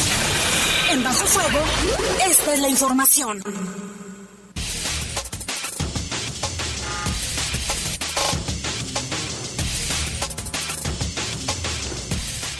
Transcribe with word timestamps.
En 0.91 1.03
Bajo 1.03 1.27
Fuego, 1.27 1.59
esta 2.29 2.53
es 2.53 2.59
la 2.61 2.69
información. 2.69 3.43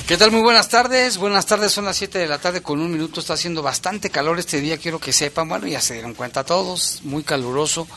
¿Qué 0.08 0.18
tal? 0.18 0.32
Muy 0.32 0.42
buenas 0.42 0.68
tardes. 0.68 1.18
Buenas 1.18 1.46
tardes, 1.46 1.72
son 1.72 1.86
las 1.86 1.96
7 1.96 2.20
de 2.20 2.28
la 2.28 2.38
tarde 2.38 2.62
con 2.62 2.82
un 2.82 2.92
minuto. 2.92 3.22
Está 3.22 3.34
haciendo 3.34 3.64
bastante 3.64 4.10
calor 4.10 4.38
este 4.38 4.60
día, 4.60 4.78
quiero 4.78 5.00
que 5.00 5.14
sepan. 5.14 5.48
Bueno, 5.48 5.68
ya 5.68 5.80
se 5.80 5.94
dieron 5.94 6.14
cuenta 6.14 6.44
todos, 6.44 7.00
muy 7.04 7.24
caluroso. 7.24 7.88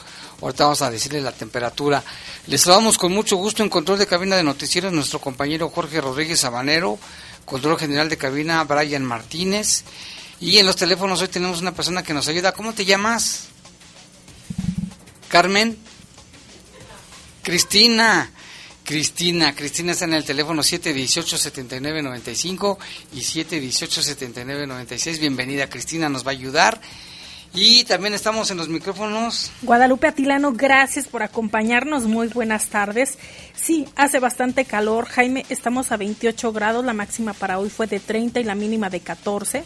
Ahorita 0.40 0.64
vamos 0.64 0.82
a 0.82 0.90
decirles 0.90 1.24
la 1.24 1.32
temperatura. 1.32 2.04
Les 2.46 2.60
saludamos 2.60 2.96
con 2.96 3.12
mucho 3.12 3.36
gusto 3.36 3.64
en 3.64 3.68
control 3.68 3.98
de 3.98 4.06
cabina 4.06 4.36
de 4.36 4.44
noticieros 4.44 4.92
nuestro 4.92 5.20
compañero 5.20 5.68
Jorge 5.68 6.00
Rodríguez 6.00 6.38
Sabanero, 6.40 6.98
control 7.44 7.78
general 7.78 8.08
de 8.08 8.16
cabina 8.16 8.62
Brian 8.62 9.04
Martínez. 9.04 9.82
Y 10.40 10.58
en 10.58 10.66
los 10.66 10.76
teléfonos 10.76 11.20
hoy 11.20 11.26
tenemos 11.28 11.60
una 11.60 11.74
persona 11.74 12.04
que 12.04 12.14
nos 12.14 12.28
ayuda. 12.28 12.52
¿Cómo 12.52 12.72
te 12.72 12.84
llamas? 12.84 13.48
Carmen. 15.28 15.76
Cristina. 17.42 18.30
Cristina, 18.84 19.54
Cristina 19.54 19.92
está 19.92 20.06
en 20.06 20.14
el 20.14 20.24
teléfono 20.24 20.62
718-7995 20.62 22.78
y 23.12 23.20
718-7996. 23.20 25.18
Bienvenida 25.18 25.68
Cristina, 25.68 26.08
nos 26.08 26.26
va 26.26 26.30
a 26.30 26.32
ayudar. 26.32 26.80
Y 27.54 27.84
también 27.84 28.14
estamos 28.14 28.50
en 28.50 28.58
los 28.58 28.68
micrófonos. 28.68 29.50
Guadalupe 29.62 30.06
Atilano, 30.06 30.52
gracias 30.52 31.06
por 31.06 31.22
acompañarnos. 31.22 32.04
Muy 32.04 32.28
buenas 32.28 32.66
tardes. 32.66 33.18
Sí, 33.56 33.86
hace 33.96 34.20
bastante 34.20 34.64
calor. 34.64 35.06
Jaime, 35.06 35.44
estamos 35.48 35.90
a 35.90 35.96
28 35.96 36.52
grados. 36.52 36.84
La 36.84 36.92
máxima 36.92 37.32
para 37.32 37.58
hoy 37.58 37.70
fue 37.70 37.86
de 37.86 38.00
30 38.00 38.40
y 38.40 38.44
la 38.44 38.54
mínima 38.54 38.90
de 38.90 39.00
14. 39.00 39.64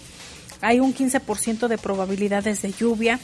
Hay 0.60 0.80
un 0.80 0.94
15% 0.94 1.68
de 1.68 1.78
probabilidades 1.78 2.62
de 2.62 2.72
lluvia. 2.72 3.18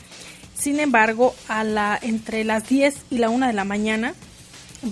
Sin 0.58 0.80
embargo, 0.80 1.34
a 1.46 1.62
la, 1.62 1.98
entre 2.02 2.44
las 2.44 2.68
10 2.68 2.96
y 3.10 3.18
la 3.18 3.30
1 3.30 3.46
de 3.46 3.52
la 3.52 3.64
mañana 3.64 4.14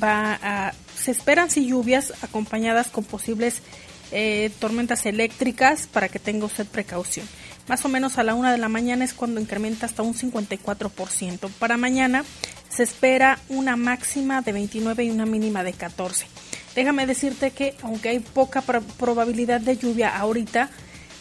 va 0.03 0.39
a 0.43 0.73
se 0.97 1.13
esperan 1.13 1.51
sí 1.51 1.69
lluvias 1.69 2.13
acompañadas 2.23 2.89
con 2.89 3.05
posibles 3.05 3.63
eh, 4.11 4.51
tormentas 4.59 5.07
eléctricas 5.07 5.87
para 5.87 6.09
que 6.09 6.19
tenga 6.19 6.47
usted 6.47 6.67
precaución. 6.67 7.29
Más 7.69 7.85
o 7.85 7.89
menos 7.89 8.19
a 8.19 8.23
la 8.23 8.35
una 8.35 8.53
de 8.53 8.59
la 8.59 8.69
mañana 8.69 9.05
es 9.05 9.15
cuando 9.15 9.41
incrementa 9.41 9.87
hasta 9.87 10.03
un 10.03 10.15
54%. 10.15 11.51
Para 11.59 11.77
mañana 11.77 12.25
se 12.69 12.83
espera 12.83 13.39
una 13.49 13.77
máxima 13.77 14.43
de 14.43 14.53
29 14.53 15.05
y 15.05 15.11
una 15.11 15.27
mínima 15.27 15.65
de 15.65 15.73
14. 15.73 16.27
Déjame 16.75 17.07
decirte 17.07 17.51
que 17.51 17.75
aunque 17.83 18.11
hay 18.11 18.21
poca 18.21 18.63
probabilidad 18.63 19.61
de 19.61 19.77
lluvia 19.77 20.17
ahorita, 20.17 20.71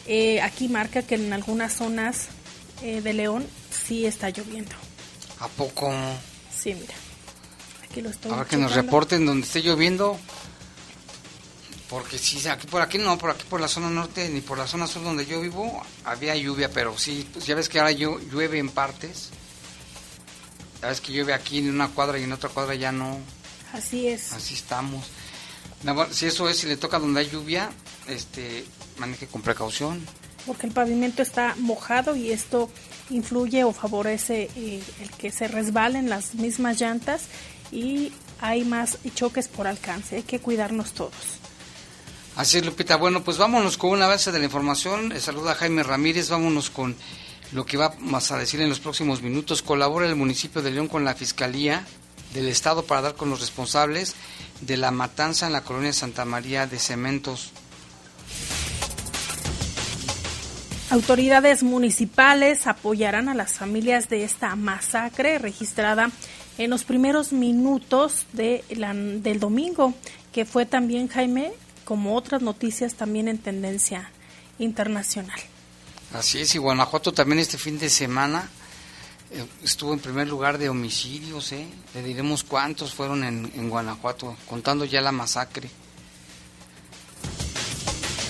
eh, 0.06 0.42
aquí 0.42 0.68
marca 0.68 1.02
que 1.02 1.16
en 1.16 1.34
algunas 1.34 1.74
zonas 1.74 2.28
eh, 2.84 3.02
de 3.02 3.14
León 3.14 3.46
sí 3.72 4.06
está 4.06 4.30
lloviendo. 4.30 4.76
¿A 5.40 5.48
poco? 5.48 5.92
Sí, 6.54 6.76
mira. 6.76 6.94
Ahora 8.30 8.46
que 8.46 8.58
nos 8.58 8.76
reporten 8.76 9.26
donde 9.26 9.48
esté 9.48 9.62
lloviendo. 9.62 10.20
Porque 11.90 12.18
si 12.18 12.48
aquí 12.48 12.66
por 12.68 12.82
aquí 12.82 12.98
no, 12.98 13.18
por 13.18 13.30
aquí 13.30 13.44
por 13.50 13.62
la 13.62 13.68
zona 13.68 13.90
norte 13.90 14.28
ni 14.30 14.42
por 14.42 14.58
la 14.58 14.66
zona 14.66 14.88
sur 14.88 15.04
donde 15.04 15.26
yo 15.26 15.40
vivo 15.40 15.84
había 16.04 16.36
lluvia, 16.36 16.72
pero 16.72 16.98
sí, 16.98 17.28
pues 17.32 17.46
ya 17.46 17.54
ves 17.54 17.70
que 17.70 17.80
ahora 17.80 17.92
llueve 17.92 18.58
en 18.58 18.70
partes. 18.70 19.30
Ya 20.82 20.90
ves 20.90 21.00
que 21.00 21.14
llueve 21.14 21.34
aquí 21.34 21.60
en 21.60 21.70
una 21.70 21.90
cuadra 21.90 22.18
y 22.18 22.24
en 22.24 22.34
otra 22.34 22.50
cuadra 22.50 22.74
ya 22.76 22.92
no. 22.92 23.20
Así 23.74 24.08
es. 24.08 24.32
Así 24.34 24.56
estamos. 24.56 25.06
Si 26.12 26.26
eso 26.26 26.50
es, 26.50 26.58
si 26.58 26.68
le 26.68 26.78
toca 26.78 26.98
donde 26.98 27.20
hay 27.20 27.30
lluvia, 27.30 27.70
este, 28.08 28.66
maneje 28.98 29.28
con 29.28 29.42
precaución. 29.42 30.04
Porque 30.48 30.68
el 30.68 30.74
pavimento 30.74 31.22
está 31.22 31.56
mojado 31.58 32.16
y 32.16 32.32
esto 32.32 32.70
influye 33.10 33.64
o 33.64 33.74
favorece 33.74 34.50
eh, 34.56 34.82
el 35.02 35.10
que 35.12 35.32
se 35.32 35.48
resbalen 35.48 36.10
las 36.10 36.36
mismas 36.36 36.80
llantas 36.80 37.24
y 37.72 38.12
hay 38.42 38.64
más 38.64 38.98
choques 39.14 39.48
por 39.48 39.68
alcance. 39.68 40.18
Hay 40.18 40.24
que 40.24 40.40
cuidarnos 40.40 40.94
todos. 40.94 41.40
Así 42.36 42.58
es, 42.58 42.66
Lupita. 42.66 42.98
Bueno, 42.98 43.24
pues 43.24 43.38
vámonos 43.38 43.78
con 43.78 43.92
una 43.92 44.08
base 44.08 44.32
de 44.32 44.40
la 44.40 44.46
información. 44.46 45.14
Saluda 45.22 45.56
Jaime 45.56 45.84
Ramírez. 45.84 46.30
Vámonos 46.30 46.70
con 46.70 46.96
lo 47.54 47.66
que 47.66 47.78
vamos 47.78 48.32
a 48.32 48.38
decir 48.38 48.60
en 48.60 48.68
los 48.68 48.82
próximos 48.82 49.22
minutos. 49.22 49.62
Colabora 49.62 50.06
el 50.06 50.18
municipio 50.18 50.62
de 50.62 50.72
León 50.72 50.90
con 50.90 51.06
la 51.06 51.16
Fiscalía 51.16 51.86
del 52.34 52.50
Estado 52.50 52.84
para 52.84 53.02
dar 53.02 53.16
con 53.16 53.30
los 53.30 53.40
responsables 53.40 54.16
de 54.60 54.76
la 54.76 54.92
matanza 54.92 55.48
en 55.48 55.54
la 55.54 55.64
colonia 55.64 55.94
Santa 55.94 56.26
María 56.26 56.68
de 56.68 56.78
Cementos. 56.78 57.52
Autoridades 60.90 61.64
municipales 61.64 62.68
apoyarán 62.68 63.30
a 63.30 63.34
las 63.34 63.54
familias 63.54 64.10
de 64.10 64.26
esta 64.26 64.56
masacre 64.58 65.40
registrada 65.40 66.12
en 66.58 66.70
los 66.70 66.84
primeros 66.84 67.32
minutos 67.32 68.26
de 68.34 68.64
del 68.70 69.40
domingo, 69.40 69.94
que 70.32 70.46
fue 70.46 70.66
también, 70.66 71.08
Jaime, 71.08 71.54
como 71.86 72.16
otras 72.16 72.42
noticias, 72.42 72.96
también 72.96 73.30
en 73.30 73.38
tendencia 73.38 74.10
internacional. 74.60 75.40
Así 76.14 76.42
es, 76.42 76.54
y 76.56 76.58
Guanajuato 76.58 77.14
también 77.14 77.40
este 77.40 77.58
fin 77.58 77.80
de 77.80 77.90
semana 77.90 78.50
eh, 79.32 79.46
estuvo 79.64 79.94
en 79.94 80.00
primer 80.00 80.28
lugar 80.28 80.58
de 80.58 80.70
homicidios, 80.70 81.52
¿eh? 81.52 81.66
Le 81.94 82.04
diremos 82.04 82.44
cuántos 82.44 82.94
fueron 82.94 83.24
en, 83.24 83.52
en 83.56 83.70
Guanajuato, 83.70 84.36
contando 84.48 84.86
ya 84.86 85.02
la 85.02 85.12
masacre. 85.12 85.70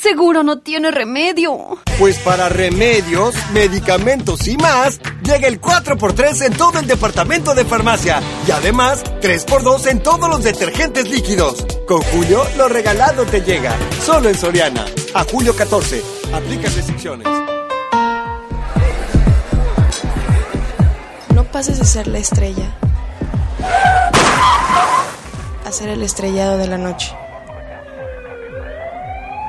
Seguro 0.00 0.44
no 0.44 0.60
tiene 0.60 0.92
remedio. 0.92 1.78
Pues 1.98 2.18
para 2.20 2.48
remedios, 2.48 3.34
medicamentos 3.52 4.46
y 4.46 4.56
más, 4.56 5.00
llega 5.24 5.48
el 5.48 5.60
4x3 5.60 6.46
en 6.46 6.52
todo 6.52 6.78
el 6.78 6.86
departamento 6.86 7.52
de 7.52 7.64
farmacia. 7.64 8.20
Y 8.46 8.52
además, 8.52 9.02
3x2 9.20 9.88
en 9.88 10.02
todos 10.02 10.28
los 10.28 10.44
detergentes 10.44 11.10
líquidos. 11.10 11.66
Con 11.88 12.00
Julio, 12.02 12.44
lo 12.56 12.68
regalado 12.68 13.26
te 13.26 13.40
llega. 13.40 13.74
Solo 14.04 14.28
en 14.28 14.36
Soriana. 14.36 14.86
A 15.14 15.24
julio 15.24 15.56
14. 15.56 16.00
Aplica 16.32 16.68
restricciones. 16.68 17.26
No 21.34 21.44
pases 21.44 21.78
de 21.80 21.84
ser 21.84 22.06
la 22.06 22.18
estrella 22.18 22.72
a 25.64 25.72
ser 25.72 25.88
el 25.88 26.02
estrellado 26.02 26.56
de 26.56 26.68
la 26.68 26.78
noche. 26.78 27.14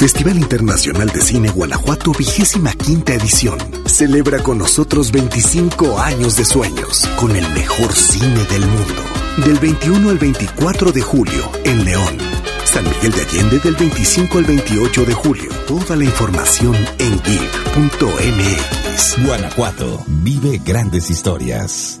Festival 0.00 0.38
Internacional 0.38 1.10
de 1.10 1.20
Cine 1.20 1.50
Guanajuato, 1.50 2.12
vigésima 2.18 2.72
quinta 2.72 3.12
edición. 3.12 3.58
Celebra 3.84 4.42
con 4.42 4.56
nosotros 4.56 5.12
25 5.12 6.00
años 6.00 6.36
de 6.36 6.46
sueños, 6.46 7.06
con 7.16 7.36
el 7.36 7.46
mejor 7.50 7.92
cine 7.92 8.42
del 8.46 8.62
mundo. 8.62 9.04
Del 9.44 9.58
21 9.58 10.08
al 10.08 10.16
24 10.16 10.92
de 10.92 11.02
julio, 11.02 11.52
en 11.66 11.84
León. 11.84 12.16
San 12.64 12.84
Miguel 12.84 13.12
de 13.12 13.20
Allende 13.20 13.58
del 13.58 13.76
25 13.76 14.38
al 14.38 14.44
28 14.44 15.04
de 15.04 15.12
julio. 15.12 15.50
Toda 15.66 15.94
la 15.96 16.04
información 16.04 16.74
en 16.98 17.20
geek.mx. 17.22 19.22
Guanajuato, 19.22 20.02
vive 20.06 20.62
grandes 20.64 21.10
historias. 21.10 22.00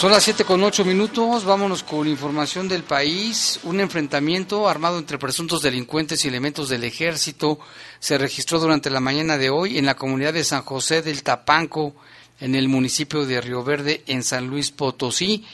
Son 0.00 0.10
las 0.10 0.24
7 0.24 0.46
con 0.46 0.64
8 0.64 0.86
minutos, 0.86 1.44
vámonos 1.44 1.82
con 1.82 2.08
información 2.08 2.66
del 2.68 2.84
país. 2.84 3.60
Un 3.64 3.80
enfrentamiento 3.80 4.66
armado 4.66 4.98
entre 4.98 5.18
presuntos 5.18 5.60
delincuentes 5.60 6.24
y 6.24 6.28
elementos 6.28 6.70
del 6.70 6.84
ejército 6.84 7.58
se 7.98 8.16
registró 8.16 8.58
durante 8.58 8.88
la 8.88 9.00
mañana 9.00 9.36
de 9.36 9.50
hoy 9.50 9.76
en 9.76 9.84
la 9.84 9.96
comunidad 9.96 10.32
de 10.32 10.42
San 10.42 10.62
José 10.62 11.02
del 11.02 11.22
Tapanco, 11.22 11.94
en 12.40 12.54
el 12.54 12.66
municipio 12.66 13.26
de 13.26 13.42
Río 13.42 13.62
Verde, 13.62 14.02
en 14.06 14.22
San 14.22 14.46
Luis 14.46 14.70
Potosí. 14.70 15.44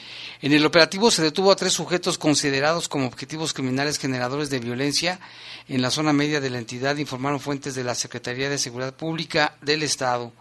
En 0.41 0.53
el 0.53 0.65
operativo 0.65 1.11
se 1.11 1.23
detuvo 1.23 1.51
a 1.51 1.57
tres 1.57 1.73
sujetos 1.73 2.17
considerados 2.17 2.87
como 2.87 3.07
objetivos 3.07 3.51
criminales 3.51 3.99
generadores 3.99 4.49
de 4.49 4.59
violencia 4.59 5.19
en 5.67 5.81
la 5.81 5.91
zona 5.91 6.13
media 6.13 6.39
de 6.39 6.51
la 6.51 6.59
entidad, 6.59 6.95
informaron 6.95 7.41
fuentes 7.41 7.75
de 7.75 7.83
la 7.83 7.95
Secretaría 7.95 8.49
de 8.49 8.57
Seguridad 8.57 8.95
Pública 8.95 9.57
del 9.61 9.83
Estado. 9.83 10.31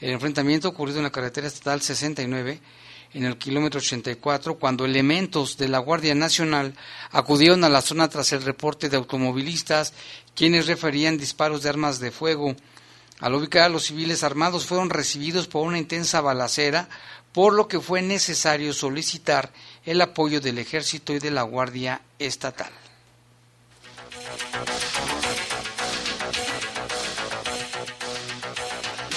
El 0.00 0.12
enfrentamiento 0.12 0.66
ocurrido 0.66 0.96
en 0.96 1.04
la 1.04 1.12
carretera 1.12 1.46
estatal 1.46 1.82
69 1.82 2.58
en 3.12 3.24
el 3.24 3.38
kilómetro 3.38 3.78
84 3.78 4.58
cuando 4.58 4.84
elementos 4.84 5.56
de 5.56 5.68
la 5.68 5.78
Guardia 5.78 6.14
Nacional 6.14 6.74
acudieron 7.10 7.64
a 7.64 7.68
la 7.68 7.82
zona 7.82 8.08
tras 8.08 8.32
el 8.32 8.42
reporte 8.42 8.88
de 8.88 8.96
automovilistas 8.96 9.92
quienes 10.34 10.66
referían 10.66 11.18
disparos 11.18 11.62
de 11.62 11.68
armas 11.68 11.98
de 11.98 12.10
fuego. 12.10 12.54
Al 13.18 13.34
ubicar 13.34 13.70
los 13.70 13.84
civiles 13.84 14.22
armados 14.22 14.66
fueron 14.66 14.90
recibidos 14.90 15.46
por 15.46 15.66
una 15.66 15.78
intensa 15.78 16.20
balacera, 16.20 16.88
por 17.32 17.52
lo 17.52 17.68
que 17.68 17.80
fue 17.80 18.02
necesario 18.02 18.72
solicitar 18.72 19.52
el 19.84 20.00
apoyo 20.00 20.40
del 20.40 20.58
Ejército 20.58 21.12
y 21.12 21.18
de 21.18 21.30
la 21.30 21.42
Guardia 21.42 22.00
Estatal. 22.18 22.72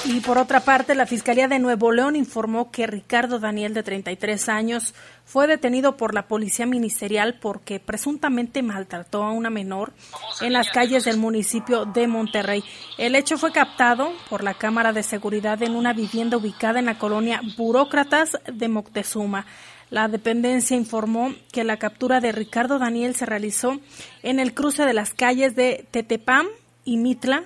Y 0.05 0.19
por 0.19 0.37
otra 0.37 0.59
parte, 0.59 0.95
la 0.95 1.05
Fiscalía 1.05 1.47
de 1.47 1.59
Nuevo 1.59 1.93
León 1.93 2.17
informó 2.17 2.71
que 2.71 2.87
Ricardo 2.87 3.39
Daniel, 3.39 3.73
de 3.73 3.83
33 3.83 4.49
años, 4.49 4.93
fue 5.23 5.47
detenido 5.47 5.95
por 5.95 6.13
la 6.13 6.27
Policía 6.27 6.65
Ministerial 6.65 7.39
porque 7.39 7.79
presuntamente 7.79 8.61
maltrató 8.61 9.23
a 9.23 9.31
una 9.31 9.49
menor 9.49 9.93
en 10.41 10.51
las 10.51 10.69
calles 10.71 11.05
del 11.05 11.17
municipio 11.17 11.85
de 11.85 12.07
Monterrey. 12.07 12.65
El 12.97 13.15
hecho 13.15 13.37
fue 13.37 13.53
captado 13.53 14.11
por 14.29 14.43
la 14.43 14.55
Cámara 14.55 14.91
de 14.91 15.03
Seguridad 15.03 15.63
en 15.63 15.73
una 15.73 15.93
vivienda 15.93 16.35
ubicada 16.35 16.79
en 16.79 16.85
la 16.85 16.97
colonia 16.97 17.39
Burócratas 17.55 18.37
de 18.51 18.67
Moctezuma. 18.67 19.45
La 19.89 20.09
dependencia 20.09 20.75
informó 20.75 21.33
que 21.53 21.63
la 21.63 21.77
captura 21.77 22.19
de 22.19 22.33
Ricardo 22.33 22.77
Daniel 22.77 23.15
se 23.15 23.25
realizó 23.25 23.79
en 24.21 24.41
el 24.41 24.53
cruce 24.53 24.85
de 24.85 24.93
las 24.93 25.13
calles 25.13 25.55
de 25.55 25.87
Tetepam 25.91 26.47
y 26.83 26.97
Mitla, 26.97 27.43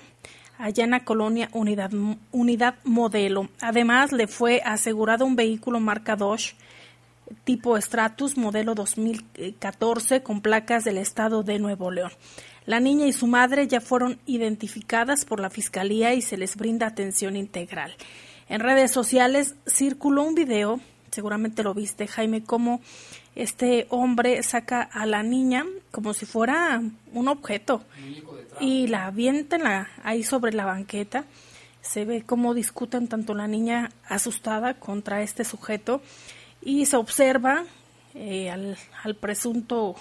allá 0.57 0.83
en 0.83 0.91
la 0.91 1.03
colonia 1.03 1.49
Unidad, 1.53 1.91
Unidad 2.31 2.75
Modelo. 2.83 3.49
Además, 3.61 4.11
le 4.11 4.27
fue 4.27 4.61
asegurado 4.65 5.25
un 5.25 5.35
vehículo 5.35 5.79
marca 5.79 6.15
Dodge 6.15 6.55
tipo 7.43 7.79
Stratus 7.79 8.37
modelo 8.37 8.75
2014 8.75 10.23
con 10.23 10.41
placas 10.41 10.83
del 10.83 10.97
estado 10.97 11.43
de 11.43 11.59
Nuevo 11.59 11.91
León. 11.91 12.11
La 12.65 12.79
niña 12.79 13.05
y 13.05 13.13
su 13.13 13.27
madre 13.27 13.67
ya 13.67 13.79
fueron 13.79 14.19
identificadas 14.25 15.25
por 15.25 15.39
la 15.39 15.49
Fiscalía 15.49 16.13
y 16.13 16.21
se 16.21 16.37
les 16.37 16.55
brinda 16.57 16.87
atención 16.87 17.35
integral. 17.35 17.95
En 18.49 18.59
redes 18.59 18.91
sociales 18.91 19.55
circuló 19.65 20.23
un 20.23 20.35
video, 20.35 20.79
seguramente 21.11 21.63
lo 21.63 21.73
viste 21.73 22.07
Jaime, 22.07 22.43
cómo 22.43 22.81
este 23.37 23.85
hombre 23.89 24.41
saca 24.41 24.81
a 24.81 25.05
la 25.05 25.21
niña 25.21 25.63
como 25.91 26.15
si 26.15 26.25
fuera 26.25 26.81
un 27.13 27.27
objeto 27.27 27.83
y 28.59 28.87
la 28.87 29.05
avienta 29.05 29.59
la, 29.59 29.89
ahí 30.03 30.23
sobre 30.23 30.53
la 30.53 30.65
banqueta. 30.65 31.25
Se 31.81 32.03
ve 32.03 32.23
cómo 32.25 32.55
discuten 32.55 33.07
tanto 33.07 33.35
la 33.35 33.47
niña 33.47 33.91
asustada 34.09 34.73
contra 34.73 35.21
este 35.21 35.43
sujeto 35.43 36.01
y 36.61 36.87
se 36.87 36.97
observa 36.97 37.63
eh, 38.15 38.49
al, 38.49 38.75
al, 39.03 39.15
presunto 39.15 39.95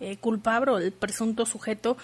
eh, 0.00 0.16
culpable 0.16 0.72
o 0.72 0.78
el 0.78 0.92
presunto 0.92 1.46
sujeto 1.46 1.96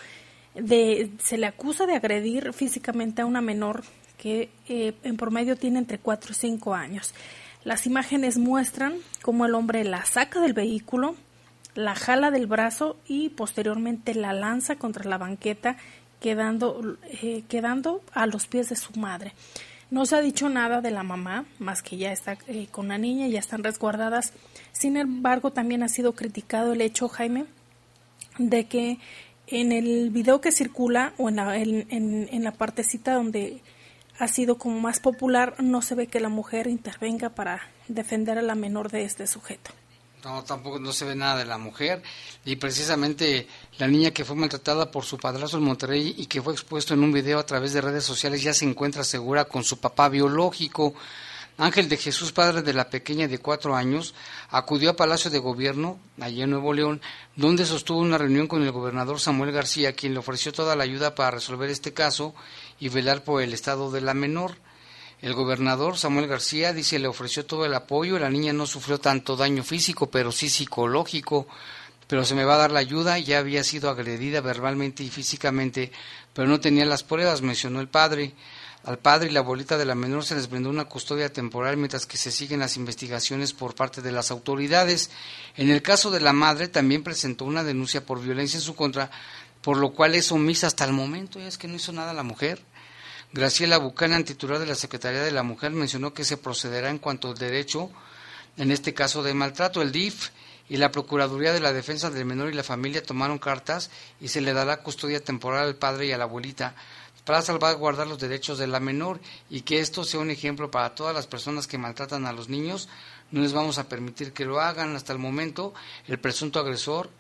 de 0.55 1.11
se 1.19 1.37
le 1.37 1.47
acusa 1.47 1.87
de 1.87 1.97
agredir 1.97 2.53
físicamente 2.53 3.23
a 3.23 3.27
una 3.27 3.41
menor 3.41 3.83
que 4.17 4.51
eh, 4.69 4.95
en 5.03 5.17
promedio 5.17 5.57
tiene 5.57 5.81
entre 5.81 5.99
4 5.99 6.31
y 6.31 6.35
5 6.35 6.75
años. 6.75 7.13
Las 7.67 7.85
imágenes 7.85 8.39
muestran 8.39 8.95
cómo 9.23 9.45
el 9.45 9.57
hombre 9.57 9.83
la 9.83 10.05
saca 10.05 10.41
del 10.41 10.53
vehículo, 10.53 11.17
la 11.75 11.97
jala 11.97 12.31
del 12.31 12.47
brazo 12.47 12.97
y 13.09 13.31
posteriormente 13.31 14.15
la 14.15 14.33
lanza 14.33 14.77
contra 14.77 15.11
la 15.11 15.19
banqueta, 15.19 15.77
quedando, 16.21 16.97
eh, 17.03 17.43
quedando 17.49 18.03
a 18.13 18.29
los 18.29 18.47
pies 18.47 18.69
de 18.69 18.77
su 18.77 18.93
madre. 18.93 19.33
No 19.91 20.07
se 20.07 20.15
ha 20.15 20.21
dicho 20.21 20.49
nada 20.49 20.81
de 20.81 20.93
la 20.93 21.03
mamá, 21.03 21.45
más 21.59 21.83
que 21.83 21.97
ya 21.97 22.13
está 22.13 22.39
eh, 22.47 22.69
con 22.71 22.87
la 22.87 22.99
niña, 22.99 23.27
ya 23.27 23.41
están 23.41 23.65
resguardadas. 23.65 24.33
Sin 24.71 24.97
embargo, 24.97 25.51
también 25.51 25.83
ha 25.83 25.89
sido 25.89 26.13
criticado 26.13 26.73
el 26.73 26.81
hecho, 26.81 27.09
Jaime, 27.09 27.47
de 28.39 28.67
que 28.67 29.01
en 29.49 29.73
el 29.73 30.11
video 30.11 30.41
que 30.41 30.53
circula 30.53 31.15
o 31.17 31.31
en 31.31 31.35
la, 31.35 31.57
en, 31.57 31.85
en 31.91 32.45
la 32.45 32.53
partecita 32.53 33.15
donde 33.15 33.61
ha 34.19 34.29
sido 34.29 34.59
como 34.59 34.81
más 34.81 35.01
popular, 35.01 35.55
no 35.59 35.83
se 35.83 35.95
ve 35.95 36.07
que 36.07 36.21
la 36.21 36.29
mujer 36.29 36.67
intervenga 36.67 37.31
para 37.31 37.61
defender 37.89 38.39
a 38.39 38.43
la 38.43 38.55
menor 38.55 38.91
de 38.91 39.05
este 39.05 39.27
sujeto. 39.27 39.71
No, 40.25 40.43
tampoco 40.43 40.81
no 40.81 40.93
se 40.93 41.05
ve 41.05 41.15
nada 41.15 41.39
de 41.39 41.45
la 41.45 41.57
mujer. 41.57 42.03
Y 42.45 42.57
precisamente 42.57 43.47
la 43.79 43.87
niña 43.87 44.11
que 44.11 44.25
fue 44.25 44.35
maltratada 44.35 44.91
por 44.91 45.05
su 45.05 45.19
padrastro 45.19 45.61
en 45.61 45.65
Monterrey 45.67 46.15
y 46.19 46.27
que 46.27 46.43
fue 46.43 46.53
expuesto 46.53 46.95
en 46.95 47.05
un 47.05 47.13
video 47.13 47.39
a 47.39 47.47
través 47.47 47.73
de 47.73 47.81
redes 47.81 48.05
sociales 48.05 48.43
ya 48.43 48.53
se 48.53 48.65
encuentra 48.65 49.05
segura 49.05 49.45
con 49.45 49.63
su 49.63 49.79
papá 49.79 50.09
biológico. 50.09 50.95
Ángel 51.59 51.89
de 51.89 51.97
Jesús, 51.97 52.33
padre 52.33 52.61
de 52.61 52.75
la 52.75 52.91
pequeña 52.91 53.29
de 53.29 53.39
cuatro 53.39 53.75
años, 53.77 54.15
acudió 54.51 54.91
a 54.91 54.97
Palacio 54.97 55.31
de 55.31 55.39
Gobierno, 55.39 55.99
allí 56.21 56.43
en 56.43 56.51
Nuevo 56.51 56.75
León, 56.75 57.01
donde 57.35 57.65
sostuvo 57.65 57.99
una 57.99 58.19
reunión 58.19 58.47
con 58.47 58.63
el 58.63 58.73
gobernador 58.73 59.21
Samuel 59.21 59.53
García, 59.53 59.95
quien 59.95 60.13
le 60.13 60.19
ofreció 60.19 60.53
toda 60.53 60.77
la 60.77 60.85
ayuda 60.85 61.15
para 61.15 61.31
resolver 61.31 61.71
este 61.71 61.95
caso 61.95 62.35
y 62.79 62.89
velar 62.89 63.25
por 63.25 63.43
el 63.43 63.53
estado 63.53 63.91
de 63.91 64.01
la 64.01 64.15
menor. 64.15 64.57
El 65.21 65.33
gobernador 65.33 65.97
Samuel 65.97 66.27
García 66.27 66.73
dice 66.73 66.99
le 66.99 67.09
ofreció 67.09 67.47
todo 67.47 67.65
el 67.65 67.75
apoyo, 67.75 68.19
la 68.19 68.31
niña 68.31 68.53
no 68.53 68.67
sufrió 68.67 68.99
tanto 68.99 69.37
daño 69.37 69.65
físico, 69.65 70.11
pero 70.11 70.31
sí 70.31 70.51
psicológico, 70.51 71.47
pero 72.07 72.25
se 72.25 72.35
me 72.35 72.45
va 72.45 72.55
a 72.55 72.59
dar 72.59 72.71
la 72.71 72.81
ayuda, 72.81 73.19
ya 73.19 73.39
había 73.39 73.65
sido 73.65 73.91
agredida 73.91 74.41
verbalmente 74.41 75.03
y 75.03 75.09
físicamente, 75.09 75.91
pero 76.35 76.47
no 76.47 76.61
tenía 76.61 76.85
las 76.85 77.03
pruebas, 77.03 77.43
mencionó 77.43 77.81
el 77.81 77.89
padre. 77.89 78.35
Al 78.85 79.01
padre 79.01 79.29
y 79.29 79.33
la 79.33 79.41
abuelita 79.41 79.77
de 79.79 79.85
la 79.85 79.97
menor 79.97 80.25
se 80.25 80.37
les 80.37 80.49
brindó 80.49 80.71
una 80.71 80.85
custodia 80.85 81.33
temporal 81.33 81.77
mientras 81.77 82.07
que 82.07 82.17
se 82.17 82.31
siguen 82.31 82.61
las 82.61 82.77
investigaciones 82.77 83.53
por 83.53 83.75
parte 83.75 84.01
de 84.01 84.13
las 84.13 84.31
autoridades. 84.31 85.11
En 85.57 85.71
el 85.71 85.83
caso 85.83 86.13
de 86.13 86.21
la 86.21 86.33
madre 86.33 86.69
también 86.69 87.03
presentó 87.03 87.47
una 87.47 87.65
denuncia 87.65 88.07
por 88.07 88.23
violencia 88.23 88.59
en 88.59 88.63
su 88.63 88.77
contra, 88.77 89.11
por 89.67 89.79
lo 89.79 89.91
cual 89.91 90.15
es 90.15 90.31
omisa 90.31 90.69
hasta 90.69 90.85
el 90.85 90.93
momento, 90.93 91.41
ya 91.41 91.49
es 91.49 91.59
que 91.59 91.67
no 91.67 91.75
hizo 91.75 91.91
nada 91.91 92.13
la 92.13 92.23
mujer. 92.23 92.63
Graciela 93.33 93.79
Buchanan, 93.79 94.25
titular 94.25 94.61
de 94.61 94.67
la 94.67 94.77
Secretaría 94.77 95.25
de 95.25 95.33
la 95.33 95.43
Mujer, 95.43 95.73
mencionó 95.73 96.15
que 96.15 96.23
se 96.23 96.37
procederá 96.37 96.89
en 96.89 97.01
cuanto 97.01 97.31
al 97.31 97.37
derecho, 97.37 97.91
en 98.57 98.71
este 98.71 98.95
caso 98.95 99.25
de 99.25 99.35
maltrato. 99.35 99.83
El 99.83 99.91
DIF 99.91 100.29
y 100.69 100.77
la 100.77 100.93
Procuraduría 100.93 101.53
de 101.53 101.59
la 101.59 101.73
Defensa 101.73 102.11
del 102.11 102.27
Menor 102.27 102.51
y 102.51 102.55
la 102.55 102.63
Familia 102.63 103.03
tomaron 103.03 103.41
cartas 103.41 103.91
y 104.21 104.29
se 104.29 104.41
le 104.41 104.53
dará 104.53 104.85
custodia 104.85 105.19
temporal 105.19 105.67
al 105.67 105.75
padre 105.75 106.07
y 106.07 106.13
a 106.13 106.19
la 106.19 106.25
abuelita 106.25 106.77
para 107.25 107.43
salvaguardar 107.43 108.07
los 108.07 108.21
derechos 108.21 108.59
de 108.59 108.69
la 108.69 108.79
menor 108.79 109.19
y 109.51 109.63
que 109.63 109.81
esto 109.81 110.05
sea 110.05 110.21
un 110.21 110.31
ejemplo 110.31 110.71
para 110.71 110.95
todas 110.95 111.13
las 111.13 111.27
personas 111.27 111.67
que 111.67 111.77
maltratan 111.77 112.25
a 112.27 112.33
los 112.33 112.49
niños. 112.49 112.89
No 113.33 113.41
les 113.41 113.53
vamos 113.53 113.79
a 113.79 113.89
permitir 113.89 114.33
que 114.33 114.45
lo 114.45 114.61
hagan. 114.61 114.95
Hasta 114.95 115.13
el 115.13 115.19
momento, 115.19 115.75
el 116.07 116.21
presunto 116.21 116.61
agresor 116.61 117.11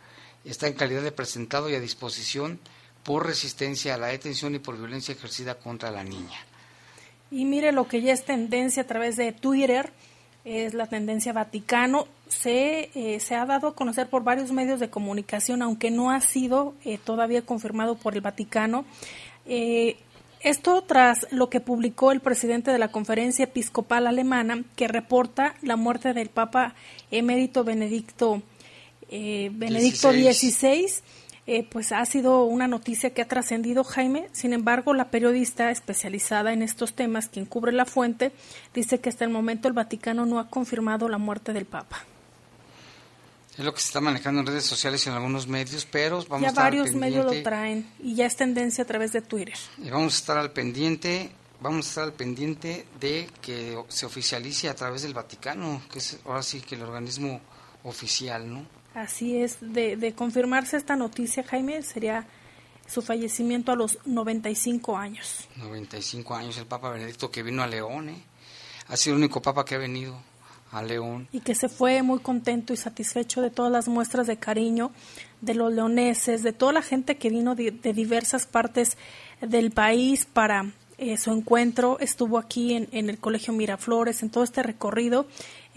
está 0.50 0.67
en 0.67 0.75
calidad 0.75 1.03
de 1.03 1.12
presentado 1.12 1.69
y 1.71 1.75
a 1.75 1.81
disposición 1.81 2.59
por 3.03 3.26
resistencia 3.26 3.95
a 3.95 3.99
la 3.99 4.09
detención 4.09 4.55
y 4.55 4.59
por 4.59 4.76
violencia 4.76 5.12
ejercida 5.12 5.55
contra 5.57 5.91
la 5.91 6.03
niña. 6.03 6.38
Y 7.31 7.45
mire 7.45 7.73
lo 7.73 7.88
que 7.88 8.03
ya 8.03 8.12
es 8.12 8.25
tendencia 8.25 8.83
a 8.83 8.87
través 8.87 9.17
de 9.17 9.33
Twitter, 9.33 9.93
es 10.45 10.75
la 10.75 10.87
tendencia 10.87 11.33
Vaticano. 11.33 12.07
Se, 12.29 12.91
eh, 12.95 13.21
se 13.21 13.35
ha 13.35 13.47
dado 13.47 13.69
a 13.69 13.75
conocer 13.75 14.09
por 14.09 14.25
varios 14.25 14.53
medios 14.53 14.81
de 14.81 14.91
comunicación, 14.91 15.62
aunque 15.62 15.91
no 15.91 16.11
ha 16.11 16.21
sido 16.21 16.75
eh, 16.85 16.99
todavía 16.99 17.43
confirmado 17.43 17.97
por 17.97 18.15
el 18.15 18.21
Vaticano. 18.21 18.85
Eh, 19.45 19.97
esto 20.41 20.83
tras 20.83 21.26
lo 21.31 21.50
que 21.50 21.61
publicó 21.61 22.12
el 22.12 22.21
presidente 22.21 22.71
de 22.71 22.79
la 22.79 22.93
Conferencia 22.93 23.45
Episcopal 23.45 24.07
Alemana, 24.07 24.62
que 24.76 24.87
reporta 24.87 25.57
la 25.62 25.76
muerte 25.76 26.12
del 26.12 26.29
Papa 26.29 26.75
emérito 27.11 27.65
Benedicto, 27.65 28.43
Benedicto 29.09 30.11
XVI 30.11 30.87
eh, 31.49 31.65
pues 31.71 31.93
ha 31.93 32.05
sido 32.07 32.43
una 32.43 32.67
noticia 32.67 33.11
que 33.11 33.23
ha 33.23 33.29
trascendido 33.29 33.85
Jaime. 33.85 34.29
Sin 34.33 34.53
embargo, 34.53 34.95
la 34.95 35.11
periodista 35.11 35.71
especializada 35.71 36.53
en 36.53 36.63
estos 36.63 36.95
temas, 36.95 37.29
quien 37.29 37.47
cubre 37.47 37.71
la 37.71 37.85
fuente, 37.85 38.33
dice 38.75 38.99
que 38.99 39.09
hasta 39.09 39.25
el 39.25 39.31
momento 39.31 39.69
el 39.69 39.75
Vaticano 39.75 40.27
no 40.27 40.41
ha 40.41 40.49
confirmado 40.49 41.09
la 41.09 41.19
muerte 41.19 41.53
del 41.53 41.65
Papa. 41.65 42.05
Es 43.57 43.65
lo 43.65 43.73
que 43.73 43.81
se 43.81 43.87
está 43.87 44.01
manejando 44.01 44.41
en 44.41 44.49
redes 44.49 44.67
sociales 44.67 45.07
y 45.07 45.09
en 45.09 45.15
algunos 45.15 45.47
medios, 45.47 45.87
pero 45.87 46.23
vamos 46.25 46.43
ya 46.43 46.49
a 46.49 46.51
estar 46.51 46.65
varios 46.65 46.95
medios 46.95 47.25
lo 47.25 47.43
traen 47.43 47.89
y 48.03 48.15
ya 48.17 48.27
es 48.27 48.37
tendencia 48.37 48.83
a 48.83 48.87
través 48.87 49.13
de 49.13 49.23
Twitter. 49.23 49.55
Y 49.79 49.89
vamos 49.89 50.15
a 50.15 50.19
estar 50.19 50.37
al 50.37 50.51
pendiente, 50.51 51.31
vamos 51.61 51.87
a 51.87 51.89
estar 51.89 52.05
al 52.05 52.13
pendiente 52.13 52.87
de 53.01 53.31
que 53.41 53.79
se 53.89 54.05
oficialice 54.05 54.69
a 54.69 54.75
través 54.75 55.03
del 55.03 55.15
Vaticano, 55.15 55.81
que 55.91 56.01
es 56.01 56.19
ahora 56.27 56.43
sí 56.43 56.61
que 56.61 56.75
el 56.75 56.83
organismo 56.83 57.41
oficial, 57.85 58.53
¿no? 58.53 58.67
Así 58.97 59.37
es, 59.37 59.59
de, 59.61 59.99
de 59.99 60.15
confirmarse 60.15 60.79
esta 60.79 60.97
noticia, 60.97 61.43
Jaime, 61.43 61.83
sería 61.83 62.26
su 62.88 63.03
fallecimiento 63.03 63.71
a 63.71 63.76
los 63.76 63.99
95 64.07 64.97
años. 64.97 65.47
95 65.57 66.35
años 66.35 66.57
el 66.57 66.65
Papa 66.65 66.88
Benedicto 66.88 67.31
que 67.31 67.43
vino 67.43 67.62
a 67.62 67.67
León, 67.67 68.09
¿eh? 68.09 68.23
ha 68.88 68.97
sido 68.97 69.17
el 69.17 69.23
único 69.23 69.43
Papa 69.43 69.67
que 69.67 69.75
ha 69.75 69.79
venido 69.79 70.19
a 70.73 70.83
León. 70.83 71.29
Y 71.31 71.41
que 71.41 71.55
se 71.55 71.69
fue 71.69 72.03
muy 72.03 72.21
contento 72.21 72.73
y 72.73 72.79
satisfecho 72.79 73.43
de 73.43 73.50
todas 73.50 73.71
las 73.71 73.87
muestras 73.87 74.26
de 74.26 74.38
cariño 74.38 74.93
de 75.43 75.53
los 75.53 75.75
leoneses, 75.75 76.43
de 76.43 76.55
toda 76.55 76.73
la 76.73 76.83
gente 76.83 77.19
que 77.19 77.29
vino 77.29 77.55
de, 77.55 77.73
diversas 77.73 78.47
partes 78.47 78.97
del 79.43 79.73
país 79.73 80.25
para 80.25 80.73
eh, 80.97 81.19
su 81.19 81.33
encuentro. 81.33 81.99
Estuvo 82.00 82.38
aquí 82.38 82.73
en, 82.73 82.88
en, 82.93 83.11
el 83.11 83.19
Colegio 83.19 83.53
Miraflores, 83.53 84.23
en 84.23 84.31
todo 84.31 84.43
este 84.43 84.62
recorrido 84.62 85.26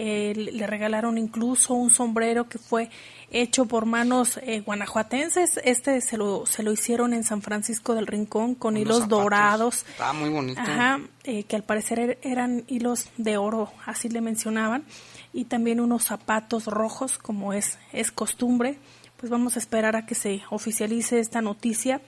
eh, 0.01 0.33
le 0.33 0.65
regalaron 0.65 1.17
incluso 1.17 1.73
un 1.73 1.89
sombrero 1.89 2.47
que 2.47 2.57
fue 2.57 2.89
hecho 3.31 3.65
por 3.65 3.85
manos 3.85 4.37
eh, 4.37 4.61
guanajuatenses. 4.61 5.59
Este 5.65 5.99
se 5.99 6.15
lo, 6.15 6.45
se 6.45 6.63
lo 6.63 6.71
hicieron 6.71 7.13
en 7.13 7.25
San 7.25 7.41
Francisco 7.41 7.95
del 7.95 8.07
Rincón 8.07 8.55
con 8.55 8.77
hilos 8.77 9.09
dorados. 9.09 9.85
Está 9.89 10.13
muy 10.13 10.29
bonito. 10.29 10.61
Ajá, 10.61 11.01
eh, 11.25 11.43
que 11.43 11.57
al 11.57 11.63
parecer 11.63 11.99
er, 11.99 12.19
eran 12.21 12.63
hilos 12.67 13.09
de 13.17 13.35
oro, 13.35 13.73
así 13.85 14.07
le 14.07 14.21
mencionaban. 14.21 14.85
Y 15.33 15.43
también 15.43 15.81
unos 15.81 16.05
zapatos 16.05 16.67
rojos, 16.67 17.17
como 17.17 17.51
es, 17.51 17.77
es 17.91 18.13
costumbre. 18.13 18.77
Pues 19.17 19.29
vamos 19.29 19.57
a 19.57 19.59
esperar 19.59 19.97
a 19.97 20.05
que 20.05 20.15
se 20.15 20.43
oficialice 20.49 21.19
esta 21.19 21.41
noticia. 21.41 21.99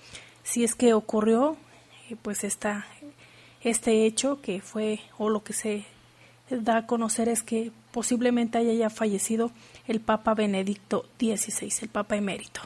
Si 0.44 0.64
es 0.64 0.76
que 0.76 0.94
ocurrió, 0.94 1.58
pues 2.22 2.46
esta, 2.46 2.88
este 3.60 4.06
hecho 4.06 4.42
que 4.42 4.62
fue, 4.62 5.02
o 5.18 5.28
lo 5.28 5.44
que 5.44 5.52
se 5.52 5.86
da 6.50 6.78
a 6.78 6.88
conocer 6.88 7.28
es 7.28 7.44
que 7.44 7.74
posiblemente 7.92 8.58
haya 8.58 8.74
ya 8.74 8.90
fallecido 8.90 9.52
el 9.88 10.02
Papa 10.02 10.34
Benedicto 10.34 11.10
XVI, 11.20 11.74
el 11.82 11.90
Papa 11.90 12.16
emérito. 12.16 12.62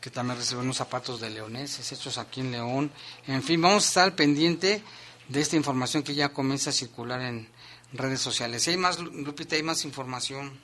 Que 0.00 0.10
también 0.10 0.38
recibió 0.38 0.62
unos 0.62 0.76
zapatos 0.76 1.20
de 1.20 1.30
leoneses 1.30 1.92
hechos 1.92 2.18
aquí 2.18 2.40
en 2.40 2.50
León. 2.50 2.90
En 3.26 3.42
fin, 3.42 3.62
vamos 3.62 3.84
a 3.84 3.88
estar 3.88 4.16
pendiente 4.16 4.82
de 5.28 5.40
esta 5.40 5.56
información 5.56 6.02
que 6.02 6.14
ya 6.14 6.30
comienza 6.30 6.70
a 6.70 6.72
circular 6.72 7.20
en 7.20 7.48
redes 7.92 8.20
sociales. 8.20 8.66
hay 8.68 8.76
más, 8.76 8.98
Lupita, 8.98 9.56
hay 9.56 9.62
más 9.62 9.84
información. 9.84 10.58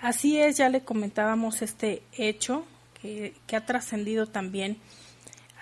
Así 0.00 0.38
es, 0.38 0.56
ya 0.56 0.68
le 0.68 0.84
comentábamos 0.84 1.60
este 1.62 2.02
hecho 2.12 2.64
que, 3.00 3.34
que 3.46 3.56
ha 3.56 3.66
trascendido 3.66 4.26
también 4.26 4.78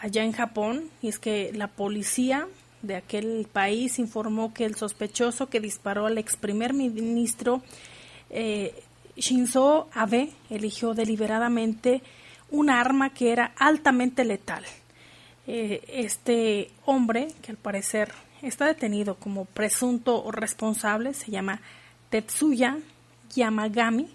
allá 0.00 0.24
en 0.24 0.32
Japón, 0.32 0.90
y 1.00 1.08
es 1.08 1.18
que 1.18 1.52
la 1.54 1.68
policía 1.68 2.48
de 2.86 2.96
aquel 2.96 3.46
país 3.52 3.98
informó 3.98 4.54
que 4.54 4.64
el 4.64 4.76
sospechoso 4.76 5.48
que 5.48 5.60
disparó 5.60 6.06
al 6.06 6.18
ex 6.18 6.36
primer 6.36 6.72
ministro 6.72 7.62
eh, 8.30 8.74
Shinzo 9.16 9.88
Abe 9.92 10.30
eligió 10.50 10.94
deliberadamente 10.94 12.02
un 12.50 12.70
arma 12.70 13.10
que 13.10 13.32
era 13.32 13.52
altamente 13.56 14.24
letal. 14.24 14.64
Eh, 15.46 15.82
este 15.88 16.70
hombre, 16.84 17.28
que 17.42 17.52
al 17.52 17.56
parecer 17.56 18.12
está 18.42 18.66
detenido 18.66 19.16
como 19.16 19.44
presunto 19.44 20.30
responsable, 20.30 21.14
se 21.14 21.30
llama 21.30 21.60
Tetsuya 22.10 22.78
Yamagami, 23.34 24.08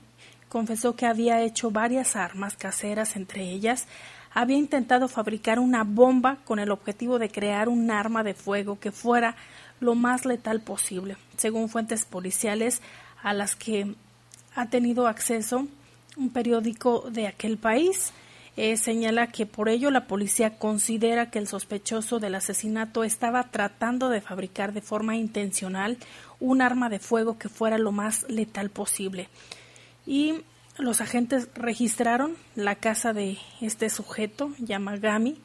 confesó 0.50 0.96
que 0.96 1.06
había 1.06 1.42
hecho 1.42 1.72
varias 1.72 2.16
armas 2.16 2.58
caseras, 2.58 3.16
entre 3.16 3.44
ellas 3.44 3.88
había 4.34 4.58
intentado 4.58 5.08
fabricar 5.08 5.60
una 5.60 5.84
bomba 5.84 6.38
con 6.46 6.60
el 6.60 6.72
objetivo 6.72 7.20
de 7.20 7.30
crear 7.30 7.70
un 7.70 7.92
arma 7.92 8.24
de 8.24 8.34
fuego 8.34 8.80
que 8.80 8.92
fuera 8.92 9.36
lo 9.80 9.96
más 9.96 10.26
letal 10.26 10.62
posible, 10.62 11.18
según 11.38 11.70
fuentes 11.70 12.06
policiales 12.06 12.82
a 13.24 13.34
las 13.34 13.56
que 13.56 13.96
ha 14.56 14.70
tenido 14.70 15.08
acceso 15.08 15.68
un 16.18 16.30
periódico 16.30 17.10
de 17.10 17.28
aquel 17.28 17.58
país. 17.58 18.14
Eh, 18.58 18.76
señala 18.76 19.28
que 19.28 19.46
por 19.46 19.70
ello 19.70 19.92
la 19.92 20.08
policía 20.08 20.58
considera 20.58 21.32
que 21.32 21.40
el 21.40 21.48
sospechoso 21.48 22.20
del 22.20 22.36
asesinato 22.36 23.06
estaba 23.06 23.46
tratando 23.46 24.10
de 24.10 24.20
fabricar 24.20 24.74
de 24.74 24.82
forma 24.82 25.16
intencional 25.16 25.98
un 26.42 26.62
arma 26.62 26.90
de 26.90 27.00
fuego 27.00 27.38
que 27.38 27.48
fuera 27.48 27.78
lo 27.78 27.94
más 27.94 28.30
letal 28.30 28.70
posible. 28.70 29.30
Y 30.06 30.42
los 30.78 31.02
agentes 31.02 31.50
registraron 31.54 32.36
la 32.56 32.76
casa 32.76 33.14
de 33.14 33.38
este 33.60 33.90
sujeto, 33.90 34.52
Yamagami, 34.60 35.38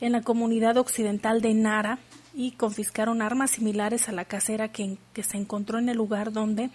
en 0.00 0.12
la 0.12 0.22
comunidad 0.22 0.76
occidental 0.76 1.40
de 1.40 1.54
Nara, 1.54 1.98
y 2.34 2.52
confiscaron 2.52 3.22
armas 3.22 3.50
similares 3.52 4.08
a 4.08 4.12
la 4.12 4.24
casera 4.24 4.72
que, 4.72 4.96
se 5.22 5.36
encontró 5.36 5.78
en 5.78 5.88
el 5.88 5.96
lugar 5.96 6.32
donde 6.32 6.70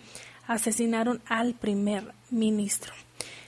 asesinaron 0.48 1.22
al 1.26 1.54
primer 1.56 2.14
ministro. 2.30 2.94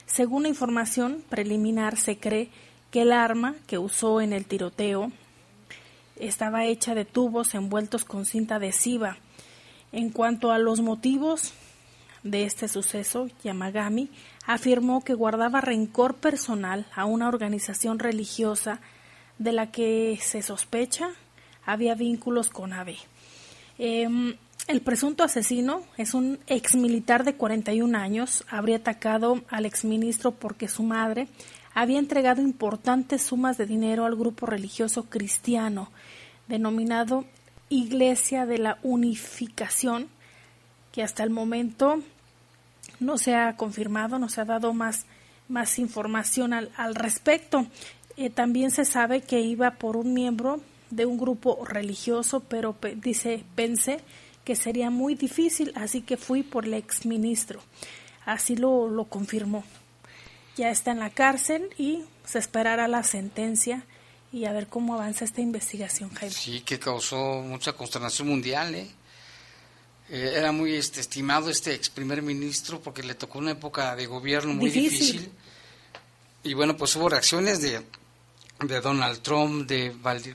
Según 0.06 0.46
información 0.46 1.22
preliminar, 1.28 1.96
se 1.96 2.18
cree 2.18 2.50
que 2.90 3.02
el 3.02 3.12
arma 3.12 3.54
que 3.66 3.78
usó 3.78 4.20
en 4.20 4.32
el 4.32 4.44
tiroteo 4.44 5.12
estaba 6.16 6.64
hecha 6.64 6.94
de 6.94 7.04
tubos 7.04 7.54
envueltos 7.54 8.04
con 8.04 8.26
cinta 8.26 8.56
adhesiva. 8.56 9.18
En 9.92 10.10
cuanto 10.10 10.50
a 10.50 10.58
los 10.58 10.80
motivos 10.80 11.52
de 12.22 12.44
este 12.44 12.68
suceso, 12.68 13.28
Yamagami 13.42 14.10
afirmó 14.46 15.02
que 15.02 15.14
guardaba 15.14 15.60
rencor 15.60 16.16
personal 16.16 16.86
a 16.94 17.04
una 17.04 17.28
organización 17.28 17.98
religiosa 17.98 18.80
de 19.38 19.52
la 19.52 19.70
que 19.70 20.18
se 20.22 20.42
sospecha 20.42 21.10
había 21.64 21.94
vínculos 21.94 22.50
con 22.50 22.72
Abe. 22.72 22.96
Em, 23.78 24.36
el 24.66 24.82
presunto 24.82 25.24
asesino 25.24 25.82
es 25.96 26.14
un 26.14 26.38
exmilitar 26.46 27.24
de 27.24 27.34
41 27.34 27.96
años. 27.96 28.44
Habría 28.48 28.76
atacado 28.76 29.40
al 29.48 29.66
exministro 29.66 30.32
porque 30.32 30.68
su 30.68 30.82
madre 30.82 31.28
había 31.74 31.98
entregado 31.98 32.42
importantes 32.42 33.22
sumas 33.22 33.56
de 33.56 33.66
dinero 33.66 34.04
al 34.04 34.16
grupo 34.16 34.46
religioso 34.46 35.04
cristiano 35.04 35.90
denominado 36.48 37.24
Iglesia 37.68 38.44
de 38.44 38.58
la 38.58 38.78
Unificación, 38.82 40.08
que 40.92 41.02
hasta 41.02 41.22
el 41.22 41.30
momento 41.30 42.02
no 42.98 43.18
se 43.18 43.34
ha 43.34 43.56
confirmado, 43.56 44.18
no 44.18 44.28
se 44.28 44.40
ha 44.40 44.44
dado 44.44 44.72
más, 44.72 45.06
más 45.48 45.78
información 45.78 46.52
al, 46.52 46.70
al 46.76 46.94
respecto. 46.94 47.66
Eh, 48.16 48.30
también 48.30 48.70
se 48.70 48.84
sabe 48.84 49.22
que 49.22 49.40
iba 49.40 49.72
por 49.72 49.96
un 49.96 50.12
miembro 50.12 50.60
de 50.90 51.06
un 51.06 51.18
grupo 51.18 51.64
religioso, 51.64 52.40
pero 52.40 52.76
dice, 52.96 53.44
pensé 53.54 54.00
que 54.44 54.56
sería 54.56 54.90
muy 54.90 55.14
difícil, 55.14 55.72
así 55.76 56.02
que 56.02 56.16
fui 56.16 56.42
por 56.42 56.64
el 56.64 56.74
exministro. 56.74 57.60
Así 58.26 58.56
lo, 58.56 58.88
lo 58.88 59.04
confirmó. 59.04 59.64
Ya 60.56 60.70
está 60.70 60.90
en 60.90 60.98
la 60.98 61.10
cárcel 61.10 61.70
y 61.78 62.04
se 62.24 62.38
esperará 62.38 62.88
la 62.88 63.02
sentencia 63.02 63.84
y 64.32 64.44
a 64.44 64.52
ver 64.52 64.66
cómo 64.66 64.94
avanza 64.94 65.24
esta 65.24 65.40
investigación, 65.40 66.10
Jaime. 66.10 66.34
Sí, 66.34 66.60
que 66.60 66.78
causó 66.78 67.42
mucha 67.42 67.72
consternación 67.72 68.28
mundial, 68.28 68.74
¿eh? 68.74 68.90
Eh, 70.10 70.34
era 70.36 70.50
muy 70.50 70.74
este, 70.74 71.00
estimado 71.00 71.50
este 71.50 71.72
ex 71.72 71.88
primer 71.88 72.20
ministro 72.20 72.80
porque 72.80 73.02
le 73.02 73.14
tocó 73.14 73.38
una 73.38 73.52
época 73.52 73.94
de 73.94 74.06
gobierno 74.06 74.52
muy 74.54 74.70
difícil. 74.70 75.30
Y 76.42 76.54
bueno, 76.54 76.76
pues 76.76 76.96
hubo 76.96 77.08
reacciones 77.08 77.62
de, 77.62 77.80
de 78.66 78.80
Donald 78.80 79.20
Trump, 79.20 79.68
de 79.68 79.90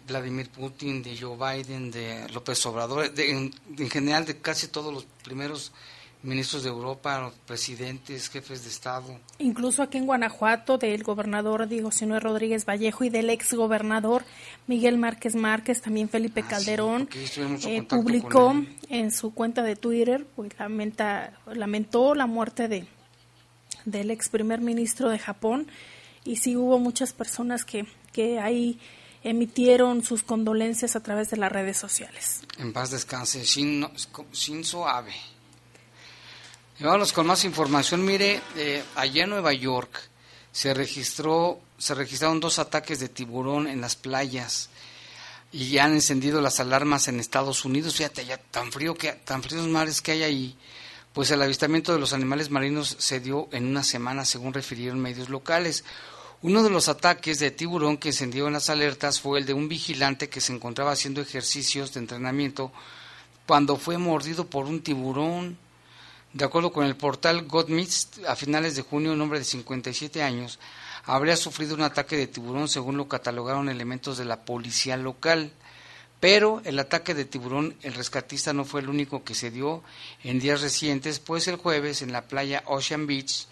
Vladimir 0.08 0.50
Putin, 0.50 1.03
de 1.03 1.17
Joe 1.17 1.36
Biden, 1.36 1.91
de 1.91 2.27
López 2.29 2.65
Obrador, 2.65 3.12
de, 3.12 3.32
en, 3.32 3.89
general 3.89 4.25
de 4.25 4.38
casi 4.38 4.67
todos 4.67 4.94
los 4.94 5.05
primeros 5.24 5.74
ministros 6.25 6.63
de 6.63 6.70
Europa, 6.70 7.32
presidentes, 7.46 8.29
jefes 8.29 8.63
de 8.63 8.70
Estado. 8.70 9.20
Incluso 9.39 9.84
aquí 9.84 9.98
en 9.98 10.05
Guanajuato, 10.05 10.77
del 10.77 11.03
gobernador 11.03 11.67
Diego 11.67 11.91
Sinue 11.91 12.20
Rodríguez 12.20 12.65
Vallejo 12.65 13.03
y 13.03 13.10
del 13.10 13.29
ex 13.29 13.53
gobernador 13.53 14.25
Miguel 14.67 14.98
Márquez 14.98 15.36
Márquez, 15.36 15.82
también 15.82 16.10
Felipe 16.10 16.41
ah, 16.44 16.48
Calderón, 16.50 17.08
eh, 17.13 17.84
publicó 17.84 18.55
en 18.89 19.12
su 19.12 19.34
cuenta 19.34 19.62
de 19.62 19.75
Twitter, 19.75 20.25
pues 20.36 20.51
lamenta, 20.60 21.39
lamentó 21.53 22.15
la 22.15 22.25
muerte 22.25 22.67
de 22.67 22.88
del 23.86 24.10
ex 24.10 24.29
primer 24.29 24.62
ministro 24.62 25.10
de 25.10 25.20
Japón 25.20 25.67
y 26.24 26.38
sí 26.38 26.58
hubo 26.58 26.79
muchas 26.79 27.13
personas 27.13 27.65
que, 27.65 27.86
que 28.12 28.39
ahí 28.39 28.79
emitieron 29.24 30.03
sus 30.03 30.24
condolencias 30.24 30.96
a 30.96 31.01
través 31.01 31.29
de 31.29 31.38
las 31.38 31.51
redes 31.51 31.77
sociales. 31.77 32.41
En 32.58 32.74
paz 32.74 32.91
descanse, 32.91 33.44
Shinzo 33.44 34.88
Abe. 34.88 35.13
Vamos 36.79 37.14
con 37.14 37.25
más 37.25 37.46
información. 37.46 38.03
Mire, 38.03 38.42
eh, 38.57 38.83
allá 38.96 39.24
en 39.24 39.29
Nueva 39.29 39.53
York 39.53 39.98
se 40.51 40.74
registró, 40.74 41.61
se 41.77 41.96
registraron 41.96 42.42
dos 42.42 42.59
ataques 42.59 43.00
de 43.00 43.07
tiburón 43.07 43.68
en 43.68 43.79
las 43.79 43.96
playas 43.96 44.70
y 45.53 45.70
ya 45.70 45.85
han 45.85 45.94
encendido 45.94 46.42
las 46.42 46.59
alarmas 46.59 47.07
en 47.07 47.22
Estados 47.22 47.64
Unidos. 47.64 47.96
Fíjate, 47.96 48.25
ya 48.25 48.38
tan 48.38 48.74
frío 48.74 48.94
que 48.94 49.14
tan 49.14 49.42
fríos 49.42 49.66
mares 49.68 50.01
que 50.01 50.11
hay 50.11 50.24
ahí. 50.24 50.57
Pues 51.14 51.31
el 51.31 51.42
avistamiento 51.42 51.94
de 51.94 52.00
los 52.00 52.11
animales 52.11 52.50
marinos 52.50 52.98
se 53.00 53.22
dio 53.22 53.48
en 53.53 53.68
una 53.68 53.81
semana, 53.81 54.25
según 54.25 54.53
refirieron 54.53 55.00
medios 55.00 55.29
locales. 55.29 55.85
Uno 56.42 56.61
de 56.61 56.70
los 56.70 56.90
ataques 56.90 57.40
de 57.40 57.51
tiburón 57.51 57.96
que 57.96 58.09
encendió 58.09 58.48
en 58.48 58.53
las 58.53 58.70
alertas 58.70 59.22
fue 59.22 59.40
el 59.40 59.46
de 59.46 59.53
un 59.53 59.70
vigilante 59.70 60.27
que 60.27 60.42
se 60.42 60.51
encontraba 60.51 60.92
haciendo 60.92 61.22
ejercicios 61.22 61.94
de 61.94 62.01
entrenamiento 62.01 62.74
cuando 63.48 63.77
fue 63.77 63.98
mordido 63.98 64.46
por 64.46 64.66
un 64.66 64.81
tiburón. 64.81 65.57
De 66.36 66.44
acuerdo 66.44 66.74
con 66.74 66.86
el 66.86 66.98
portal 66.98 67.44
Godmist, 67.48 68.18
a 68.28 68.36
finales 68.36 68.76
de 68.76 68.82
junio 68.82 69.14
un 69.14 69.22
hombre 69.22 69.40
de 69.40 69.46
57 69.46 70.22
años 70.22 70.60
habría 71.06 71.38
sufrido 71.38 71.76
un 71.76 71.82
ataque 71.82 72.18
de 72.18 72.28
tiburón 72.28 72.68
según 72.68 72.98
lo 72.98 73.08
catalogaron 73.08 73.70
elementos 73.70 74.18
de 74.18 74.26
la 74.26 74.44
policía 74.44 74.98
local. 74.98 75.54
Pero 76.20 76.62
el 76.66 76.78
ataque 76.78 77.14
de 77.14 77.24
tiburón, 77.24 77.78
el 77.84 77.94
rescatista 77.94 78.52
no 78.52 78.66
fue 78.66 78.82
el 78.82 78.90
único 78.90 79.24
que 79.24 79.34
se 79.34 79.50
dio 79.50 79.82
en 80.26 80.42
días 80.42 80.60
recientes, 80.60 81.20
pues 81.20 81.48
el 81.48 81.56
jueves 81.56 82.02
en 82.02 82.12
la 82.12 82.28
playa 82.28 82.64
Ocean 82.66 83.08
Beach, 83.08 83.48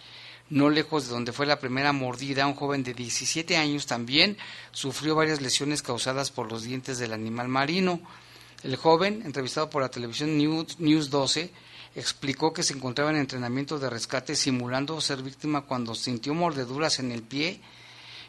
no 0.49 0.69
lejos 0.69 1.05
de 1.05 1.13
donde 1.13 1.31
fue 1.31 1.45
la 1.45 1.61
primera 1.61 1.93
mordida, 1.93 2.47
un 2.47 2.53
joven 2.53 2.83
de 2.83 2.93
17 2.93 3.55
años 3.55 3.85
también 3.85 4.35
sufrió 4.73 5.15
varias 5.15 5.39
lesiones 5.39 5.81
causadas 5.81 6.31
por 6.31 6.51
los 6.51 6.63
dientes 6.63 6.97
del 6.97 7.13
animal 7.13 7.47
marino. 7.47 8.01
El 8.61 8.75
joven, 8.75 9.21
entrevistado 9.25 9.69
por 9.69 9.81
la 9.81 9.89
televisión 9.89 10.37
News, 10.37 10.79
News 10.79 11.09
12, 11.09 11.49
explicó 11.95 12.53
que 12.53 12.63
se 12.63 12.73
encontraba 12.73 13.11
en 13.11 13.17
entrenamiento 13.17 13.79
de 13.79 13.89
rescate 13.89 14.35
simulando 14.35 14.99
ser 15.01 15.21
víctima 15.21 15.61
cuando 15.61 15.95
sintió 15.95 16.33
mordeduras 16.33 16.99
en 16.99 17.11
el 17.11 17.21
pie 17.21 17.61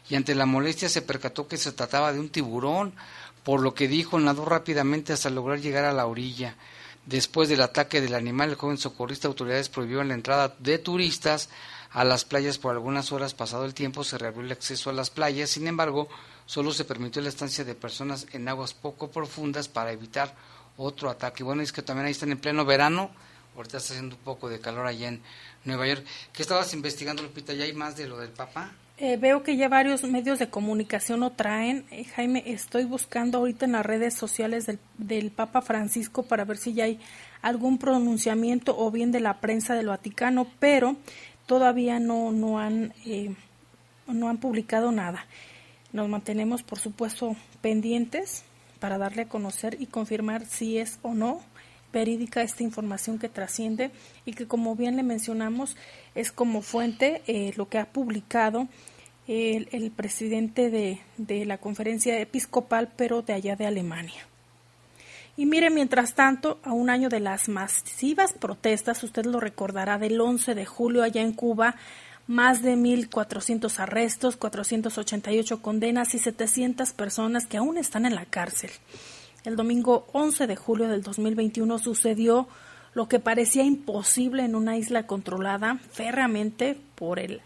y 0.09 0.15
ante 0.15 0.35
la 0.35 0.45
molestia 0.45 0.89
se 0.89 1.01
percató 1.01 1.47
que 1.47 1.57
se 1.57 1.71
trataba 1.71 2.13
de 2.13 2.19
un 2.19 2.29
tiburón, 2.29 2.93
por 3.43 3.61
lo 3.61 3.73
que 3.73 3.87
dijo 3.87 4.19
nadó 4.19 4.45
rápidamente 4.45 5.13
hasta 5.13 5.29
lograr 5.29 5.59
llegar 5.59 5.85
a 5.85 5.93
la 5.93 6.05
orilla. 6.05 6.55
Después 7.05 7.49
del 7.49 7.61
ataque 7.61 8.01
del 8.01 8.15
animal, 8.15 8.49
el 8.49 8.55
joven 8.55 8.77
socorrista 8.77 9.27
autoridades 9.27 9.69
prohibieron 9.69 10.07
la 10.07 10.15
entrada 10.15 10.55
de 10.59 10.79
turistas 10.79 11.49
a 11.91 12.03
las 12.03 12.25
playas 12.25 12.57
por 12.57 12.71
algunas 12.71 13.11
horas. 13.11 13.35
Pasado 13.35 13.65
el 13.65 13.75
tiempo 13.75 14.03
se 14.03 14.17
reabrió 14.17 14.43
el 14.43 14.51
acceso 14.51 14.89
a 14.89 14.93
las 14.93 15.11
playas, 15.11 15.51
sin 15.51 15.67
embargo, 15.67 16.09
solo 16.45 16.71
se 16.71 16.85
permitió 16.85 17.21
la 17.21 17.29
estancia 17.29 17.63
de 17.63 17.75
personas 17.75 18.25
en 18.31 18.47
aguas 18.47 18.73
poco 18.73 19.11
profundas 19.11 19.67
para 19.67 19.91
evitar 19.91 20.35
otro 20.77 21.09
ataque. 21.09 21.43
Bueno, 21.43 21.61
es 21.61 21.71
que 21.71 21.83
también 21.83 22.07
ahí 22.07 22.11
están 22.11 22.31
en 22.31 22.39
pleno 22.39 22.65
verano, 22.65 23.11
Ahorita 23.55 23.77
está 23.77 23.93
haciendo 23.93 24.15
un 24.15 24.21
poco 24.21 24.49
de 24.49 24.59
calor 24.59 24.85
allá 24.85 25.07
en 25.07 25.21
Nueva 25.63 25.87
York. 25.87 26.05
¿Qué 26.33 26.41
estabas 26.41 26.73
investigando, 26.73 27.23
Lupita? 27.23 27.53
¿Ya 27.53 27.63
hay 27.63 27.73
más 27.73 27.95
de 27.95 28.07
lo 28.07 28.17
del 28.17 28.29
Papa? 28.31 28.71
Eh, 28.97 29.17
veo 29.17 29.43
que 29.43 29.57
ya 29.57 29.67
varios 29.67 30.03
medios 30.03 30.39
de 30.39 30.49
comunicación 30.49 31.19
lo 31.19 31.31
traen. 31.31 31.85
Eh, 31.91 32.05
Jaime, 32.05 32.43
estoy 32.45 32.85
buscando 32.85 33.39
ahorita 33.39 33.65
en 33.65 33.73
las 33.73 33.85
redes 33.85 34.13
sociales 34.13 34.65
del, 34.65 34.79
del, 34.97 35.31
Papa 35.31 35.61
Francisco 35.61 36.23
para 36.23 36.45
ver 36.45 36.57
si 36.57 36.73
ya 36.73 36.85
hay 36.85 36.99
algún 37.41 37.77
pronunciamiento 37.77 38.77
o 38.77 38.91
bien 38.91 39.11
de 39.11 39.19
la 39.19 39.41
prensa 39.41 39.75
del 39.75 39.87
Vaticano, 39.87 40.47
pero 40.59 40.95
todavía 41.45 41.99
no, 41.99 42.31
no, 42.31 42.59
han, 42.59 42.93
eh, 43.05 43.35
no 44.07 44.29
han 44.29 44.37
publicado 44.37 44.93
nada. 44.93 45.25
Nos 45.91 46.07
mantenemos, 46.07 46.63
por 46.63 46.79
supuesto, 46.79 47.35
pendientes 47.61 48.43
para 48.79 48.97
darle 48.97 49.23
a 49.23 49.29
conocer 49.29 49.77
y 49.79 49.87
confirmar 49.87 50.45
si 50.45 50.77
es 50.77 50.99
o 51.01 51.13
no 51.13 51.41
verídica 51.93 52.41
esta 52.41 52.63
información 52.63 53.19
que 53.19 53.29
trasciende 53.29 53.91
y 54.25 54.33
que 54.33 54.47
como 54.47 54.75
bien 54.75 54.95
le 54.95 55.03
mencionamos 55.03 55.77
es 56.13 56.31
como 56.31 56.61
fuente 56.61 57.21
eh, 57.27 57.53
lo 57.55 57.69
que 57.69 57.77
ha 57.79 57.85
publicado 57.85 58.67
el, 59.27 59.91
presidente 59.95 60.69
de, 60.69 60.99
de, 61.17 61.45
la 61.45 61.57
conferencia 61.57 62.19
episcopal 62.19 62.91
pero 62.95 63.21
de 63.21 63.33
allá 63.33 63.55
de 63.55 63.65
Alemania. 63.65 64.27
Y 65.37 65.45
mire, 65.45 65.69
mientras 65.69 66.13
tanto, 66.13 66.59
a 66.63 66.71
un 66.71 66.89
año 66.89 67.09
de 67.09 67.19
las 67.19 67.49
masivas 67.49 68.33
protestas, 68.33 69.03
usted 69.03 69.25
lo 69.25 69.39
recordará, 69.39 69.97
del 69.97 70.21
11 70.21 70.55
de 70.55 70.65
julio 70.65 71.03
allá 71.03 71.21
en 71.21 71.33
Cuba, 71.33 71.75
más 72.27 72.61
de 72.61 72.75
1.400 72.75 73.79
arrestos, 73.79 74.37
488 74.37 75.61
condenas 75.61 76.15
y 76.15 76.19
700 76.19 76.93
personas 76.93 77.47
que 77.47 77.57
aún 77.57 77.77
están 77.77 78.05
en 78.05 78.15
la 78.15 78.25
cárcel. 78.25 78.71
El 79.45 79.55
domingo 79.55 80.07
11 80.11 80.47
de 80.47 80.55
julio 80.55 80.87
del 80.87 81.03
2021 81.03 81.77
sucedió 81.77 82.47
lo 82.95 83.07
que 83.07 83.19
parecía 83.19 83.63
imposible 83.63 84.43
en 84.43 84.55
una 84.55 84.75
isla 84.75 85.05
controlada 85.05 85.77
férreamente 85.91 86.75
por, 86.95 87.19
el, 87.19 87.41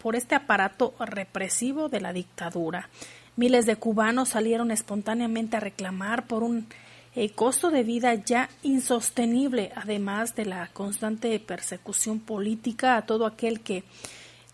por 0.00 0.14
este 0.14 0.36
aparato 0.36 0.94
represivo 1.00 1.88
de 1.88 2.00
la 2.00 2.12
dictadura. 2.12 2.88
Miles 3.34 3.66
de 3.66 3.74
cubanos 3.74 4.28
salieron 4.28 4.70
espontáneamente 4.70 5.56
a 5.56 5.60
reclamar 5.60 6.28
por 6.28 6.44
un 6.44 6.68
eh, 7.16 7.30
costo 7.30 7.70
de 7.70 7.82
vida 7.82 8.14
ya 8.14 8.48
insostenible, 8.62 9.72
además 9.74 10.36
de 10.36 10.44
la 10.44 10.68
constante 10.68 11.40
persecución 11.40 12.20
política 12.20 12.96
a 12.96 13.06
todo 13.06 13.26
aquel 13.26 13.60
que, 13.60 13.82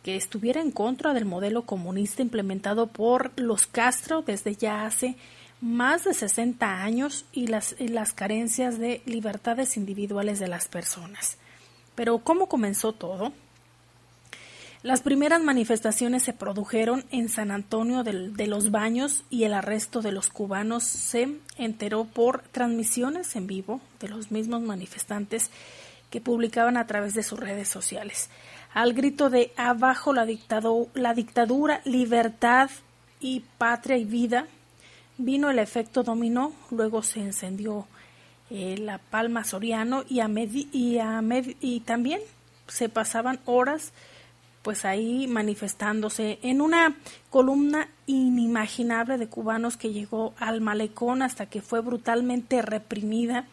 que 0.03 0.17
estuviera 0.17 0.63
en 0.63 0.71
contra 0.71 1.13
del 1.13 1.27
modelo 1.27 1.67
comunista 1.67 2.23
implementado 2.23 2.87
por 2.87 3.39
los 3.39 3.67
Castro 3.67 4.23
desde 4.23 4.55
ya 4.55 4.87
hace 4.87 5.17
más 5.61 6.05
de 6.05 6.15
60 6.15 6.83
años 6.83 7.25
y 7.33 7.47
las, 7.47 7.77
y 7.79 7.89
las 7.89 8.13
carencias 8.13 8.79
de 8.79 9.03
libertades 9.07 9.77
individuales 9.77 10.39
de 10.39 10.49
las 10.49 10.69
personas. 10.69 11.39
Pero 11.95 12.19
¿cómo 12.19 12.49
comenzó 12.49 12.93
todo? 12.93 13.33
Las 14.87 15.01
primeras 15.01 15.43
manifestaciones 15.43 16.23
se 16.23 16.33
produjeron 16.33 17.05
en 17.11 17.29
San 17.29 17.51
Antonio 17.51 18.05
de, 18.05 18.47
los 18.47 18.71
Baños 18.71 19.25
y 19.31 19.43
el 19.43 19.53
arresto 19.53 20.01
de 20.01 20.13
los 20.13 20.29
cubanos 20.29 20.85
se 20.85 21.41
enteró 21.57 22.05
por 22.05 22.43
transmisiones 22.53 23.35
en 23.35 23.49
vivo 23.49 23.81
de 23.99 24.09
los 24.09 24.31
mismos 24.31 24.63
manifestantes 24.63 25.51
que 26.09 26.21
publicaban 26.21 26.77
a 26.77 26.87
través 26.87 27.15
de 27.15 27.25
sus 27.25 27.41
redes 27.41 27.69
sociales. 27.69 28.31
Al 28.75 28.93
grito 28.93 29.29
de 29.29 29.53
abajo 29.57 30.13
la, 30.13 30.25
dictado, 30.25 30.87
la 30.95 31.15
dictadura, 31.15 31.81
libertad 31.85 32.71
y 33.19 33.41
patria 33.59 33.97
y 33.97 34.05
vida, 34.05 34.47
vino 35.19 35.51
el 35.51 35.59
efecto 35.59 36.03
dominó, 36.03 36.53
luego 36.71 37.03
se 37.03 37.21
encendió 37.21 37.87
eh, 38.51 38.77
la 38.79 38.99
palma 38.99 39.45
Soriano 39.45 40.05
y, 40.09 40.21
a 40.21 40.29
y, 40.29 40.99
a 40.99 41.23
y 41.61 41.81
también 41.81 42.21
se 42.69 42.89
pasaban 42.89 43.41
horas 43.45 43.93
pues 44.63 44.85
ahí 44.85 45.29
manifestándose 45.29 46.41
en 46.43 46.61
una 46.61 46.97
columna 47.31 47.89
inimaginable 48.07 49.17
de 49.17 49.29
cubanos 49.29 49.77
que 49.77 49.93
llegó 49.93 50.35
al 50.39 50.61
malecón 50.61 51.23
hasta 51.23 51.47
que 51.47 51.63
fue 51.63 51.81
brutalmente 51.81 52.63
reprimida. 52.63 53.47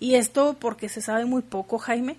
Y 0.00 0.16
esto 0.16 0.56
porque 0.58 0.88
se 0.88 1.00
sabe 1.00 1.24
muy 1.24 1.42
poco 1.42 1.78
Jaime 1.78 2.16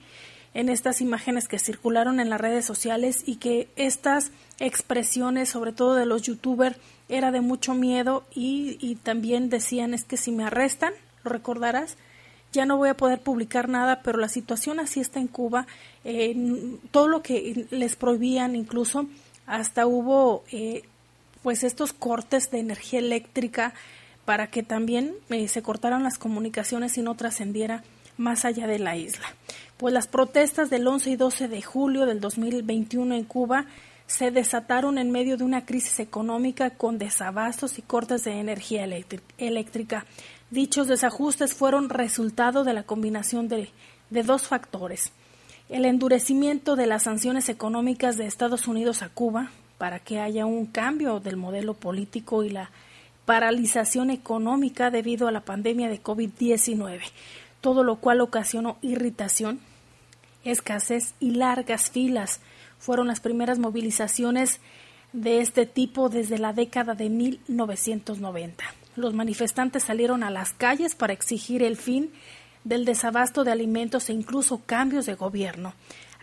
en 0.53 0.69
estas 0.69 1.01
imágenes 1.01 1.47
que 1.47 1.59
circularon 1.59 2.19
en 2.19 2.29
las 2.29 2.41
redes 2.41 2.65
sociales 2.65 3.23
y 3.25 3.35
que 3.35 3.69
estas 3.75 4.31
expresiones 4.59 5.49
sobre 5.49 5.71
todo 5.71 5.95
de 5.95 6.05
los 6.05 6.23
youtubers 6.23 6.77
era 7.09 7.31
de 7.31 7.41
mucho 7.41 7.73
miedo 7.73 8.25
y, 8.33 8.77
y 8.81 8.95
también 8.95 9.49
decían 9.49 9.93
es 9.93 10.03
que 10.03 10.17
si 10.17 10.31
me 10.31 10.43
arrestan 10.43 10.93
lo 11.23 11.31
recordarás 11.31 11.97
ya 12.53 12.65
no 12.65 12.77
voy 12.77 12.89
a 12.89 12.97
poder 12.97 13.19
publicar 13.19 13.69
nada, 13.69 14.01
pero 14.03 14.17
la 14.17 14.29
situación 14.29 14.79
así 14.79 14.99
está 14.99 15.19
en 15.19 15.27
Cuba. 15.27 15.67
Eh, 16.03 16.77
todo 16.91 17.07
lo 17.07 17.21
que 17.21 17.67
les 17.69 17.95
prohibían, 17.95 18.55
incluso 18.55 19.07
hasta 19.45 19.85
hubo 19.85 20.43
eh, 20.51 20.83
pues 21.43 21.63
estos 21.63 21.93
cortes 21.93 22.49
de 22.51 22.59
energía 22.59 22.99
eléctrica 22.99 23.73
para 24.25 24.47
que 24.47 24.63
también 24.63 25.13
eh, 25.29 25.47
se 25.47 25.61
cortaran 25.61 26.03
las 26.03 26.17
comunicaciones 26.17 26.97
y 26.97 27.01
no 27.01 27.15
trascendiera 27.15 27.83
más 28.17 28.45
allá 28.45 28.67
de 28.67 28.79
la 28.79 28.95
isla. 28.95 29.27
Pues 29.77 29.93
las 29.93 30.07
protestas 30.07 30.69
del 30.71 30.87
11 30.87 31.11
y 31.11 31.15
12 31.15 31.47
de 31.47 31.61
julio 31.61 32.05
del 32.07 32.19
2021 32.19 33.13
en 33.13 33.23
Cuba 33.23 33.65
se 34.07 34.31
desataron 34.31 34.97
en 34.97 35.11
medio 35.11 35.37
de 35.37 35.43
una 35.43 35.65
crisis 35.65 35.99
económica 35.99 36.71
con 36.71 36.97
desabastos 36.97 37.77
y 37.77 37.83
cortes 37.83 38.23
de 38.23 38.39
energía 38.39 38.87
eléctrica. 39.37 40.05
Dichos 40.49 40.87
desajustes 40.87 41.53
fueron 41.53 41.89
resultado 41.89 42.63
de 42.63 42.73
la 42.73 42.83
combinación 42.83 43.49
de, 43.49 43.69
de 44.09 44.23
dos 44.23 44.47
factores. 44.47 45.11
El 45.69 45.85
endurecimiento 45.85 46.75
de 46.75 46.87
las 46.87 47.03
sanciones 47.03 47.49
económicas 47.49 48.17
de 48.17 48.25
Estados 48.25 48.67
Unidos 48.67 49.01
a 49.03 49.09
Cuba 49.09 49.51
para 49.77 49.99
que 49.99 50.19
haya 50.19 50.45
un 50.45 50.65
cambio 50.65 51.19
del 51.19 51.37
modelo 51.37 51.73
político 51.73 52.43
y 52.43 52.49
la 52.49 52.71
paralización 53.25 54.09
económica 54.09 54.89
debido 54.89 55.27
a 55.27 55.31
la 55.31 55.41
pandemia 55.41 55.89
de 55.89 56.01
COVID-19, 56.01 57.01
todo 57.59 57.83
lo 57.83 57.97
cual 57.97 58.21
ocasionó 58.21 58.77
irritación, 58.81 59.59
escasez 60.47 61.13
y 61.19 61.31
largas 61.31 61.89
filas. 61.89 62.39
Fueron 62.79 63.07
las 63.07 63.19
primeras 63.19 63.59
movilizaciones 63.59 64.59
de 65.13 65.41
este 65.41 65.65
tipo 65.65 66.09
desde 66.09 66.37
la 66.37 66.53
década 66.53 66.93
de 66.93 67.09
1990 67.09 68.63
los 68.97 69.13
manifestantes 69.13 69.83
salieron 69.83 70.23
a 70.23 70.31
las 70.31 70.53
calles 70.53 70.95
para 70.95 71.13
exigir 71.13 71.63
el 71.63 71.77
fin 71.77 72.11
del 72.63 72.83
desabasto 72.83 73.43
de 73.43 73.51
alimentos 73.51 74.09
e 74.09 74.13
incluso 74.13 74.63
cambios 74.65 75.05
de 75.05 75.13
gobierno. 75.13 75.73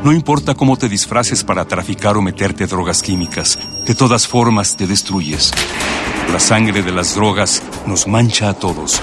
No 0.04 0.12
importa 0.12 0.54
cómo 0.54 0.76
te 0.76 0.88
disfraces 0.88 1.42
para 1.42 1.64
traficar 1.64 2.16
o 2.16 2.22
meterte 2.22 2.68
drogas 2.68 3.02
químicas, 3.02 3.58
de 3.86 3.94
todas 3.96 4.28
formas 4.28 4.76
te 4.76 4.86
destruyes. 4.86 5.50
La 6.32 6.38
sangre 6.38 6.84
de 6.84 6.92
las 6.92 7.16
drogas 7.16 7.60
nos 7.86 8.06
mancha 8.06 8.50
a 8.50 8.54
todos. 8.54 9.02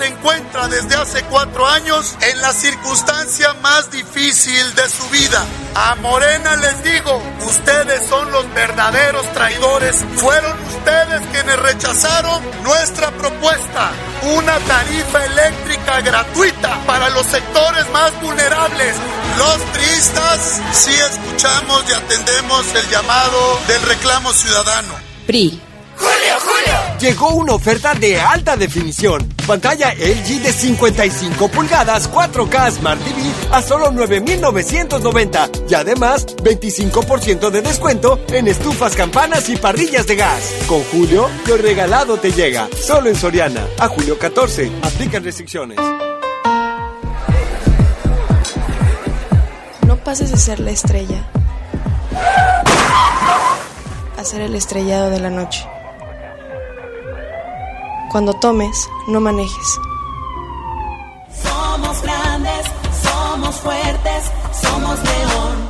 Se 0.00 0.06
encuentra 0.06 0.66
desde 0.68 0.94
hace 0.94 1.22
cuatro 1.24 1.66
años 1.66 2.16
en 2.22 2.40
la 2.40 2.54
circunstancia 2.54 3.52
más 3.60 3.90
difícil 3.90 4.74
de 4.74 4.88
su 4.88 5.06
vida. 5.10 5.44
A 5.74 5.94
Morena 5.96 6.56
les 6.56 6.82
digo, 6.82 7.22
ustedes 7.46 8.08
son 8.08 8.32
los 8.32 8.50
verdaderos 8.54 9.30
traidores. 9.34 9.96
Fueron 10.16 10.58
ustedes 10.68 11.20
quienes 11.32 11.58
rechazaron 11.58 12.42
nuestra 12.62 13.10
propuesta. 13.10 13.90
Una 14.22 14.58
tarifa 14.60 15.22
eléctrica 15.26 16.00
gratuita 16.00 16.78
para 16.86 17.10
los 17.10 17.26
sectores 17.26 17.86
más 17.90 18.18
vulnerables. 18.22 18.96
Los 19.36 19.58
priistas 19.74 20.62
sí 20.72 20.94
escuchamos 20.94 21.84
y 21.90 21.92
atendemos 21.92 22.74
el 22.74 22.88
llamado 22.88 23.60
del 23.68 23.82
reclamo 23.82 24.32
ciudadano. 24.32 24.94
PRI. 25.26 25.60
Julio, 25.98 26.38
Julio. 26.40 26.79
Llegó 27.00 27.30
una 27.30 27.54
oferta 27.54 27.94
de 27.94 28.20
alta 28.20 28.56
definición. 28.56 29.26
Pantalla 29.46 29.94
LG 29.94 30.42
de 30.42 30.52
55 30.52 31.48
pulgadas 31.48 32.10
4K 32.10 32.72
Smart 32.72 33.00
TV 33.02 33.22
a 33.50 33.62
solo 33.62 33.90
9,990 33.90 35.50
y 35.68 35.74
además 35.74 36.26
25% 36.36 37.50
de 37.50 37.62
descuento 37.62 38.20
en 38.28 38.48
estufas, 38.48 38.94
campanas 38.94 39.48
y 39.48 39.56
parrillas 39.56 40.06
de 40.06 40.16
gas. 40.16 40.54
Con 40.66 40.82
Julio, 40.84 41.28
lo 41.46 41.56
regalado 41.56 42.18
te 42.18 42.32
llega. 42.32 42.68
Solo 42.78 43.08
en 43.08 43.16
Soriana. 43.16 43.66
A 43.78 43.88
julio 43.88 44.18
14. 44.18 44.70
Aplican 44.82 45.24
restricciones. 45.24 45.78
No 49.86 49.96
pases 50.04 50.30
de 50.30 50.36
ser 50.36 50.60
la 50.60 50.70
estrella 50.70 51.26
a 54.18 54.24
ser 54.24 54.42
el 54.42 54.54
estrellado 54.54 55.08
de 55.08 55.18
la 55.18 55.30
noche. 55.30 55.66
Cuando 58.10 58.32
tomes, 58.34 58.90
no 59.06 59.20
manejes. 59.20 59.80
Somos 61.42 62.02
grandes, 62.02 62.66
somos 63.04 63.54
fuertes, 63.60 64.32
somos 64.60 64.98
león. 64.98 65.69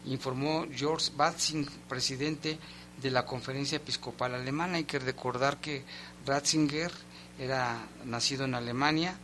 informó 0.05 0.65
George 0.73 1.11
Batzing, 1.15 1.65
presidente 1.87 2.59
de 3.01 3.11
la 3.11 3.25
Conferencia 3.25 3.77
Episcopal 3.77 4.33
Alemana. 4.33 4.77
Hay 4.77 4.85
que 4.85 4.99
recordar 4.99 5.57
que 5.57 5.83
Ratzinger 6.27 6.91
era 7.39 7.87
nacido 8.05 8.45
en 8.45 8.53
Alemania 8.53 9.17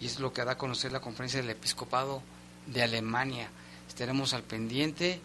y 0.00 0.06
es 0.06 0.20
lo 0.20 0.32
que 0.32 0.44
da 0.44 0.52
a 0.52 0.58
conocer 0.58 0.92
la 0.92 1.00
Conferencia 1.00 1.40
del 1.40 1.50
Episcopado 1.50 2.22
de 2.66 2.82
Alemania. 2.82 3.50
Estaremos 3.88 4.32
al 4.32 4.44
pendiente 4.44 5.20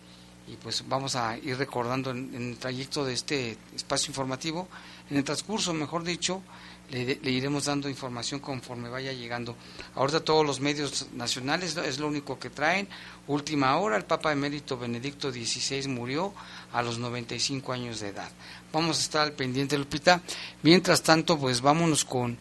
y 0.47 0.55
pues 0.55 0.87
vamos 0.87 1.15
a 1.15 1.37
ir 1.37 1.57
recordando 1.57 2.11
en, 2.11 2.33
el 2.33 2.57
trayecto 2.57 3.03
de 3.05 3.13
este 3.13 3.57
espacio 3.75 4.11
informativo, 4.11 4.67
en 5.09 5.17
el 5.17 5.23
transcurso, 5.23 5.73
mejor 5.73 6.03
dicho, 6.03 6.41
le, 6.89 7.19
le, 7.21 7.31
iremos 7.31 7.65
dando 7.65 7.89
información 7.89 8.39
conforme 8.39 8.87
vaya 8.87 9.11
llegando. 9.11 9.57
Ahorita 9.95 10.21
todos 10.21 10.45
los 10.45 10.61
medios 10.61 11.07
nacionales 11.13 11.75
es 11.75 11.99
lo 11.99 12.07
único 12.07 12.39
que 12.39 12.49
traen. 12.49 12.87
Última 13.27 13.75
hora, 13.77 13.97
el 13.97 14.05
Papa 14.05 14.31
Emérito 14.31 14.77
Benedicto 14.77 15.29
XVI 15.31 15.85
murió 15.89 16.33
a 16.71 16.81
los 16.81 16.97
95 16.97 17.73
años 17.73 17.99
de 17.99 18.09
edad. 18.09 18.31
Vamos 18.73 18.97
a 18.97 19.01
estar 19.01 19.21
al 19.21 19.31
pendiente, 19.31 19.77
Lupita. 19.77 20.21
Mientras 20.61 21.01
tanto, 21.01 21.37
pues 21.39 21.61
vámonos 21.61 22.03
con 22.03 22.37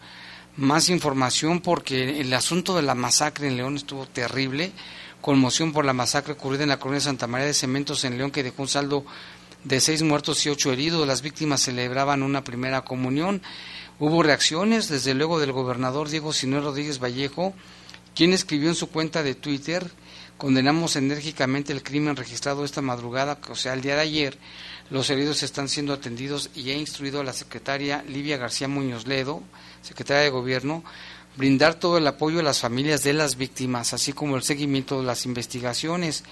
más 0.57 0.89
información 0.89 1.61
porque 1.61 2.21
el 2.21 2.33
asunto 2.33 2.75
de 2.75 2.83
la 2.83 2.97
masacre 2.97 3.47
en 3.47 3.57
León 3.57 3.77
estuvo 3.77 4.07
terrible. 4.07 4.73
Conmoción 5.21 5.73
por 5.73 5.85
la 5.85 5.93
masacre 5.93 6.33
ocurrida 6.33 6.65
en 6.65 6.71
la 6.71 6.81
colonia 6.81 7.01
Santa 7.01 7.29
María 7.29 7.47
de 7.47 7.55
Cementos 7.55 8.05
en 8.05 8.19
León 8.19 8.33
que 8.33 8.43
dejó 8.43 8.63
un 8.63 8.69
saldo 8.69 9.05
de 9.63 9.81
seis 9.81 10.03
muertos 10.03 10.45
y 10.47 10.49
ocho 10.49 10.73
heridos. 10.73 11.07
Las 11.07 11.23
víctimas 11.23 11.63
celebraban 11.63 12.25
una 12.25 12.43
primera 12.43 12.83
comunión. 12.83 13.41
Hubo 14.01 14.23
reacciones, 14.23 14.89
desde 14.89 15.15
luego, 15.15 15.39
del 15.39 15.53
gobernador 15.53 16.09
Diego 16.09 16.33
Sinue 16.33 16.61
Rodríguez 16.61 16.99
Vallejo, 16.99 17.55
quien 18.17 18.33
escribió 18.33 18.69
en 18.69 18.75
su 18.75 18.89
cuenta 18.89 19.23
de 19.23 19.37
Twitter, 19.37 19.91
condenamos 20.39 20.97
enérgicamente 20.97 21.73
el 21.73 21.83
crimen 21.83 22.17
registrado 22.17 22.65
esta 22.65 22.83
madrugada, 22.83 23.39
o 23.49 23.55
sea, 23.55 23.75
el 23.75 23.81
día 23.81 23.97
de 23.97 24.03
ayer. 24.03 24.39
Los 24.91 25.11
heridos 25.11 25.43
están 25.43 25.69
siendo 25.69 25.93
atendidos 25.93 26.51
y 26.55 26.71
he 26.71 26.79
instruido 26.79 27.21
a 27.21 27.25
la 27.25 27.33
secretaria 27.33 28.05
Livia 28.09 28.37
García 28.37 28.69
Muñoz 28.69 29.07
Ledo, 29.07 29.43
secretaria 29.83 30.23
de 30.23 30.31
Gobierno, 30.31 30.85
brindar 31.37 31.75
todo 31.75 31.99
el 31.99 32.07
apoyo 32.07 32.41
a 32.41 32.45
las 32.45 32.61
familias 32.61 33.03
de 33.03 33.13
las 33.13 33.37
víctimas, 33.37 33.93
así 33.93 34.13
como 34.13 34.37
el 34.37 34.43
seguimiento 34.43 35.01
de 35.01 35.07
las 35.07 35.27
investigaciones. 35.27 36.25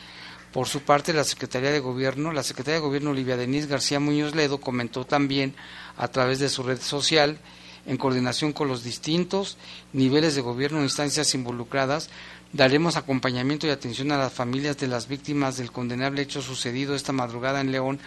Por 0.53 0.69
su 0.69 0.83
parte, 0.83 1.13
la 1.13 1.25
Secretaría 1.25 1.73
de 1.73 1.81
Gobierno, 1.81 2.31
la 2.33 2.45
Secretaria 2.45 2.77
de 2.77 2.87
Gobierno 2.87 3.13
Livia 3.13 3.37
Denise 3.37 3.67
García 3.67 3.99
Muñoz 3.99 4.37
Ledo 4.37 4.59
comentó 4.61 5.05
también 5.05 5.55
a 5.97 6.09
través 6.09 6.39
de 6.39 6.49
su 6.49 6.63
red 6.63 6.81
social, 6.81 7.39
en 7.87 7.97
coordinación 7.97 8.53
con 8.53 8.69
los 8.69 8.83
distintos 8.83 9.59
niveles 9.93 10.35
de 10.35 10.41
gobierno 10.41 10.81
e 10.81 10.85
instancias 10.85 11.35
involucradas, 11.35 12.09
daremos 12.55 12.97
acompañamiento 12.97 13.67
y 13.67 13.71
atención 13.71 14.13
a 14.13 14.17
las 14.17 14.33
familias 14.33 14.79
de 14.79 14.87
las 14.87 15.09
víctimas 15.09 15.57
del 15.57 15.73
condenable 15.73 16.23
hecho 16.23 16.41
sucedido 16.41 16.95
esta 16.95 17.13
madrugada 17.13 17.61
en 17.61 17.73
León, 17.73 17.99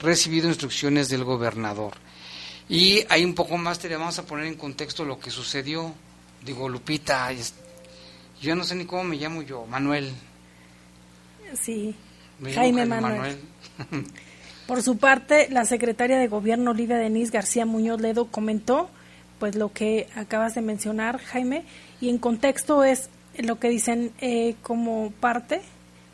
recibido 0.00 0.48
instrucciones 0.48 1.08
del 1.08 1.24
gobernador. 1.24 1.94
Y 2.68 3.04
ahí 3.08 3.24
un 3.24 3.34
poco 3.34 3.58
más 3.58 3.80
te 3.80 3.94
vamos 3.94 4.18
a 4.18 4.24
poner 4.24 4.46
en 4.46 4.54
contexto 4.54 5.04
lo 5.04 5.18
que 5.18 5.30
sucedió. 5.30 5.92
Digo, 6.44 6.68
Lupita, 6.68 7.28
yo 8.40 8.54
no 8.54 8.62
sé 8.62 8.76
ni 8.76 8.84
cómo 8.84 9.02
me 9.02 9.16
llamo 9.16 9.42
yo, 9.42 9.66
Manuel. 9.66 10.12
Sí, 11.60 11.96
Me 12.38 12.50
llamo 12.50 12.60
Jaime 12.60 12.86
Manuel. 12.86 13.38
Por 14.68 14.82
su 14.82 14.98
parte, 14.98 15.48
la 15.50 15.64
secretaria 15.64 16.18
de 16.18 16.28
Gobierno, 16.28 16.70
Olivia 16.70 16.98
Denise 16.98 17.32
García 17.32 17.66
Muñoz 17.66 18.00
Ledo, 18.00 18.26
comentó 18.26 18.90
pues 19.40 19.56
lo 19.56 19.72
que 19.72 20.08
acabas 20.14 20.54
de 20.54 20.60
mencionar, 20.60 21.18
Jaime, 21.18 21.64
y 22.00 22.10
en 22.10 22.18
contexto 22.18 22.84
es 22.84 23.08
lo 23.46 23.58
que 23.58 23.68
dicen 23.68 24.12
eh, 24.20 24.56
como 24.62 25.10
parte 25.20 25.60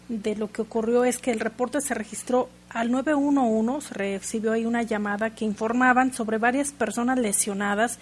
de 0.08 0.36
lo 0.36 0.52
que 0.52 0.62
ocurrió 0.62 1.04
es 1.04 1.18
que 1.18 1.30
el 1.30 1.40
reporte 1.40 1.80
se 1.80 1.94
registró 1.94 2.48
al 2.68 2.90
911, 2.90 3.88
se 3.88 3.94
recibió 3.94 4.52
ahí 4.52 4.66
una 4.66 4.82
llamada 4.82 5.30
que 5.30 5.44
informaban 5.44 6.12
sobre 6.12 6.38
varias 6.38 6.72
personas 6.72 7.18
lesionadas 7.18 7.98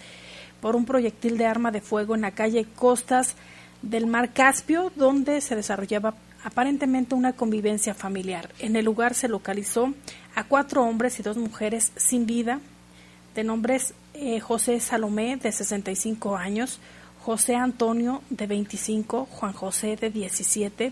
por 0.59 0.75
un 0.75 0.85
proyectil 0.85 1.37
de 1.37 1.45
arma 1.45 1.71
de 1.71 1.81
fuego 1.81 2.15
en 2.15 2.21
la 2.21 2.31
calle 2.31 2.65
Costas 2.75 3.35
del 3.81 4.07
Mar 4.07 4.33
Caspio, 4.33 4.91
donde 4.95 5.41
se 5.41 5.55
desarrollaba 5.55 6.15
aparentemente 6.43 7.15
una 7.15 7.33
convivencia 7.33 7.93
familiar. 7.93 8.49
En 8.59 8.75
el 8.75 8.85
lugar 8.85 9.13
se 9.13 9.27
localizó 9.27 9.93
a 10.35 10.43
cuatro 10.45 10.83
hombres 10.83 11.19
y 11.19 11.23
dos 11.23 11.37
mujeres 11.37 11.91
sin 11.95 12.25
vida, 12.25 12.59
de 13.35 13.43
nombres 13.43 13.93
eh, 14.13 14.39
José 14.39 14.79
Salomé, 14.79 15.37
de 15.37 15.51
65 15.51 16.35
años, 16.35 16.79
José 17.23 17.55
Antonio, 17.55 18.21
de 18.29 18.47
25, 18.47 19.29
Juan 19.31 19.53
José, 19.53 19.95
de 19.95 20.09
17, 20.09 20.91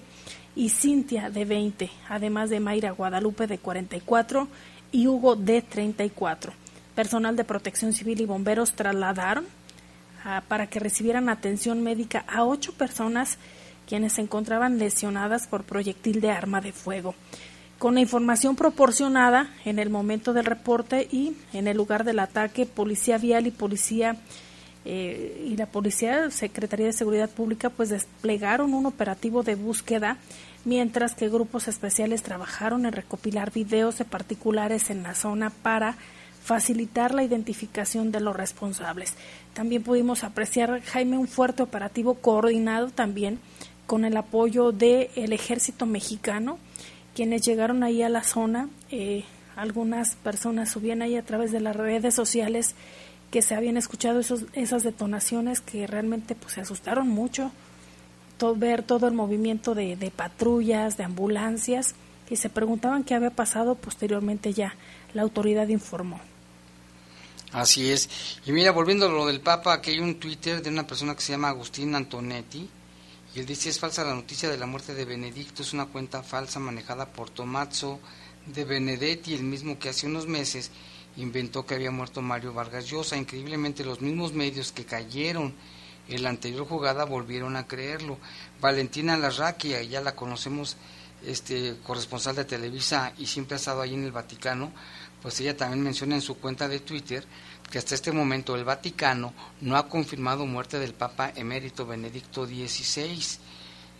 y 0.55 0.69
Cintia, 0.69 1.29
de 1.29 1.43
20, 1.43 1.91
además 2.07 2.49
de 2.49 2.61
Mayra 2.61 2.91
Guadalupe, 2.91 3.47
de 3.47 3.57
44, 3.57 4.47
y 4.93 5.07
Hugo, 5.07 5.35
de 5.35 5.61
34. 5.61 6.53
Personal 6.95 7.35
de 7.35 7.43
protección 7.43 7.91
civil 7.91 8.21
y 8.21 8.25
bomberos 8.25 8.75
trasladaron 8.75 9.45
ah, 10.23 10.41
para 10.47 10.67
que 10.67 10.79
recibieran 10.79 11.27
atención 11.27 11.83
médica 11.83 12.23
a 12.29 12.45
ocho 12.45 12.71
personas 12.71 13.37
quienes 13.85 14.13
se 14.13 14.21
encontraban 14.21 14.77
lesionadas 14.77 15.47
por 15.47 15.65
proyectil 15.65 16.21
de 16.21 16.31
arma 16.31 16.61
de 16.61 16.71
fuego. 16.71 17.13
Con 17.77 17.95
la 17.95 17.99
información 17.99 18.55
proporcionada 18.55 19.49
en 19.65 19.79
el 19.79 19.89
momento 19.89 20.31
del 20.31 20.45
reporte 20.45 21.09
y 21.11 21.35
en 21.51 21.67
el 21.67 21.75
lugar 21.75 22.05
del 22.05 22.19
ataque, 22.19 22.65
Policía 22.65 23.17
Vial 23.17 23.47
y 23.47 23.51
Policía 23.51 24.15
eh, 24.83 25.47
y 25.47 25.57
la 25.57 25.67
Policía, 25.67 26.31
Secretaría 26.31 26.87
de 26.87 26.93
Seguridad 26.93 27.29
Pública, 27.29 27.69
pues 27.69 27.89
desplegaron 27.89 28.73
un 28.73 28.85
operativo 28.85 29.43
de 29.43 29.55
búsqueda, 29.55 30.17
mientras 30.65 31.13
que 31.13 31.29
grupos 31.29 31.67
especiales 31.67 32.23
trabajaron 32.23 32.85
en 32.85 32.93
recopilar 32.93 33.51
videos 33.51 33.97
de 33.97 34.05
particulares 34.05 34.89
en 34.89 35.03
la 35.03 35.15
zona 35.15 35.49
para 35.49 35.97
facilitar 36.43 37.13
la 37.13 37.23
identificación 37.23 38.11
de 38.11 38.19
los 38.19 38.35
responsables. 38.35 39.13
También 39.53 39.83
pudimos 39.83 40.23
apreciar, 40.23 40.81
Jaime, 40.81 41.17
un 41.17 41.27
fuerte 41.27 41.61
operativo 41.61 42.15
coordinado 42.15 42.89
también 42.89 43.39
con 43.85 44.05
el 44.05 44.17
apoyo 44.17 44.71
del 44.71 45.33
ejército 45.33 45.85
mexicano, 45.85 46.57
quienes 47.13 47.41
llegaron 47.41 47.83
ahí 47.83 48.01
a 48.01 48.09
la 48.09 48.23
zona, 48.23 48.69
eh, 48.89 49.23
algunas 49.55 50.15
personas 50.15 50.71
subían 50.71 51.01
ahí 51.01 51.17
a 51.17 51.23
través 51.23 51.51
de 51.51 51.59
las 51.59 51.75
redes 51.75 52.15
sociales 52.15 52.73
que 53.31 53.41
se 53.41 53.55
habían 53.55 53.77
escuchado 53.77 54.19
esos, 54.19 54.43
esas 54.53 54.83
detonaciones 54.83 55.61
que 55.61 55.87
realmente 55.87 56.35
pues 56.35 56.53
se 56.53 56.61
asustaron 56.61 57.07
mucho, 57.07 57.51
todo, 58.37 58.55
ver 58.55 58.83
todo 58.83 59.07
el 59.07 59.13
movimiento 59.13 59.73
de, 59.73 59.95
de 59.95 60.11
patrullas, 60.11 60.97
de 60.97 61.05
ambulancias, 61.05 61.95
y 62.29 62.35
se 62.35 62.49
preguntaban 62.49 63.03
qué 63.03 63.15
había 63.15 63.31
pasado, 63.31 63.75
posteriormente 63.75 64.53
ya 64.53 64.75
la 65.13 65.21
autoridad 65.21 65.67
informó. 65.69 66.19
Así 67.51 67.91
es. 67.91 68.09
Y 68.45 68.51
mira, 68.51 68.71
volviendo 68.71 69.07
a 69.07 69.09
lo 69.09 69.25
del 69.25 69.41
Papa, 69.41 69.73
aquí 69.73 69.91
hay 69.91 69.99
un 69.99 70.15
Twitter 70.15 70.61
de 70.61 70.69
una 70.69 70.87
persona 70.87 71.15
que 71.15 71.21
se 71.21 71.33
llama 71.33 71.49
Agustín 71.49 71.95
Antonetti, 71.95 72.69
y 73.33 73.39
él 73.39 73.45
dice, 73.45 73.69
es 73.69 73.79
falsa 73.79 74.03
la 74.03 74.13
noticia 74.13 74.49
de 74.49 74.57
la 74.57 74.65
muerte 74.65 74.93
de 74.93 75.05
Benedicto, 75.05 75.61
es 75.61 75.71
una 75.71 75.85
cuenta 75.85 76.21
falsa 76.21 76.59
manejada 76.59 77.05
por 77.05 77.29
Tomazzo 77.29 77.99
de 78.45 78.65
Benedetti, 78.65 79.33
el 79.33 79.43
mismo 79.43 79.79
que 79.79 79.89
hace 79.89 80.07
unos 80.07 80.27
meses 80.27 80.71
inventó 81.17 81.65
que 81.65 81.75
había 81.75 81.91
muerto 81.91 82.21
Mario 82.21 82.53
Vargas 82.53 82.87
Llosa. 82.87 83.17
Increíblemente 83.17 83.83
los 83.83 84.01
mismos 84.01 84.33
medios 84.33 84.71
que 84.71 84.85
cayeron 84.85 85.53
en 86.07 86.23
la 86.23 86.29
anterior 86.29 86.67
jugada 86.67 87.05
volvieron 87.05 87.55
a 87.55 87.67
creerlo. 87.67 88.17
Valentina 88.59 89.17
Larraquia, 89.17 89.81
ya 89.83 90.01
la 90.01 90.15
conocemos, 90.15 90.77
este 91.25 91.77
corresponsal 91.83 92.35
de 92.35 92.45
Televisa 92.45 93.13
y 93.17 93.27
siempre 93.27 93.55
ha 93.55 93.57
estado 93.59 93.81
ahí 93.81 93.93
en 93.93 94.03
el 94.03 94.11
Vaticano, 94.11 94.71
pues 95.21 95.39
ella 95.39 95.55
también 95.55 95.83
menciona 95.83 96.15
en 96.15 96.21
su 96.21 96.37
cuenta 96.37 96.67
de 96.67 96.79
Twitter 96.79 97.25
que 97.69 97.77
hasta 97.77 97.95
este 97.95 98.11
momento 98.11 98.55
el 98.55 98.65
Vaticano 98.65 99.33
no 99.61 99.77
ha 99.77 99.87
confirmado 99.87 100.45
muerte 100.45 100.79
del 100.79 100.93
Papa 100.93 101.31
emérito 101.35 101.85
Benedicto 101.85 102.45
XVI. 102.45 103.21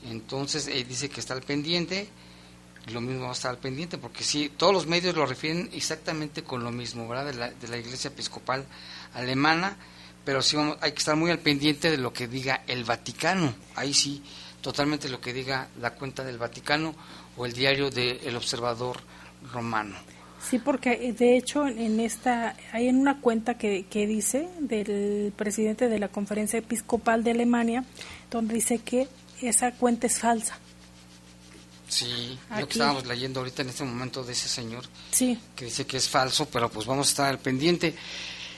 Entonces 0.09 0.67
eh, 0.67 0.83
dice 0.83 1.09
que 1.09 1.19
está 1.19 1.33
al 1.33 1.43
pendiente, 1.43 2.09
lo 2.87 3.01
mismo 3.01 3.23
va 3.23 3.29
a 3.29 3.33
estar 3.33 3.57
pendiente, 3.57 3.97
porque 3.97 4.23
sí, 4.23 4.51
todos 4.57 4.73
los 4.73 4.87
medios 4.87 5.15
lo 5.15 5.25
refieren 5.25 5.69
exactamente 5.73 6.43
con 6.43 6.63
lo 6.63 6.71
mismo, 6.71 7.07
¿verdad? 7.07 7.25
De 7.25 7.33
la, 7.33 7.51
de 7.51 7.67
la 7.67 7.77
Iglesia 7.77 8.09
Episcopal 8.09 8.65
Alemana, 9.13 9.77
pero 10.25 10.41
sí 10.41 10.57
hay 10.81 10.91
que 10.91 10.99
estar 10.99 11.15
muy 11.15 11.31
al 11.31 11.39
pendiente 11.39 11.91
de 11.91 11.97
lo 11.97 12.13
que 12.13 12.27
diga 12.27 12.63
el 12.67 12.83
Vaticano. 12.83 13.53
Ahí 13.75 13.93
sí, 13.93 14.23
totalmente 14.61 15.09
lo 15.09 15.21
que 15.21 15.33
diga 15.33 15.67
la 15.79 15.91
cuenta 15.91 16.23
del 16.23 16.37
Vaticano 16.37 16.95
o 17.37 17.45
el 17.45 17.53
diario 17.53 17.89
del 17.89 18.35
Observador 18.35 18.97
Romano. 19.51 19.95
Sí, 20.41 20.57
porque 20.57 20.93
eh, 20.93 21.13
de 21.13 21.37
hecho 21.37 21.67
en 21.67 21.99
esta 21.99 22.55
hay 22.71 22.87
en 22.87 22.97
una 22.97 23.21
cuenta 23.21 23.57
que, 23.57 23.85
que 23.89 24.07
dice 24.07 24.49
del 24.59 25.31
presidente 25.35 25.87
de 25.87 25.99
la 25.99 26.07
Conferencia 26.07 26.59
Episcopal 26.59 27.23
de 27.23 27.31
Alemania, 27.31 27.83
donde 28.31 28.55
dice 28.55 28.79
que 28.79 29.07
esa 29.41 29.71
cuenta 29.71 30.07
es 30.07 30.19
falsa. 30.19 30.57
Sí, 31.91 32.39
lo 32.57 32.65
que 32.69 32.71
estábamos 32.71 33.05
leyendo 33.05 33.41
ahorita 33.41 33.63
en 33.63 33.69
este 33.69 33.83
momento 33.83 34.23
de 34.23 34.31
ese 34.31 34.47
señor 34.47 34.85
sí. 35.11 35.37
que 35.53 35.65
dice 35.65 35.85
que 35.85 35.97
es 35.97 36.07
falso, 36.07 36.45
pero 36.45 36.69
pues 36.69 36.85
vamos 36.85 37.07
a 37.07 37.09
estar 37.09 37.27
al 37.27 37.39
pendiente. 37.39 37.93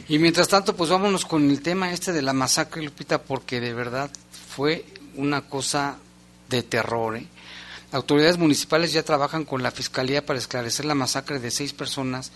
Y 0.08 0.20
mientras 0.20 0.48
tanto, 0.48 0.76
pues 0.76 0.92
vámonos 0.92 1.26
con 1.26 1.50
el 1.50 1.62
tema 1.64 1.92
este 1.92 2.14
de 2.14 2.22
la 2.22 2.34
masacre, 2.34 2.84
Lupita, 2.84 3.24
porque 3.24 3.60
de 3.60 3.74
verdad 3.74 4.12
fue 4.56 4.86
una 5.16 5.42
cosa 5.42 5.98
de 6.48 6.62
terror. 6.62 7.18
¿eh? 7.18 7.26
Autoridades 7.92 8.38
municipales 8.38 8.94
ya 8.94 9.02
trabajan 9.02 9.46
con 9.46 9.64
la 9.64 9.72
Fiscalía 9.72 10.24
para 10.24 10.38
esclarecer 10.38 10.86
la 10.86 10.94
masacre 10.94 11.40
de 11.40 11.50
seis 11.50 11.74
personas 11.74 12.32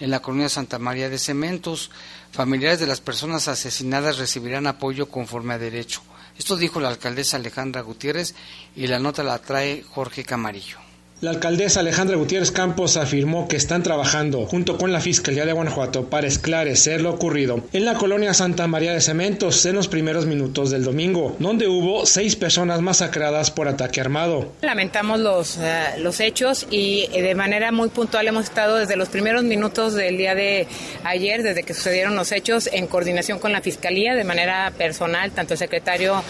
en 0.00 0.10
la 0.10 0.20
colonia 0.20 0.50
Santa 0.50 0.78
María 0.78 1.08
de 1.08 1.18
Cementos. 1.18 1.90
Familiares 2.30 2.78
de 2.78 2.86
las 2.86 3.00
personas 3.00 3.48
asesinadas 3.48 4.18
recibirán 4.18 4.66
apoyo 4.66 5.08
conforme 5.08 5.54
a 5.54 5.58
derecho. 5.58 6.02
Esto 6.38 6.56
dijo 6.56 6.80
la 6.80 6.88
alcaldesa 6.88 7.36
Alejandra 7.36 7.82
Gutiérrez 7.82 8.34
y 8.74 8.86
la 8.86 8.98
nota 8.98 9.22
la 9.22 9.38
trae 9.38 9.82
Jorge 9.82 10.24
Camarillo. 10.24 10.81
La 11.22 11.30
alcaldesa 11.30 11.78
Alejandra 11.78 12.16
Gutiérrez 12.16 12.50
Campos 12.50 12.96
afirmó 12.96 13.46
que 13.46 13.54
están 13.54 13.84
trabajando 13.84 14.44
junto 14.44 14.76
con 14.76 14.90
la 14.90 15.00
Fiscalía 15.00 15.46
de 15.46 15.52
Guanajuato 15.52 16.06
para 16.10 16.26
esclarecer 16.26 17.00
lo 17.00 17.10
ocurrido 17.10 17.62
en 17.72 17.84
la 17.84 17.94
colonia 17.94 18.34
Santa 18.34 18.66
María 18.66 18.92
de 18.92 19.00
Cementos 19.00 19.64
en 19.64 19.76
los 19.76 19.86
primeros 19.86 20.26
minutos 20.26 20.72
del 20.72 20.82
domingo, 20.82 21.36
donde 21.38 21.68
hubo 21.68 22.06
seis 22.06 22.34
personas 22.34 22.80
masacradas 22.80 23.52
por 23.52 23.68
ataque 23.68 24.00
armado. 24.00 24.50
Lamentamos 24.62 25.20
los, 25.20 25.58
uh, 25.58 26.00
los 26.00 26.18
hechos 26.18 26.66
y 26.72 27.08
eh, 27.12 27.22
de 27.22 27.36
manera 27.36 27.70
muy 27.70 27.90
puntual 27.90 28.26
hemos 28.26 28.46
estado 28.46 28.74
desde 28.74 28.96
los 28.96 29.08
primeros 29.08 29.44
minutos 29.44 29.94
del 29.94 30.16
día 30.16 30.34
de 30.34 30.66
ayer, 31.04 31.44
desde 31.44 31.62
que 31.62 31.72
sucedieron 31.72 32.16
los 32.16 32.32
hechos, 32.32 32.68
en 32.72 32.88
coordinación 32.88 33.38
con 33.38 33.52
la 33.52 33.60
Fiscalía, 33.60 34.16
de 34.16 34.24
manera 34.24 34.72
personal, 34.76 35.30
tanto 35.30 35.54
el 35.54 35.58
secretario 35.58 36.20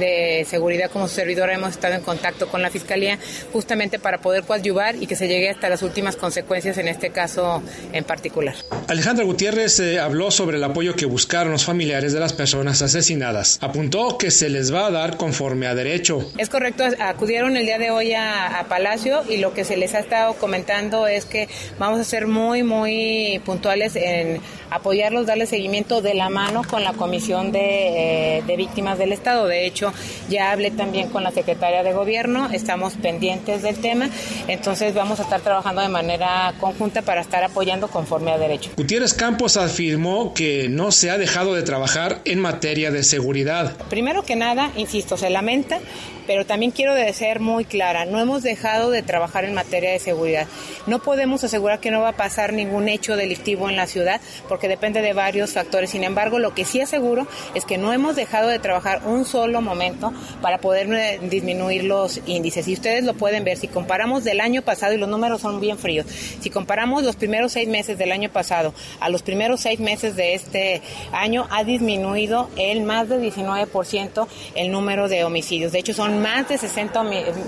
de 0.00 0.44
Seguridad 0.50 0.90
como 0.90 1.06
su 1.06 1.14
servidor 1.14 1.50
hemos 1.50 1.70
estado 1.70 1.94
en 1.94 2.00
contacto 2.00 2.48
con 2.48 2.62
la 2.62 2.70
Fiscalía 2.70 3.16
justamente 3.52 4.00
para 4.00 4.20
poder 4.20 4.39
coadyuvar 4.44 4.96
y 4.96 5.06
que 5.06 5.16
se 5.16 5.28
llegue 5.28 5.50
hasta 5.50 5.68
las 5.68 5.82
últimas 5.82 6.16
consecuencias 6.16 6.78
en 6.78 6.88
este 6.88 7.10
caso 7.10 7.62
en 7.92 8.04
particular. 8.04 8.54
Alejandra 8.88 9.24
Gutiérrez 9.24 9.80
eh, 9.80 10.00
habló 10.00 10.30
sobre 10.30 10.56
el 10.56 10.64
apoyo 10.64 10.94
que 10.94 11.06
buscaron 11.06 11.52
los 11.52 11.64
familiares 11.64 12.12
de 12.12 12.20
las 12.20 12.32
personas 12.32 12.82
asesinadas. 12.82 13.58
Apuntó 13.60 14.18
que 14.18 14.30
se 14.30 14.48
les 14.48 14.72
va 14.74 14.86
a 14.86 14.90
dar 14.90 15.16
conforme 15.16 15.66
a 15.66 15.74
derecho. 15.74 16.30
Es 16.38 16.48
correcto, 16.48 16.84
acudieron 16.98 17.56
el 17.56 17.66
día 17.66 17.78
de 17.78 17.90
hoy 17.90 18.14
a, 18.14 18.58
a 18.58 18.64
Palacio 18.68 19.22
y 19.28 19.38
lo 19.38 19.54
que 19.54 19.64
se 19.64 19.76
les 19.76 19.94
ha 19.94 20.00
estado 20.00 20.34
comentando 20.34 21.06
es 21.06 21.24
que 21.24 21.48
vamos 21.78 22.00
a 22.00 22.04
ser 22.04 22.26
muy, 22.26 22.62
muy 22.62 23.40
puntuales 23.44 23.96
en 23.96 24.40
apoyarlos, 24.70 25.26
darle 25.26 25.46
seguimiento 25.46 26.00
de 26.00 26.14
la 26.14 26.28
mano 26.28 26.62
con 26.68 26.84
la 26.84 26.92
Comisión 26.92 27.52
de, 27.52 28.38
eh, 28.38 28.42
de 28.46 28.56
Víctimas 28.56 28.98
del 28.98 29.12
Estado. 29.12 29.46
De 29.46 29.66
hecho, 29.66 29.92
ya 30.28 30.52
hablé 30.52 30.70
también 30.70 31.08
con 31.08 31.22
la 31.22 31.30
Secretaria 31.30 31.82
de 31.82 31.92
Gobierno, 31.92 32.48
estamos 32.52 32.94
pendientes 32.94 33.62
del 33.62 33.76
tema 33.76 34.08
entonces 34.48 34.94
vamos 34.94 35.20
a 35.20 35.22
estar 35.22 35.40
trabajando 35.40 35.80
de 35.80 35.88
manera 35.88 36.54
conjunta 36.60 37.02
para 37.02 37.20
estar 37.20 37.42
apoyando 37.44 37.88
conforme 37.88 38.32
a 38.32 38.38
derecho. 38.38 38.70
Gutiérrez 38.76 39.14
Campos 39.14 39.56
afirmó 39.56 40.34
que 40.34 40.68
no 40.68 40.92
se 40.92 41.10
ha 41.10 41.18
dejado 41.18 41.54
de 41.54 41.62
trabajar 41.62 42.20
en 42.24 42.40
materia 42.40 42.90
de 42.90 43.02
seguridad. 43.02 43.76
Primero 43.88 44.22
que 44.22 44.36
nada, 44.36 44.70
insisto, 44.76 45.16
se 45.16 45.30
lamenta 45.30 45.78
pero 46.26 46.46
también 46.46 46.72
quiero 46.72 46.94
ser 47.12 47.40
muy 47.40 47.64
clara, 47.64 48.04
no 48.04 48.20
hemos 48.20 48.42
dejado 48.42 48.90
de 48.90 49.02
trabajar 49.02 49.44
en 49.44 49.54
materia 49.54 49.90
de 49.90 49.98
seguridad. 49.98 50.46
No 50.86 51.00
podemos 51.00 51.44
asegurar 51.44 51.80
que 51.80 51.90
no 51.90 52.00
va 52.00 52.10
a 52.10 52.16
pasar 52.16 52.52
ningún 52.52 52.88
hecho 52.88 53.16
delictivo 53.16 53.68
en 53.68 53.76
la 53.76 53.86
ciudad 53.86 54.20
porque 54.48 54.68
depende 54.68 55.02
de 55.02 55.12
varios 55.12 55.52
factores. 55.52 55.90
Sin 55.90 56.04
embargo, 56.04 56.38
lo 56.38 56.54
que 56.54 56.64
sí 56.64 56.80
aseguro 56.80 57.26
es 57.54 57.64
que 57.64 57.78
no 57.78 57.92
hemos 57.92 58.16
dejado 58.16 58.48
de 58.48 58.58
trabajar 58.58 59.02
un 59.06 59.24
solo 59.24 59.60
momento 59.60 60.12
para 60.40 60.58
poder 60.58 60.92
eh, 60.92 61.18
disminuir 61.22 61.84
los 61.84 62.20
índices. 62.26 62.66
Y 62.68 62.74
ustedes 62.74 63.04
lo 63.04 63.14
pueden 63.14 63.44
ver, 63.44 63.56
si 63.56 63.68
comparamos 63.68 64.24
del 64.24 64.40
año 64.40 64.62
pasado, 64.62 64.94
y 64.94 64.98
los 64.98 65.08
números 65.08 65.40
son 65.40 65.60
bien 65.60 65.78
fríos, 65.78 66.06
si 66.40 66.50
comparamos 66.50 67.02
los 67.02 67.16
primeros 67.16 67.52
seis 67.52 67.68
meses 67.68 67.98
del 67.98 68.12
año 68.12 68.30
pasado 68.30 68.74
a 69.00 69.08
los 69.08 69.22
primeros 69.22 69.60
seis 69.60 69.80
meses 69.80 70.16
de 70.16 70.34
este 70.34 70.82
año, 71.12 71.46
ha 71.50 71.64
disminuido 71.64 72.48
el 72.56 72.82
más 72.82 73.08
de 73.08 73.20
19% 73.20 74.26
el 74.54 74.70
número 74.70 75.08
de 75.08 75.24
homicidios. 75.24 75.72
De 75.72 75.78
hecho, 75.78 75.94
son 75.94 76.09
más 76.10 76.48
de 76.48 76.58
60, 76.58 77.02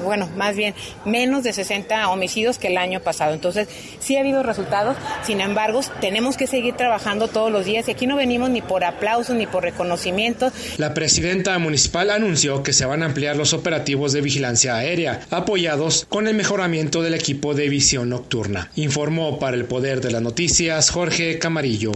bueno, 0.04 0.28
más 0.36 0.56
bien 0.56 0.74
menos 1.04 1.42
de 1.42 1.52
60 1.52 2.08
homicidios 2.08 2.58
que 2.58 2.68
el 2.68 2.78
año 2.78 3.00
pasado. 3.00 3.34
Entonces, 3.34 3.68
sí 4.00 4.16
ha 4.16 4.20
habido 4.20 4.42
resultados, 4.42 4.96
sin 5.24 5.40
embargo, 5.40 5.80
tenemos 6.00 6.36
que 6.36 6.46
seguir 6.46 6.76
trabajando 6.76 7.28
todos 7.28 7.50
los 7.50 7.64
días 7.64 7.88
y 7.88 7.92
aquí 7.92 8.06
no 8.06 8.16
venimos 8.16 8.50
ni 8.50 8.62
por 8.62 8.84
aplausos 8.84 9.36
ni 9.36 9.46
por 9.46 9.62
reconocimiento. 9.62 10.52
La 10.78 10.94
presidenta 10.94 11.58
municipal 11.58 12.10
anunció 12.10 12.62
que 12.62 12.72
se 12.72 12.86
van 12.86 13.02
a 13.02 13.06
ampliar 13.06 13.36
los 13.36 13.52
operativos 13.52 14.12
de 14.12 14.20
vigilancia 14.20 14.76
aérea, 14.76 15.20
apoyados 15.30 16.06
con 16.08 16.28
el 16.28 16.34
mejoramiento 16.34 17.02
del 17.02 17.14
equipo 17.14 17.54
de 17.54 17.68
visión 17.68 18.10
nocturna. 18.10 18.70
Informó 18.76 19.38
para 19.38 19.56
el 19.56 19.64
Poder 19.64 20.00
de 20.00 20.10
las 20.10 20.22
Noticias 20.22 20.90
Jorge 20.90 21.38
Camarillo. 21.38 21.92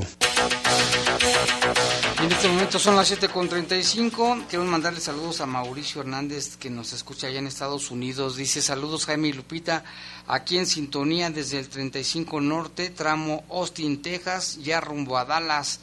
Este 2.47 2.55
momento 2.55 2.79
son 2.79 2.95
las 2.95 3.11
7.35. 3.11 4.47
Quiero 4.49 4.65
mandarle 4.67 5.01
saludos 5.01 5.41
a 5.41 5.47
Mauricio 5.47 6.01
Hernández, 6.01 6.57
que 6.57 6.71
nos 6.71 6.93
escucha 6.93 7.27
allá 7.27 7.41
en 7.41 7.49
Estados 7.49 7.91
Unidos. 7.91 8.37
Dice 8.37 8.63
saludos 8.63 9.05
Jaime 9.07 9.27
y 9.27 9.33
Lupita, 9.33 9.83
aquí 10.29 10.57
en 10.57 10.69
sintonía 10.69 11.29
desde 11.29 11.59
el 11.59 11.69
35 11.69 12.41
Norte, 12.41 12.91
tramo 12.91 13.45
Austin, 13.51 14.01
Texas, 14.01 14.61
ya 14.63 14.81
rumbo 14.81 15.19
a 15.19 15.25
Dallas. 15.25 15.81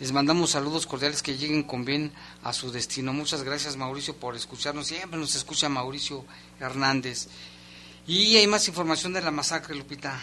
Les 0.00 0.10
mandamos 0.10 0.50
saludos 0.50 0.84
cordiales 0.84 1.22
que 1.22 1.36
lleguen 1.36 1.62
con 1.62 1.84
bien 1.84 2.10
a 2.42 2.52
su 2.52 2.72
destino. 2.72 3.12
Muchas 3.12 3.44
gracias 3.44 3.76
Mauricio 3.76 4.16
por 4.16 4.34
escucharnos. 4.34 4.88
Siempre 4.88 5.16
nos 5.16 5.36
escucha 5.36 5.68
Mauricio 5.68 6.24
Hernández. 6.58 7.28
Y 8.08 8.36
hay 8.36 8.48
más 8.48 8.66
información 8.66 9.12
de 9.12 9.22
la 9.22 9.30
masacre, 9.30 9.76
Lupita. 9.76 10.20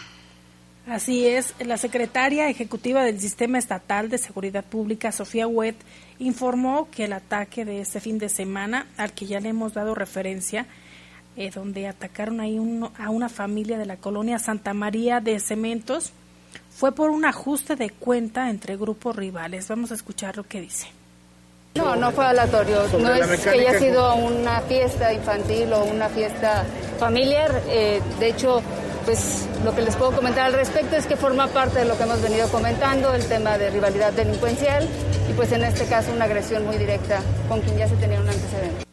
Así 0.88 1.26
es, 1.26 1.54
la 1.58 1.76
secretaria 1.76 2.48
ejecutiva 2.48 3.04
del 3.04 3.20
Sistema 3.20 3.58
Estatal 3.58 4.08
de 4.08 4.16
Seguridad 4.16 4.64
Pública, 4.64 5.12
Sofía 5.12 5.46
Wet, 5.46 5.76
informó 6.18 6.88
que 6.90 7.04
el 7.04 7.12
ataque 7.12 7.66
de 7.66 7.80
este 7.82 8.00
fin 8.00 8.18
de 8.18 8.30
semana, 8.30 8.86
al 8.96 9.12
que 9.12 9.26
ya 9.26 9.38
le 9.38 9.50
hemos 9.50 9.74
dado 9.74 9.94
referencia, 9.94 10.66
eh, 11.36 11.50
donde 11.54 11.88
atacaron 11.88 12.40
ahí 12.40 12.58
a 12.98 13.10
una 13.10 13.28
familia 13.28 13.76
de 13.76 13.84
la 13.84 13.98
colonia 13.98 14.38
Santa 14.38 14.72
María 14.72 15.20
de 15.20 15.38
Cementos, 15.40 16.12
fue 16.70 16.92
por 16.92 17.10
un 17.10 17.26
ajuste 17.26 17.76
de 17.76 17.90
cuenta 17.90 18.48
entre 18.48 18.78
grupos 18.78 19.14
rivales. 19.14 19.68
Vamos 19.68 19.90
a 19.92 19.94
escuchar 19.94 20.38
lo 20.38 20.44
que 20.44 20.62
dice. 20.62 20.86
No, 21.74 21.96
no 21.96 22.10
fue 22.12 22.24
aleatorio. 22.24 22.88
No 22.98 23.12
es 23.12 23.40
que 23.40 23.50
haya 23.50 23.78
sido 23.78 24.14
una 24.14 24.62
fiesta 24.62 25.12
infantil 25.12 25.70
o 25.74 25.84
una 25.84 26.08
fiesta 26.08 26.64
familiar. 26.98 27.62
Eh, 27.68 28.00
de 28.18 28.28
hecho, 28.28 28.62
pues 29.08 29.48
lo 29.64 29.74
que 29.74 29.80
les 29.80 29.96
puedo 29.96 30.12
comentar 30.12 30.44
al 30.44 30.52
respecto 30.52 30.94
es 30.94 31.06
que 31.06 31.16
forma 31.16 31.46
parte 31.46 31.78
de 31.78 31.86
lo 31.86 31.96
que 31.96 32.02
hemos 32.02 32.20
venido 32.20 32.46
comentando, 32.50 33.14
el 33.14 33.24
tema 33.24 33.56
de 33.56 33.70
rivalidad 33.70 34.12
delincuencial 34.12 34.86
y 35.30 35.32
pues 35.32 35.50
en 35.52 35.64
este 35.64 35.86
caso 35.86 36.12
una 36.12 36.26
agresión 36.26 36.66
muy 36.66 36.76
directa 36.76 37.22
con 37.48 37.62
quien 37.62 37.78
ya 37.78 37.88
se 37.88 37.96
tenía 37.96 38.20
un 38.20 38.28
antecedente. 38.28 38.84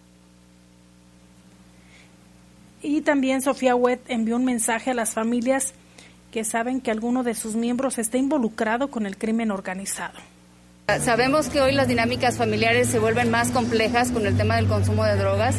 Y 2.81 3.01
también 3.01 3.41
Sofía 3.41 3.75
Wet 3.75 4.03
envió 4.07 4.37
un 4.37 4.45
mensaje 4.45 4.91
a 4.91 4.93
las 4.93 5.13
familias 5.13 5.73
que 6.31 6.45
saben 6.45 6.79
que 6.79 6.91
alguno 6.91 7.23
de 7.23 7.35
sus 7.35 7.57
miembros 7.57 7.97
está 7.97 8.17
involucrado 8.17 8.89
con 8.89 9.05
el 9.05 9.17
crimen 9.17 9.51
organizado. 9.51 10.17
Sabemos 11.01 11.49
que 11.49 11.59
hoy 11.59 11.73
las 11.73 11.89
dinámicas 11.89 12.37
familiares 12.37 12.87
se 12.87 12.99
vuelven 12.99 13.31
más 13.31 13.51
complejas 13.51 14.11
con 14.11 14.25
el 14.25 14.37
tema 14.37 14.55
del 14.55 14.67
consumo 14.67 15.03
de 15.03 15.17
drogas, 15.17 15.57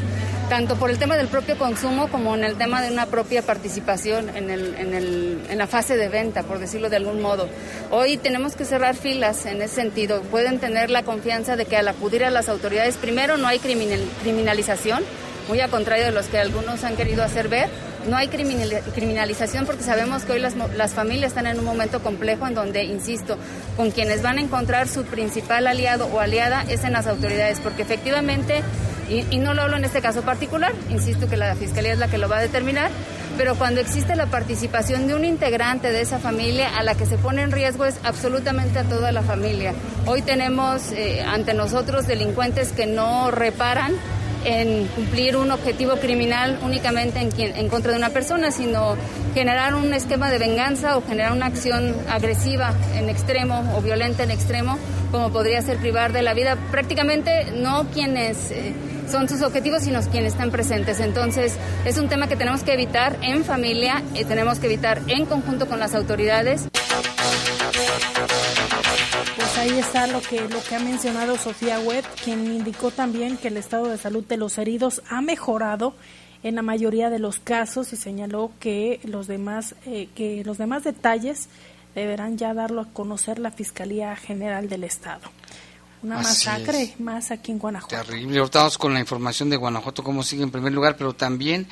tanto 0.49 0.77
por 0.77 0.91
el 0.91 0.99
tema 0.99 1.17
del 1.17 1.29
propio 1.29 1.59
consumo 1.59 2.09
como 2.09 2.35
en 2.35 2.45
el 2.45 2.57
tema 2.57 2.81
de 2.81 2.91
una 2.91 3.07
propia 3.07 3.43
participación 3.43 4.29
en, 4.37 4.51
el, 4.51 4.75
el, 4.75 5.59
la 5.59 5.67
fase 5.67 5.97
de 5.97 6.09
venta, 6.09 6.43
por 6.45 6.59
decirlo 6.59 6.89
de 6.89 6.97
algún 6.97 7.21
modo. 7.21 7.49
Hoy 7.91 8.17
tenemos 8.17 8.55
que 8.55 8.65
cerrar 8.65 8.95
filas 8.95 9.47
en 9.47 9.61
ese 9.63 9.75
sentido. 9.75 10.23
Pueden 10.23 10.59
tener 10.59 10.91
la 10.91 11.03
confianza 11.03 11.57
de 11.57 11.65
que 11.65 11.77
al 11.77 11.89
acudir 11.89 12.25
a 12.25 12.31
las 12.31 12.49
autoridades, 12.49 12.97
primero 12.97 13.37
no 13.37 13.49
hay 13.49 13.59
criminalización, 13.59 15.03
muy 15.49 15.61
a 15.61 15.69
contrario 15.69 16.07
de 16.07 16.13
los 16.13 16.27
que 16.27 16.39
algunos 16.39 16.85
han 16.85 16.97
querido 16.97 17.23
hacer 17.23 17.49
ver 17.49 17.69
no 18.09 18.17
hay 18.17 18.29
criminalización 18.29 19.67
porque 19.67 19.83
sabemos 19.83 20.25
que 20.25 20.33
hoy 20.33 20.41
las, 20.41 20.95
familias 20.95 21.29
están 21.29 21.47
en 21.47 21.59
un 21.59 21.65
momento 21.65 22.03
complejo 22.03 22.47
en 22.47 22.55
donde, 22.55 22.85
insisto, 22.85 23.37
con 23.77 23.91
quienes 23.91 24.23
van 24.23 24.39
a 24.39 24.41
encontrar 24.41 24.89
su 24.89 25.05
principal 25.05 25.67
aliado 25.67 26.07
o 26.07 26.21
aliada 26.21 26.65
es 26.69 26.85
en 26.85 26.93
las 26.93 27.07
autoridades, 27.07 27.61
porque 27.61 27.83
efectivamente, 27.83 28.63
y, 29.09 29.39
no 29.39 29.55
lo 29.55 29.63
hablo 29.63 29.77
en 29.77 29.85
este 29.85 30.01
caso 30.01 30.23
particular, 30.23 30.73
insisto 30.91 31.29
que 31.29 31.37
la 31.37 31.55
Fiscalía 31.55 31.93
es 31.93 31.99
la 31.99 32.09
que 32.09 32.19
lo 32.19 32.29
va 32.29 32.39
a 32.39 32.41
determinar, 32.41 32.91
pero 33.37 33.55
cuando 33.55 33.81
existe 33.81 34.17
la 34.17 34.27
participación 34.27 35.07
de 35.07 35.15
un 35.15 35.25
integrante 35.25 35.93
de 35.93 36.01
esa 36.01 36.19
familia, 36.19 36.77
a 36.77 36.83
la 36.83 36.95
que 36.95 37.07
se 37.07 37.19
pone 37.19 37.43
en 37.43 37.53
riesgo 37.53 37.85
es 37.85 37.97
absolutamente 38.03 38.79
a 38.79 38.85
toda 38.85 39.13
la 39.13 39.23
familia. 39.23 39.75
Hoy 40.07 40.23
tenemos 40.23 40.91
eh, 40.93 41.23
ante 41.23 41.55
nosotros 41.55 42.07
delincuentes 42.07 42.73
que 42.73 42.87
no 42.87 43.31
reparan 43.31 43.93
en 44.47 44.87
cumplir 44.87 45.37
un 45.37 45.51
objetivo 45.51 45.97
criminal 45.97 46.59
únicamente 46.63 47.19
en, 47.19 47.31
quien, 47.31 47.57
en 47.57 47.69
contra 47.69 47.91
de 47.91 47.99
una 47.99 48.11
persona, 48.11 48.53
sino 48.53 48.97
generar 49.35 49.75
un 49.75 49.93
esquema 49.93 50.31
de 50.31 50.39
venganza 50.39 50.97
o 50.97 51.03
generar 51.03 51.33
una 51.33 51.47
acción 51.47 51.95
agresiva 52.09 52.73
en 52.95 53.09
extremo 53.09 53.75
o 53.77 53.83
violenta 53.83 54.23
en 54.23 54.31
extremo, 54.31 54.79
como 55.11 55.31
podría 55.31 55.61
ser 55.63 55.79
privar 55.79 56.13
de 56.13 56.23
la 56.23 56.33
vida 56.33 56.57
prácticamente 56.71 57.51
no 57.57 57.87
quienes 57.93 58.53
eh, 58.53 58.73
son 59.11 59.29
sus 59.29 59.43
objetivos, 59.43 59.83
sino 59.83 60.01
quienes 60.03 60.33
están 60.33 60.51
presentes. 60.51 61.01
Entonces, 61.01 61.55
es 61.85 61.99
un 61.99 62.09
tema 62.09 62.29
que 62.29 62.37
tenemos 62.37 62.63
que 62.63 62.75
evitar 62.75 63.17
en 63.23 63.45
familia 63.45 64.03
y 64.15 64.25
tenemos 64.25 64.59
que 64.59 64.67
evitar 64.67 65.01
en 65.07 65.27
conjunto 65.27 65.67
con 65.67 65.79
las 65.79 65.95
autoridades 65.95 66.69
ahí 69.59 69.79
está 69.79 70.07
lo 70.07 70.21
que, 70.21 70.41
lo 70.49 70.63
que 70.63 70.75
ha 70.75 70.79
mencionado 70.79 71.37
Sofía 71.37 71.81
Webb, 71.81 72.05
quien 72.23 72.47
indicó 72.47 72.91
también 72.91 73.37
que 73.37 73.49
el 73.49 73.57
estado 73.57 73.89
de 73.89 73.97
salud 73.97 74.25
de 74.25 74.37
los 74.37 74.59
heridos 74.59 75.03
ha 75.09 75.23
mejorado 75.23 75.95
en 76.43 76.55
la 76.55 76.63
mayoría 76.63 77.11
de 77.11 77.19
los 77.19 77.39
casos 77.39 77.93
y 77.93 77.97
señaló 77.97 78.53
que 78.61 79.01
los 79.05 79.27
demás, 79.27 79.75
eh, 79.87 80.09
que 80.15 80.45
los 80.45 80.59
demás 80.59 80.85
detalles 80.85 81.49
deberán 81.95 82.37
ya 82.37 82.53
darlo 82.55 82.83
a 82.83 82.93
conocer 82.93 83.39
la 83.39 83.51
Fiscalía 83.51 84.15
General 84.15 84.69
del 84.69 84.85
Estado. 84.85 85.23
Una 86.03 86.19
masacre 86.19 86.95
más 86.99 87.31
aquí 87.31 87.53
en 87.53 87.59
Guanajuato. 87.59 87.97
Terrible. 87.97 88.39
Ahorita 88.39 88.59
vamos 88.61 88.79
con 88.79 88.95
la 88.95 89.01
información 89.01 89.51
de 89.51 89.57
Guanajuato, 89.57 90.03
cómo 90.03 90.23
sigue 90.23 90.43
en 90.43 90.51
primer 90.51 90.73
lugar, 90.73 90.97
pero 90.97 91.15
también 91.15 91.69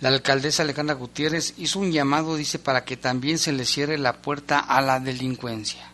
la 0.00 0.08
alcaldesa 0.08 0.62
Alejandra 0.62 0.94
Gutiérrez 0.94 1.54
hizo 1.58 1.78
un 1.78 1.92
llamado, 1.92 2.36
dice, 2.36 2.58
para 2.58 2.84
que 2.84 2.96
también 2.96 3.38
se 3.38 3.52
le 3.52 3.64
cierre 3.64 3.98
la 3.98 4.22
puerta 4.22 4.58
a 4.58 4.80
la 4.80 4.98
delincuencia. 4.98 5.89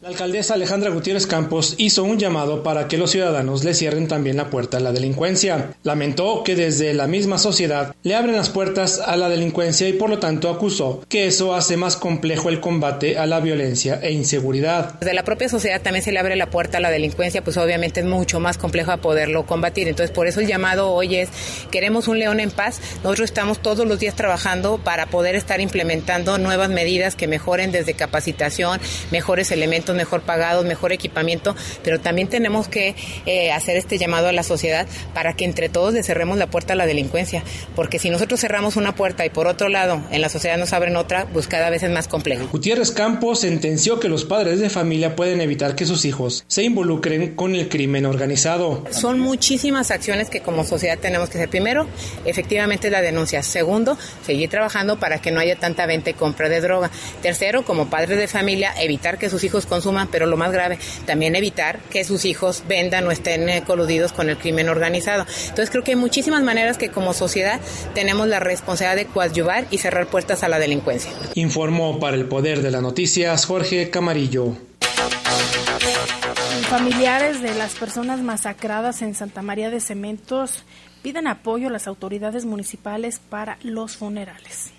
La 0.00 0.10
alcaldesa 0.10 0.54
Alejandra 0.54 0.90
Gutiérrez 0.90 1.26
Campos 1.26 1.74
hizo 1.76 2.04
un 2.04 2.20
llamado 2.20 2.62
para 2.62 2.86
que 2.86 2.96
los 2.96 3.10
ciudadanos 3.10 3.64
le 3.64 3.74
cierren 3.74 4.06
también 4.06 4.36
la 4.36 4.48
puerta 4.48 4.76
a 4.76 4.80
la 4.80 4.92
delincuencia. 4.92 5.72
Lamentó 5.82 6.44
que 6.44 6.54
desde 6.54 6.94
la 6.94 7.08
misma 7.08 7.36
sociedad 7.36 7.96
le 8.04 8.14
abren 8.14 8.36
las 8.36 8.48
puertas 8.48 9.00
a 9.00 9.16
la 9.16 9.28
delincuencia 9.28 9.88
y 9.88 9.94
por 9.94 10.08
lo 10.08 10.20
tanto 10.20 10.50
acusó 10.50 11.02
que 11.08 11.26
eso 11.26 11.52
hace 11.52 11.76
más 11.76 11.96
complejo 11.96 12.48
el 12.48 12.60
combate 12.60 13.18
a 13.18 13.26
la 13.26 13.40
violencia 13.40 13.98
e 14.00 14.12
inseguridad. 14.12 15.00
Desde 15.00 15.14
la 15.14 15.24
propia 15.24 15.48
sociedad 15.48 15.82
también 15.82 16.04
se 16.04 16.12
le 16.12 16.20
abre 16.20 16.36
la 16.36 16.48
puerta 16.48 16.78
a 16.78 16.80
la 16.80 16.92
delincuencia, 16.92 17.42
pues 17.42 17.56
obviamente 17.56 17.98
es 17.98 18.06
mucho 18.06 18.38
más 18.38 18.56
complejo 18.56 18.96
poderlo 18.98 19.46
combatir. 19.46 19.88
Entonces 19.88 20.14
por 20.14 20.28
eso 20.28 20.38
el 20.38 20.46
llamado 20.46 20.92
hoy 20.92 21.16
es 21.16 21.28
queremos 21.72 22.06
un 22.06 22.20
león 22.20 22.38
en 22.38 22.52
paz. 22.52 22.80
Nosotros 23.02 23.30
estamos 23.30 23.58
todos 23.58 23.84
los 23.84 23.98
días 23.98 24.14
trabajando 24.14 24.78
para 24.78 25.06
poder 25.06 25.34
estar 25.34 25.60
implementando 25.60 26.38
nuevas 26.38 26.70
medidas 26.70 27.16
que 27.16 27.26
mejoren 27.26 27.72
desde 27.72 27.94
capacitación, 27.94 28.80
mejores 29.10 29.50
elementos 29.50 29.87
mejor 29.94 30.22
pagados, 30.22 30.64
mejor 30.64 30.92
equipamiento, 30.92 31.54
pero 31.82 32.00
también 32.00 32.28
tenemos 32.28 32.68
que 32.68 32.94
eh, 33.26 33.52
hacer 33.52 33.76
este 33.76 33.98
llamado 33.98 34.28
a 34.28 34.32
la 34.32 34.42
sociedad 34.42 34.86
para 35.14 35.34
que 35.34 35.44
entre 35.44 35.68
todos 35.68 35.94
le 35.94 36.02
cerremos 36.02 36.38
la 36.38 36.48
puerta 36.48 36.72
a 36.72 36.76
la 36.76 36.86
delincuencia, 36.86 37.42
porque 37.74 37.98
si 37.98 38.10
nosotros 38.10 38.40
cerramos 38.40 38.76
una 38.76 38.94
puerta 38.94 39.24
y 39.24 39.30
por 39.30 39.46
otro 39.46 39.68
lado 39.68 40.02
en 40.10 40.20
la 40.20 40.28
sociedad 40.28 40.58
nos 40.58 40.72
abren 40.72 40.96
otra, 40.96 41.26
pues 41.32 41.48
cada 41.48 41.70
vez 41.70 41.82
es 41.82 41.90
más 41.90 42.08
complejo. 42.08 42.48
Gutiérrez 42.50 42.90
Campos 42.90 43.40
sentenció 43.40 44.00
que 44.00 44.08
los 44.08 44.24
padres 44.24 44.60
de 44.60 44.70
familia 44.70 45.16
pueden 45.16 45.40
evitar 45.40 45.74
que 45.74 45.86
sus 45.86 46.04
hijos 46.04 46.44
se 46.46 46.62
involucren 46.62 47.34
con 47.34 47.54
el 47.54 47.68
crimen 47.68 48.06
organizado. 48.06 48.84
Son 48.90 49.20
muchísimas 49.20 49.90
acciones 49.90 50.30
que 50.30 50.40
como 50.40 50.64
sociedad 50.64 50.98
tenemos 50.98 51.28
que 51.28 51.38
hacer. 51.38 51.48
Primero, 51.48 51.86
efectivamente 52.24 52.90
la 52.90 53.00
denuncia. 53.00 53.42
Segundo, 53.42 53.96
seguir 54.24 54.50
trabajando 54.50 54.98
para 54.98 55.20
que 55.20 55.30
no 55.30 55.40
haya 55.40 55.56
tanta 55.56 55.86
venta 55.86 56.10
y 56.10 56.14
compra 56.14 56.48
de 56.48 56.60
droga. 56.60 56.90
Tercero, 57.22 57.64
como 57.64 57.90
padres 57.90 58.18
de 58.18 58.28
familia, 58.28 58.72
evitar 58.80 59.18
que 59.18 59.30
sus 59.30 59.44
hijos 59.44 59.66
consuman, 59.78 60.08
pero 60.10 60.26
lo 60.26 60.36
más 60.36 60.50
grave, 60.50 60.78
también 61.06 61.36
evitar 61.36 61.78
que 61.90 62.02
sus 62.02 62.24
hijos 62.24 62.64
vendan 62.66 63.06
o 63.06 63.12
estén 63.12 63.48
eh, 63.48 63.62
coludidos 63.64 64.12
con 64.12 64.28
el 64.28 64.36
crimen 64.36 64.68
organizado. 64.68 65.24
Entonces 65.42 65.70
creo 65.70 65.84
que 65.84 65.92
hay 65.92 65.96
muchísimas 65.96 66.42
maneras 66.42 66.78
que 66.78 66.88
como 66.88 67.12
sociedad 67.12 67.60
tenemos 67.94 68.26
la 68.26 68.40
responsabilidad 68.40 68.96
de 68.96 69.06
coadyuvar 69.06 69.66
y 69.70 69.78
cerrar 69.78 70.08
puertas 70.08 70.42
a 70.42 70.48
la 70.48 70.58
delincuencia. 70.58 71.12
Informó 71.34 72.00
para 72.00 72.16
el 72.16 72.26
Poder 72.26 72.60
de 72.60 72.72
las 72.72 72.82
Noticias 72.82 73.46
Jorge 73.46 73.88
Camarillo. 73.90 74.56
Familiares 76.68 77.40
de 77.40 77.54
las 77.54 77.74
personas 77.76 78.20
masacradas 78.20 79.00
en 79.02 79.14
Santa 79.14 79.42
María 79.42 79.70
de 79.70 79.80
Cementos 79.80 80.64
piden 81.02 81.28
apoyo 81.28 81.68
a 81.68 81.70
las 81.70 81.86
autoridades 81.86 82.44
municipales 82.44 83.20
para 83.30 83.58
los 83.62 83.96
funerales. 83.96 84.72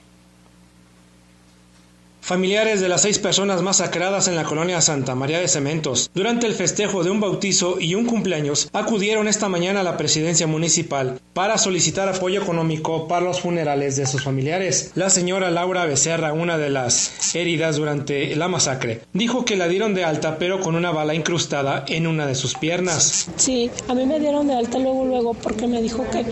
Familiares 2.30 2.80
de 2.80 2.90
las 2.90 3.02
seis 3.02 3.18
personas 3.18 3.64
masacradas 3.64 4.28
en 4.28 4.36
la 4.36 4.44
colonia 4.44 4.82
Santa 4.82 5.16
María 5.16 5.40
de 5.40 5.48
Cementos 5.48 6.12
durante 6.14 6.46
el 6.46 6.54
festejo 6.54 7.04
de 7.04 7.10
un 7.10 7.20
bautizo 7.20 7.80
y 7.80 7.96
un 7.96 8.06
cumpleaños 8.06 8.70
acudieron 8.72 9.28
esta 9.28 9.50
mañana 9.50 9.80
a 9.80 9.84
la 9.84 9.98
presidencia 9.98 10.46
municipal 10.46 11.20
para 11.34 11.58
solicitar 11.58 12.08
apoyo 12.08 12.40
económico 12.40 13.08
para 13.08 13.26
los 13.26 13.42
funerales 13.42 13.96
de 13.96 14.06
sus 14.06 14.24
familiares. 14.24 14.92
La 14.94 15.10
señora 15.10 15.50
Laura 15.50 15.88
Becerra, 15.88 16.32
una 16.32 16.60
de 16.60 16.70
las 16.70 17.34
heridas 17.36 17.78
durante 17.78 18.36
la 18.36 18.48
masacre, 18.48 19.02
dijo 19.12 19.44
que 19.44 19.58
la 19.58 19.68
dieron 19.68 19.96
de 19.96 20.04
alta 20.04 20.38
pero 20.38 20.60
con 20.60 20.76
una 20.76 20.92
bala 20.92 21.16
incrustada 21.16 21.84
en 21.88 22.06
una 22.06 22.28
de 22.28 22.36
sus 22.36 22.54
piernas. 22.54 23.28
Sí, 23.38 23.72
a 23.88 23.96
mí 23.96 24.06
me 24.06 24.20
dieron 24.20 24.46
de 24.46 24.54
alta 24.54 24.78
luego 24.78 25.04
luego 25.04 25.34
porque 25.34 25.66
me 25.66 25.82
dijo 25.82 26.06
que 26.12 26.24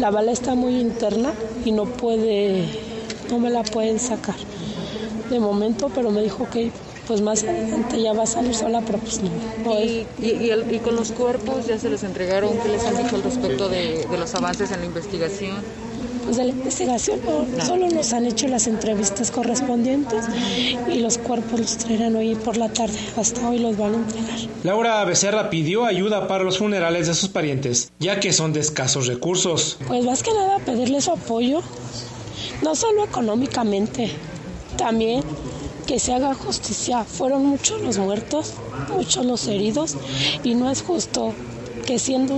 la 0.00 0.10
bala 0.10 0.32
está 0.32 0.54
muy 0.54 0.80
interna 0.80 1.34
y 1.66 1.72
no 1.72 1.84
puede, 1.84 2.64
no 3.28 3.38
me 3.38 3.50
la 3.50 3.62
pueden 3.62 4.00
sacar 4.00 4.36
de 5.30 5.40
momento, 5.40 5.90
pero 5.94 6.10
me 6.10 6.22
dijo 6.22 6.48
que 6.50 6.70
pues 7.06 7.20
más 7.20 7.42
adelante 7.44 8.00
ya 8.00 8.12
va 8.12 8.22
a 8.22 8.26
salir 8.26 8.54
sola, 8.54 8.82
pero 8.86 8.98
pues 8.98 9.20
no. 9.22 9.30
¿Y, 9.80 10.06
y, 10.20 10.78
con 10.82 10.96
los 10.96 11.12
cuerpos 11.12 11.66
ya 11.66 11.78
se 11.78 11.90
les 11.90 12.02
entregaron? 12.02 12.50
¿Qué 12.62 12.70
les 12.70 12.84
han 12.86 12.96
dicho 12.96 13.16
al 13.16 13.22
respecto 13.22 13.68
de, 13.68 14.06
de 14.10 14.18
los 14.18 14.34
avances 14.34 14.70
en 14.70 14.80
la 14.80 14.86
investigación? 14.86 15.56
Pues 16.24 16.38
de 16.38 16.44
la 16.44 16.50
investigación 16.50 17.20
no, 17.26 17.64
solo 17.64 17.90
nos 17.90 18.14
han 18.14 18.24
hecho 18.24 18.48
las 18.48 18.66
entrevistas 18.66 19.30
correspondientes 19.30 20.24
y 20.90 21.00
los 21.00 21.18
cuerpos 21.18 21.60
los 21.60 21.76
traerán 21.76 22.16
hoy 22.16 22.34
por 22.34 22.56
la 22.56 22.70
tarde. 22.70 22.98
Hasta 23.18 23.46
hoy 23.46 23.58
los 23.58 23.76
van 23.76 23.94
a 23.94 23.96
entregar. 23.98 24.38
Laura 24.62 25.04
Becerra 25.04 25.50
pidió 25.50 25.84
ayuda 25.84 26.26
para 26.26 26.42
los 26.42 26.56
funerales 26.56 27.08
de 27.08 27.14
sus 27.14 27.28
parientes, 27.28 27.92
ya 27.98 28.20
que 28.20 28.32
son 28.32 28.54
de 28.54 28.60
escasos 28.60 29.06
recursos. 29.06 29.76
Pues 29.86 30.02
más 30.06 30.22
que 30.22 30.32
nada 30.32 30.60
pedirle 30.60 31.02
su 31.02 31.10
apoyo, 31.10 31.60
no 32.62 32.74
solo 32.74 33.04
económicamente, 33.04 34.10
también 34.76 35.22
que 35.86 35.98
se 35.98 36.12
haga 36.12 36.34
justicia. 36.34 37.04
Fueron 37.04 37.46
muchos 37.46 37.80
los 37.80 37.98
muertos, 37.98 38.54
muchos 38.94 39.24
los 39.24 39.46
heridos 39.46 39.96
y 40.42 40.54
no 40.54 40.70
es 40.70 40.82
justo 40.82 41.32
que 41.86 41.98
siendo 41.98 42.34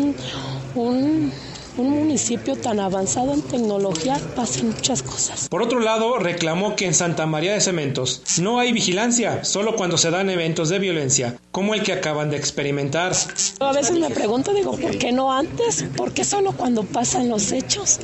un, 0.74 1.32
un 1.76 1.90
municipio 1.90 2.56
tan 2.56 2.80
avanzado 2.80 3.34
en 3.34 3.42
tecnología 3.42 4.20
pasen 4.34 4.70
muchas 4.70 5.02
cosas. 5.02 5.48
Por 5.48 5.62
otro 5.62 5.80
lado, 5.80 6.18
reclamó 6.18 6.76
que 6.76 6.86
en 6.86 6.94
Santa 6.94 7.26
María 7.26 7.52
de 7.52 7.60
Cementos 7.60 8.22
no 8.40 8.58
hay 8.58 8.72
vigilancia, 8.72 9.44
solo 9.44 9.76
cuando 9.76 9.98
se 9.98 10.10
dan 10.10 10.30
eventos 10.30 10.68
de 10.68 10.78
violencia, 10.78 11.36
como 11.50 11.74
el 11.74 11.82
que 11.82 11.92
acaban 11.92 12.30
de 12.30 12.36
experimentar. 12.36 13.12
A 13.60 13.72
veces 13.72 13.98
me 13.98 14.10
pregunto, 14.10 14.52
digo, 14.52 14.76
¿por 14.76 14.98
qué 14.98 15.12
no 15.12 15.32
antes? 15.32 15.84
¿Por 15.96 16.12
qué 16.12 16.24
solo 16.24 16.52
cuando 16.52 16.82
pasan 16.82 17.28
los 17.28 17.52
hechos? 17.52 17.98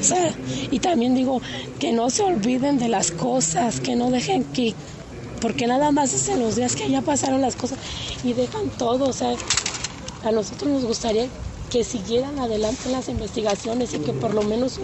O 0.00 0.04
sea, 0.04 0.34
y 0.70 0.78
también 0.80 1.14
digo, 1.14 1.40
que 1.78 1.92
no 1.92 2.10
se 2.10 2.22
olviden 2.22 2.78
de 2.78 2.88
las 2.88 3.10
cosas, 3.10 3.80
que 3.80 3.96
no 3.96 4.10
dejen 4.10 4.44
que 4.44 4.74
porque 5.40 5.66
nada 5.66 5.92
más 5.92 6.14
es 6.14 6.28
en 6.28 6.40
los 6.40 6.56
días 6.56 6.74
que 6.74 6.88
ya 6.88 7.02
pasaron 7.02 7.42
las 7.42 7.54
cosas 7.54 7.78
y 8.22 8.32
dejan 8.32 8.70
todo, 8.78 9.10
o 9.10 9.12
sea, 9.12 9.34
a 10.24 10.32
nosotros 10.32 10.70
nos 10.70 10.84
gustaría 10.86 11.26
que 11.70 11.84
siguieran 11.84 12.38
adelante 12.38 12.88
las 12.90 13.08
investigaciones 13.08 13.94
y 13.94 13.98
que 13.98 14.12
por 14.12 14.34
lo 14.34 14.42
menos 14.42 14.78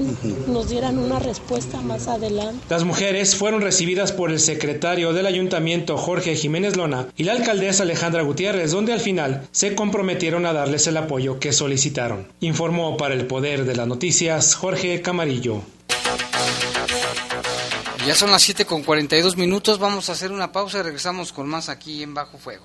nos 0.47 0.69
dieran 0.69 0.99
una 0.99 1.19
respuesta 1.19 1.81
más 1.81 2.09
adelante. 2.09 2.65
Las 2.69 2.85
mujeres 2.85 3.37
fueron 3.37 3.61
recibidas 3.61 4.13
por 4.13 4.31
el 4.31 4.41
secretario 4.41 5.13
del 5.13 5.27
ayuntamiento 5.27 5.97
Jorge 5.97 6.37
Jiménez 6.37 6.77
Lona 6.77 7.09
y 7.17 7.25
la 7.25 7.33
alcaldesa 7.33 7.85
Alejandra 7.85 8.23
Gutiérrez, 8.23 8.71
donde 8.73 8.93
al 8.93 9.01
final 9.01 9.49
se 9.53 9.75
comprometieron 9.75 10.47
a 10.47 10.53
darles 10.53 10.87
el 10.87 10.97
apoyo 10.97 11.39
que 11.39 11.53
solicitaron. 11.53 12.29
Informó 12.41 12.97
para 12.97 13.15
el 13.15 13.27
Poder 13.27 13.65
de 13.65 13.77
las 13.77 13.87
Noticias 13.87 14.55
Jorge 14.55 15.03
Camarillo. 15.03 15.63
Ya 18.07 18.15
son 18.15 18.31
las 18.31 18.43
7 18.43 18.65
con 18.65 18.83
42 18.83 19.37
minutos, 19.37 19.79
vamos 19.79 20.09
a 20.09 20.13
hacer 20.13 20.33
una 20.33 20.53
pausa 20.53 20.79
y 20.79 20.83
regresamos 20.83 21.33
con 21.33 21.47
más 21.47 21.69
aquí 21.69 22.03
en 22.03 22.15
Bajo 22.15 22.39
Fuego. 22.39 22.65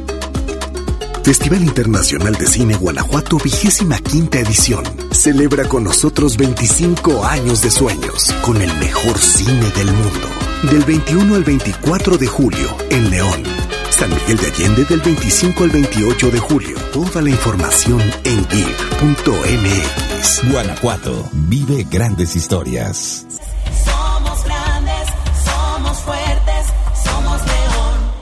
Festival 1.31 1.63
Internacional 1.63 2.33
de 2.33 2.45
Cine 2.45 2.75
Guanajuato, 2.75 3.37
vigésima 3.37 3.97
quinta 3.99 4.39
edición. 4.39 4.83
Celebra 5.11 5.63
con 5.63 5.85
nosotros 5.85 6.35
25 6.35 7.23
años 7.23 7.61
de 7.61 7.71
sueños, 7.71 8.35
con 8.41 8.61
el 8.61 8.73
mejor 8.79 9.17
cine 9.17 9.69
del 9.77 9.93
mundo. 9.93 10.27
Del 10.69 10.83
21 10.83 11.35
al 11.35 11.45
24 11.45 12.17
de 12.17 12.27
julio, 12.27 12.75
en 12.89 13.09
León. 13.09 13.43
San 13.91 14.09
Miguel 14.09 14.39
de 14.39 14.47
Allende 14.47 14.83
del 14.83 14.99
25 14.99 15.63
al 15.63 15.69
28 15.69 16.31
de 16.31 16.39
julio. 16.39 16.75
Toda 16.91 17.21
la 17.21 17.29
información 17.29 18.01
en 18.25 18.45
geek.mx. 18.49 20.51
Guanajuato, 20.51 21.29
vive 21.31 21.87
grandes 21.89 22.35
historias. 22.35 23.25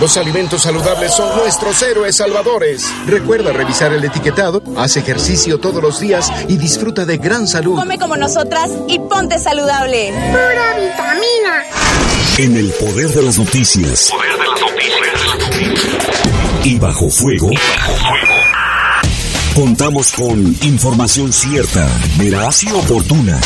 Los 0.00 0.16
alimentos 0.16 0.62
saludables 0.62 1.14
son 1.14 1.36
nuestros 1.36 1.80
héroes 1.82 2.16
salvadores. 2.16 2.84
Recuerda 3.06 3.52
revisar 3.52 3.92
el 3.92 4.02
etiquetado, 4.04 4.62
haz 4.76 4.96
ejercicio 4.96 5.58
todos 5.58 5.82
los 5.82 6.00
días 6.00 6.30
y 6.48 6.56
disfruta 6.56 7.04
de 7.04 7.18
gran 7.18 7.46
salud. 7.46 7.78
Come 7.78 7.98
como 7.98 8.16
nosotras 8.16 8.70
y 8.88 8.98
ponte 8.98 9.38
saludable. 9.38 10.12
Pura 10.12 10.74
vitamina. 10.76 11.64
En 12.38 12.56
el 12.56 12.70
poder 12.72 13.10
de 13.10 13.22
las 13.22 13.38
noticias. 13.38 14.10
Poder 14.10 14.32
de 14.32 14.38
las 14.46 14.60
noticias. 14.60 14.94
Y 16.64 16.78
bajo 16.78 17.08
fuego. 17.08 17.50
Contamos 19.54 20.10
con 20.12 20.56
información 20.62 21.32
cierta, 21.32 21.88
veraz 22.18 22.64
y 22.64 22.72
oportuna. 22.72 23.40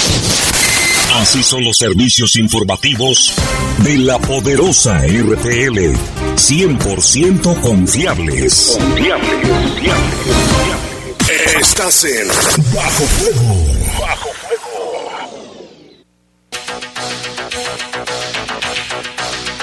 Así 1.18 1.42
son 1.42 1.64
los 1.64 1.76
servicios 1.76 2.36
informativos 2.36 3.34
de 3.78 3.98
la 3.98 4.20
poderosa 4.20 5.00
RTL. 5.00 5.96
100% 6.36 7.60
confiables. 7.60 8.78
Confiables, 8.78 9.48
confiables, 9.48 10.14
Estás 11.60 12.04
en 12.04 12.28
Bajo 12.72 13.04
Fuego. 13.04 13.66
Bajo 14.00 14.28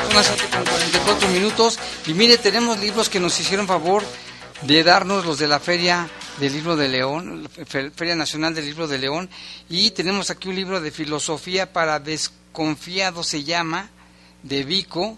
Son 0.03 0.13
las 0.13 0.25
7 0.25 0.43
con 0.51 0.65
44 0.65 1.29
minutos. 1.29 1.79
Y 2.05 2.13
mire, 2.13 2.37
tenemos 2.37 2.77
libros 2.79 3.07
que 3.07 3.21
nos 3.21 3.39
hicieron 3.39 3.65
favor 3.65 4.03
de 4.61 4.83
darnos 4.83 5.25
los 5.25 5.39
de 5.39 5.47
la 5.47 5.59
Feria 5.59 6.09
del 6.39 6.53
Libro 6.53 6.75
de 6.75 6.89
León, 6.89 7.49
Feria 7.65 8.15
Nacional 8.15 8.55
del 8.55 8.65
Libro 8.65 8.87
de 8.87 8.97
León. 8.97 9.29
Y 9.69 9.91
tenemos 9.91 10.29
aquí 10.29 10.49
un 10.49 10.55
libro 10.55 10.81
de 10.81 10.91
filosofía 10.91 11.71
para 11.71 11.99
desconfiados, 11.99 13.27
se 13.27 13.43
llama, 13.43 13.89
de 14.43 14.63
Vico 14.63 15.17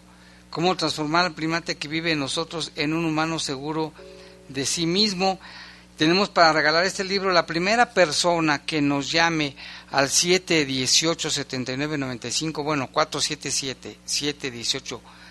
cómo 0.50 0.76
transformar 0.76 1.26
al 1.26 1.34
primate 1.34 1.78
que 1.78 1.88
vive 1.88 2.12
en 2.12 2.20
nosotros 2.20 2.74
en 2.76 2.94
un 2.94 3.06
humano 3.06 3.40
seguro 3.40 3.94
de 4.50 4.66
sí 4.66 4.88
mismo. 4.88 5.40
Tenemos 5.98 6.30
para 6.30 6.54
regalar 6.54 6.86
este 6.86 7.04
libro 7.04 7.32
la 7.32 7.46
primera 7.46 7.94
persona 7.94 8.66
que 8.66 8.82
nos 8.82 9.12
llame 9.12 9.56
al 9.92 10.10
718-7995, 10.10 12.64
bueno, 12.64 12.90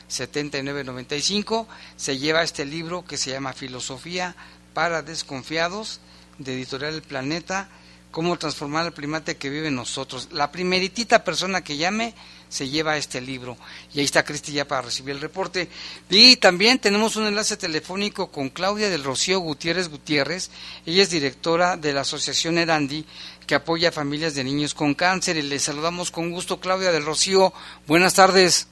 477-718-7995, 0.09 1.67
se 1.97 2.19
lleva 2.19 2.43
este 2.43 2.65
libro 2.65 3.05
que 3.05 3.17
se 3.17 3.31
llama 3.31 3.53
Filosofía 3.53 4.35
para 4.75 5.03
Desconfiados, 5.03 6.01
de 6.39 6.55
Editorial 6.55 6.95
El 6.95 7.03
Planeta, 7.03 7.69
cómo 8.11 8.39
transformar 8.39 8.87
el 8.87 8.93
primate 8.93 9.37
que 9.37 9.51
vive 9.51 9.69
en 9.69 9.75
nosotros. 9.75 10.29
La 10.33 10.51
primeritita 10.51 11.23
persona 11.23 11.63
que 11.63 11.77
llame 11.77 12.15
se 12.49 12.69
lleva 12.69 12.97
este 12.97 13.21
libro. 13.21 13.59
Y 13.93 13.99
ahí 13.99 14.05
está 14.05 14.25
Cristi 14.25 14.53
ya 14.53 14.67
para 14.67 14.83
recibir 14.83 15.15
el 15.15 15.21
reporte. 15.21 15.69
Y 16.09 16.37
también 16.37 16.79
tenemos 16.79 17.17
un 17.17 17.27
enlace 17.27 17.59
telefónico 17.59 18.31
con 18.31 18.49
Claudia 18.49 18.89
del 18.89 19.05
Rocío 19.05 19.41
Gutiérrez 19.41 19.89
Gutiérrez. 19.89 20.51
Ella 20.87 21.03
es 21.03 21.11
directora 21.11 21.77
de 21.77 21.93
la 21.93 22.03
Asociación 22.03 22.57
Erandi 22.57 23.05
que 23.47 23.55
apoya 23.55 23.91
a 23.91 23.93
familias 23.93 24.35
de 24.35 24.45
niños 24.45 24.75
con 24.75 24.95
cáncer. 24.95 25.37
Y 25.37 25.43
le 25.43 25.59
saludamos 25.59 26.11
con 26.11 26.31
gusto, 26.31 26.59
Claudia 26.59 26.93
del 26.93 27.05
Rocío. 27.05 27.53
Buenas 27.87 28.15
tardes. 28.15 28.69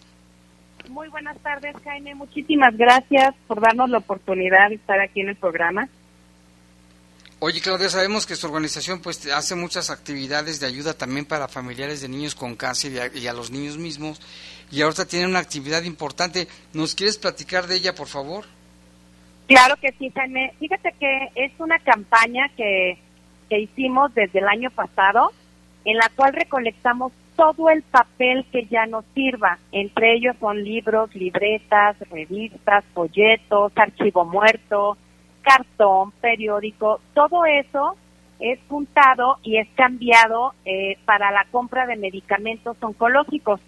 Muy 0.88 1.08
buenas 1.08 1.38
tardes, 1.38 1.74
Jaime. 1.82 2.14
Muchísimas 2.14 2.76
gracias 2.76 3.34
por 3.46 3.60
darnos 3.60 3.90
la 3.90 3.98
oportunidad 3.98 4.68
de 4.68 4.76
estar 4.76 5.00
aquí 5.00 5.20
en 5.20 5.30
el 5.30 5.36
programa. 5.36 5.88
Oye, 7.40 7.60
Claudia, 7.60 7.90
sabemos 7.90 8.26
que 8.26 8.36
su 8.36 8.46
organización 8.46 9.00
pues 9.00 9.26
hace 9.26 9.54
muchas 9.54 9.90
actividades 9.90 10.60
de 10.60 10.66
ayuda 10.66 10.94
también 10.94 11.26
para 11.26 11.48
familiares 11.48 12.00
de 12.00 12.08
niños 12.08 12.34
con 12.34 12.54
cáncer 12.54 12.92
y 12.92 12.98
a, 12.98 13.06
y 13.14 13.26
a 13.26 13.32
los 13.32 13.50
niños 13.50 13.76
mismos. 13.76 14.20
Y 14.70 14.82
ahorita 14.82 15.06
tiene 15.06 15.26
una 15.26 15.40
actividad 15.40 15.82
importante. 15.82 16.48
¿Nos 16.72 16.94
quieres 16.94 17.18
platicar 17.18 17.66
de 17.66 17.76
ella, 17.76 17.94
por 17.94 18.08
favor? 18.08 18.44
Claro 19.46 19.76
que 19.76 19.92
sí, 19.98 20.10
Jaime. 20.14 20.54
Fíjate 20.58 20.94
que 20.98 21.28
es 21.34 21.52
una 21.58 21.78
campaña 21.80 22.48
que, 22.56 22.98
que 23.50 23.60
hicimos 23.60 24.14
desde 24.14 24.38
el 24.38 24.48
año 24.48 24.70
pasado, 24.70 25.32
en 25.84 25.96
la 25.98 26.10
cual 26.16 26.32
recolectamos 26.32 27.12
todo 27.36 27.70
el 27.70 27.82
papel 27.82 28.44
que 28.50 28.66
ya 28.66 28.86
nos 28.86 29.04
sirva. 29.14 29.58
Entre 29.72 30.14
ellos 30.14 30.36
son 30.40 30.62
libros, 30.62 31.14
libretas, 31.14 31.96
revistas, 32.10 32.84
folletos, 32.94 33.72
archivo 33.76 34.24
muerto, 34.24 34.96
cartón, 35.42 36.12
periódico. 36.20 37.00
Todo 37.14 37.44
eso 37.44 37.96
es 38.40 38.58
juntado 38.68 39.38
y 39.42 39.58
es 39.58 39.68
cambiado 39.74 40.54
eh, 40.64 40.98
para 41.04 41.30
la 41.30 41.44
compra 41.50 41.86
de 41.86 41.96
medicamentos 41.96 42.76
oncológicos. 42.80 43.60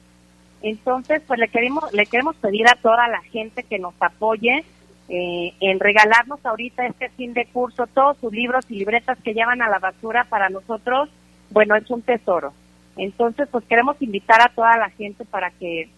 Entonces, 0.62 1.22
pues 1.26 1.38
le 1.38 1.48
queremos, 1.48 1.92
le 1.92 2.06
queremos 2.06 2.36
pedir 2.36 2.66
a 2.68 2.76
toda 2.76 3.08
la 3.08 3.22
gente 3.22 3.62
que 3.62 3.78
nos 3.78 3.94
apoye 4.00 4.64
eh, 5.08 5.52
en 5.60 5.78
regalarnos 5.78 6.44
ahorita 6.44 6.86
este 6.86 7.08
fin 7.10 7.32
de 7.32 7.46
curso 7.46 7.86
todos 7.86 8.16
sus 8.18 8.32
libros 8.32 8.64
y 8.68 8.74
libretas 8.74 9.16
que 9.22 9.34
llevan 9.34 9.62
a 9.62 9.68
la 9.68 9.78
basura 9.78 10.24
para 10.24 10.48
nosotros, 10.48 11.08
bueno, 11.50 11.76
es 11.76 11.88
un 11.90 12.02
tesoro. 12.02 12.52
Entonces, 12.96 13.48
pues 13.50 13.64
queremos 13.66 14.00
invitar 14.00 14.40
a 14.40 14.52
toda 14.54 14.76
la 14.76 14.90
gente 14.90 15.24
para 15.24 15.50
que 15.50 15.88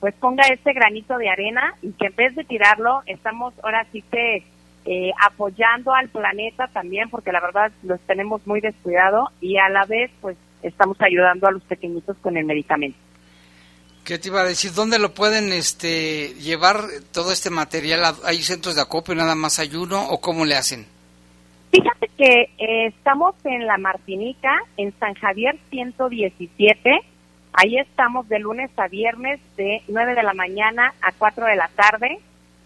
pues 0.00 0.14
ponga 0.14 0.44
este 0.48 0.72
granito 0.72 1.18
de 1.18 1.28
arena 1.28 1.74
y 1.82 1.92
que 1.92 2.06
en 2.06 2.16
vez 2.16 2.34
de 2.36 2.44
tirarlo, 2.44 3.02
estamos 3.06 3.52
ahora 3.62 3.86
sí 3.92 4.02
que 4.02 4.44
eh, 4.84 5.10
apoyando 5.20 5.92
al 5.92 6.08
planeta 6.08 6.68
también, 6.68 7.10
porque 7.10 7.32
la 7.32 7.40
verdad 7.40 7.72
los 7.82 8.00
tenemos 8.02 8.46
muy 8.46 8.60
descuidado 8.60 9.30
y 9.40 9.58
a 9.58 9.68
la 9.68 9.84
vez 9.86 10.10
pues 10.20 10.36
estamos 10.62 10.96
ayudando 11.00 11.46
a 11.46 11.52
los 11.52 11.62
pequeñitos 11.64 12.16
con 12.18 12.36
el 12.36 12.44
medicamento. 12.44 12.98
¿Qué 14.04 14.18
te 14.18 14.28
iba 14.28 14.40
a 14.40 14.44
decir? 14.44 14.72
¿Dónde 14.72 14.98
lo 14.98 15.12
pueden 15.12 15.52
este, 15.52 16.32
llevar 16.34 16.86
todo 17.12 17.30
este 17.30 17.50
material? 17.50 18.16
¿Hay 18.24 18.42
centros 18.42 18.74
de 18.74 18.80
acopio, 18.80 19.14
nada 19.14 19.34
más 19.34 19.58
hay 19.58 19.76
uno 19.76 20.08
o 20.08 20.20
cómo 20.20 20.46
le 20.46 20.56
hacen? 20.56 20.86
Fíjate 21.70 22.08
que 22.16 22.50
eh, 22.58 22.86
estamos 22.86 23.34
en 23.44 23.66
La 23.66 23.76
Martinica, 23.76 24.62
en 24.76 24.92
San 24.98 25.14
Javier 25.14 25.58
117. 25.70 27.00
Ahí 27.52 27.78
estamos 27.78 28.28
de 28.28 28.38
lunes 28.38 28.70
a 28.76 28.88
viernes 28.88 29.40
de 29.56 29.82
9 29.88 30.14
de 30.14 30.22
la 30.22 30.34
mañana 30.34 30.94
a 31.02 31.12
4 31.12 31.44
de 31.46 31.56
la 31.56 31.68
tarde. 31.68 32.18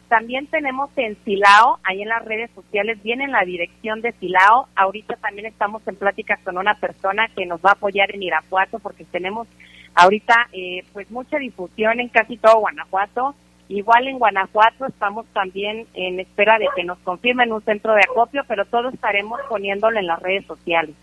También 0.08 0.46
tenemos 0.46 0.90
en 0.96 1.16
Silao, 1.24 1.78
ahí 1.84 2.02
en 2.02 2.10
las 2.10 2.24
redes 2.24 2.50
sociales, 2.54 3.02
viene 3.02 3.24
en 3.24 3.32
la 3.32 3.44
dirección 3.44 4.02
de 4.02 4.12
Silao. 4.12 4.68
Ahorita 4.76 5.16
también 5.16 5.46
estamos 5.46 5.82
en 5.88 5.96
pláticas 5.96 6.38
con 6.44 6.58
una 6.58 6.74
persona 6.74 7.28
que 7.34 7.46
nos 7.46 7.60
va 7.60 7.70
a 7.70 7.72
apoyar 7.72 8.14
en 8.14 8.22
Irapuato 8.22 8.78
porque 8.78 9.04
tenemos 9.04 9.48
ahorita 9.94 10.48
eh, 10.52 10.84
pues 10.92 11.10
mucha 11.10 11.38
difusión 11.38 11.98
en 11.98 12.08
casi 12.08 12.36
todo 12.36 12.60
Guanajuato. 12.60 13.34
Igual 13.68 14.08
en 14.08 14.18
Guanajuato 14.18 14.86
estamos 14.86 15.26
también 15.32 15.86
en 15.94 16.20
espera 16.20 16.58
de 16.58 16.66
que 16.76 16.84
nos 16.84 16.98
confirmen 16.98 17.52
un 17.52 17.62
centro 17.62 17.94
de 17.94 18.02
acopio, 18.02 18.42
pero 18.46 18.64
todo 18.66 18.90
estaremos 18.90 19.40
poniéndolo 19.48 19.98
en 19.98 20.06
las 20.06 20.20
redes 20.20 20.44
sociales. 20.46 20.94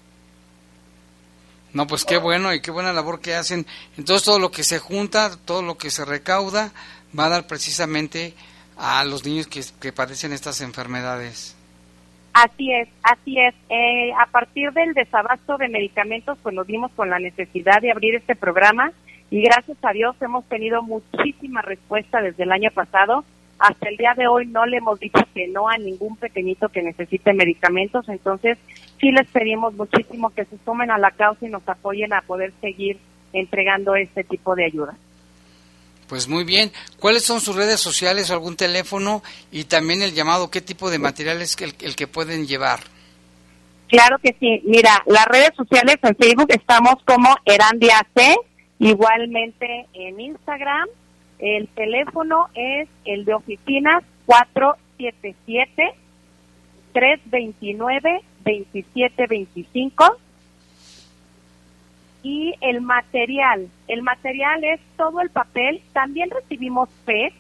No, 1.74 1.88
pues 1.88 2.04
qué 2.04 2.18
bueno 2.18 2.54
y 2.54 2.62
qué 2.62 2.72
buena 2.72 2.94
labor 2.94 3.22
que 3.22 3.36
hacen. 3.36 3.66
Entonces 3.98 4.26
todo 4.26 4.40
lo 4.40 4.52
que 4.52 4.64
se 4.64 4.80
junta, 4.80 5.32
todo 5.46 5.62
lo 5.62 5.78
que 5.78 5.90
se 5.90 6.06
recauda, 6.06 6.72
va 7.18 7.26
a 7.26 7.30
dar 7.30 7.48
precisamente 7.48 8.34
a 8.78 9.04
los 9.04 9.26
niños 9.26 9.48
que, 9.48 9.62
que 9.80 9.92
padecen 9.92 10.34
estas 10.34 10.62
enfermedades. 10.62 11.56
Así 12.34 12.72
es, 12.72 12.88
así 13.04 13.40
es. 13.40 13.54
Eh, 13.70 14.12
a 14.14 14.28
partir 14.28 14.72
del 14.72 14.94
desabasto 14.94 15.58
de 15.58 15.68
medicamentos, 15.68 16.38
pues 16.42 16.56
nos 16.56 16.66
dimos 16.68 16.92
con 16.96 17.10
la 17.10 17.20
necesidad 17.20 17.82
de 17.82 17.92
abrir 17.92 18.16
este 18.16 18.36
programa 18.36 18.92
y 19.32 19.42
gracias 19.44 19.78
a 19.84 19.92
Dios 19.92 20.16
hemos 20.22 20.46
tenido 20.46 20.82
muchísima 20.82 21.62
respuesta 21.62 22.22
desde 22.22 22.44
el 22.44 22.52
año 22.52 22.72
pasado. 22.72 23.24
Hasta 23.60 23.90
el 23.90 23.98
día 23.98 24.14
de 24.16 24.28
hoy 24.28 24.48
no 24.48 24.66
le 24.66 24.78
hemos 24.78 25.00
dicho 25.00 25.20
que 25.34 25.48
no 25.48 25.68
a 25.68 25.78
ningún 25.78 26.16
pequeñito 26.16 26.70
que 26.70 26.82
necesite 26.82 27.34
medicamentos, 27.34 28.08
entonces 28.08 28.58
sí 29.00 29.12
les 29.12 29.28
pedimos 29.28 29.74
muchísimo 29.74 30.30
que 30.30 30.46
se 30.46 30.58
sumen 30.64 30.92
a 30.92 30.98
la 30.98 31.12
causa 31.12 31.46
y 31.46 31.50
nos 31.50 31.68
apoyen 31.68 32.14
a 32.14 32.22
poder 32.22 32.54
seguir 32.62 32.98
entregando 33.34 33.96
este 33.96 34.24
tipo 34.24 34.56
de 34.56 34.66
ayuda. 34.66 34.96
Pues 36.08 36.28
muy 36.28 36.44
bien. 36.44 36.72
¿Cuáles 37.00 37.24
son 37.24 37.40
sus 37.40 37.56
redes 37.56 37.80
sociales 37.80 38.30
o 38.30 38.34
algún 38.34 38.56
teléfono 38.56 39.22
y 39.52 39.66
también 39.66 40.02
el 40.02 40.14
llamado? 40.16 40.50
¿Qué 40.50 40.62
tipo 40.62 40.90
de 40.90 40.98
material 40.98 41.42
es 41.42 41.56
el, 41.62 41.76
el 41.82 41.96
que 41.96 42.08
pueden 42.08 42.48
llevar? 42.48 42.80
Claro 43.88 44.18
que 44.18 44.36
sí. 44.40 44.62
Mira, 44.66 45.04
las 45.06 45.26
redes 45.26 45.52
sociales 45.56 45.98
en 46.02 46.16
Facebook 46.16 46.48
estamos 46.50 46.96
como 47.06 47.36
Erandia 47.46 48.06
C, 48.16 48.36
igualmente 48.80 49.86
en 49.94 50.20
Instagram. 50.20 50.88
El 51.38 51.68
teléfono 51.70 52.48
es 52.56 52.90
el 53.06 53.26
de 53.26 53.34
oficinas 53.34 54.04
477 54.26 55.94
329 56.94 58.22
2725 58.44 60.18
y 62.24 62.54
el 62.62 62.82
material. 62.82 63.70
El 63.88 64.02
material 64.02 64.64
es 64.64 64.80
todo 64.98 65.22
el 65.22 65.30
papel. 65.30 65.82
También 65.94 66.30
recibimos 66.30 66.90
PET, 67.06 67.34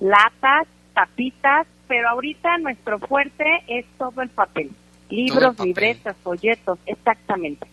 latas, 0.00 0.66
tapitas, 0.94 1.66
pero 1.86 2.08
ahorita 2.10 2.58
nuestro 2.58 2.98
fuerte 2.98 3.44
es 3.66 3.84
todo 3.98 4.22
el 4.22 4.28
papel. 4.30 4.70
Libros, 5.10 5.56
papel. 5.56 5.66
libretas, 5.66 6.16
folletos, 6.22 6.78
exactamente. 6.86 7.66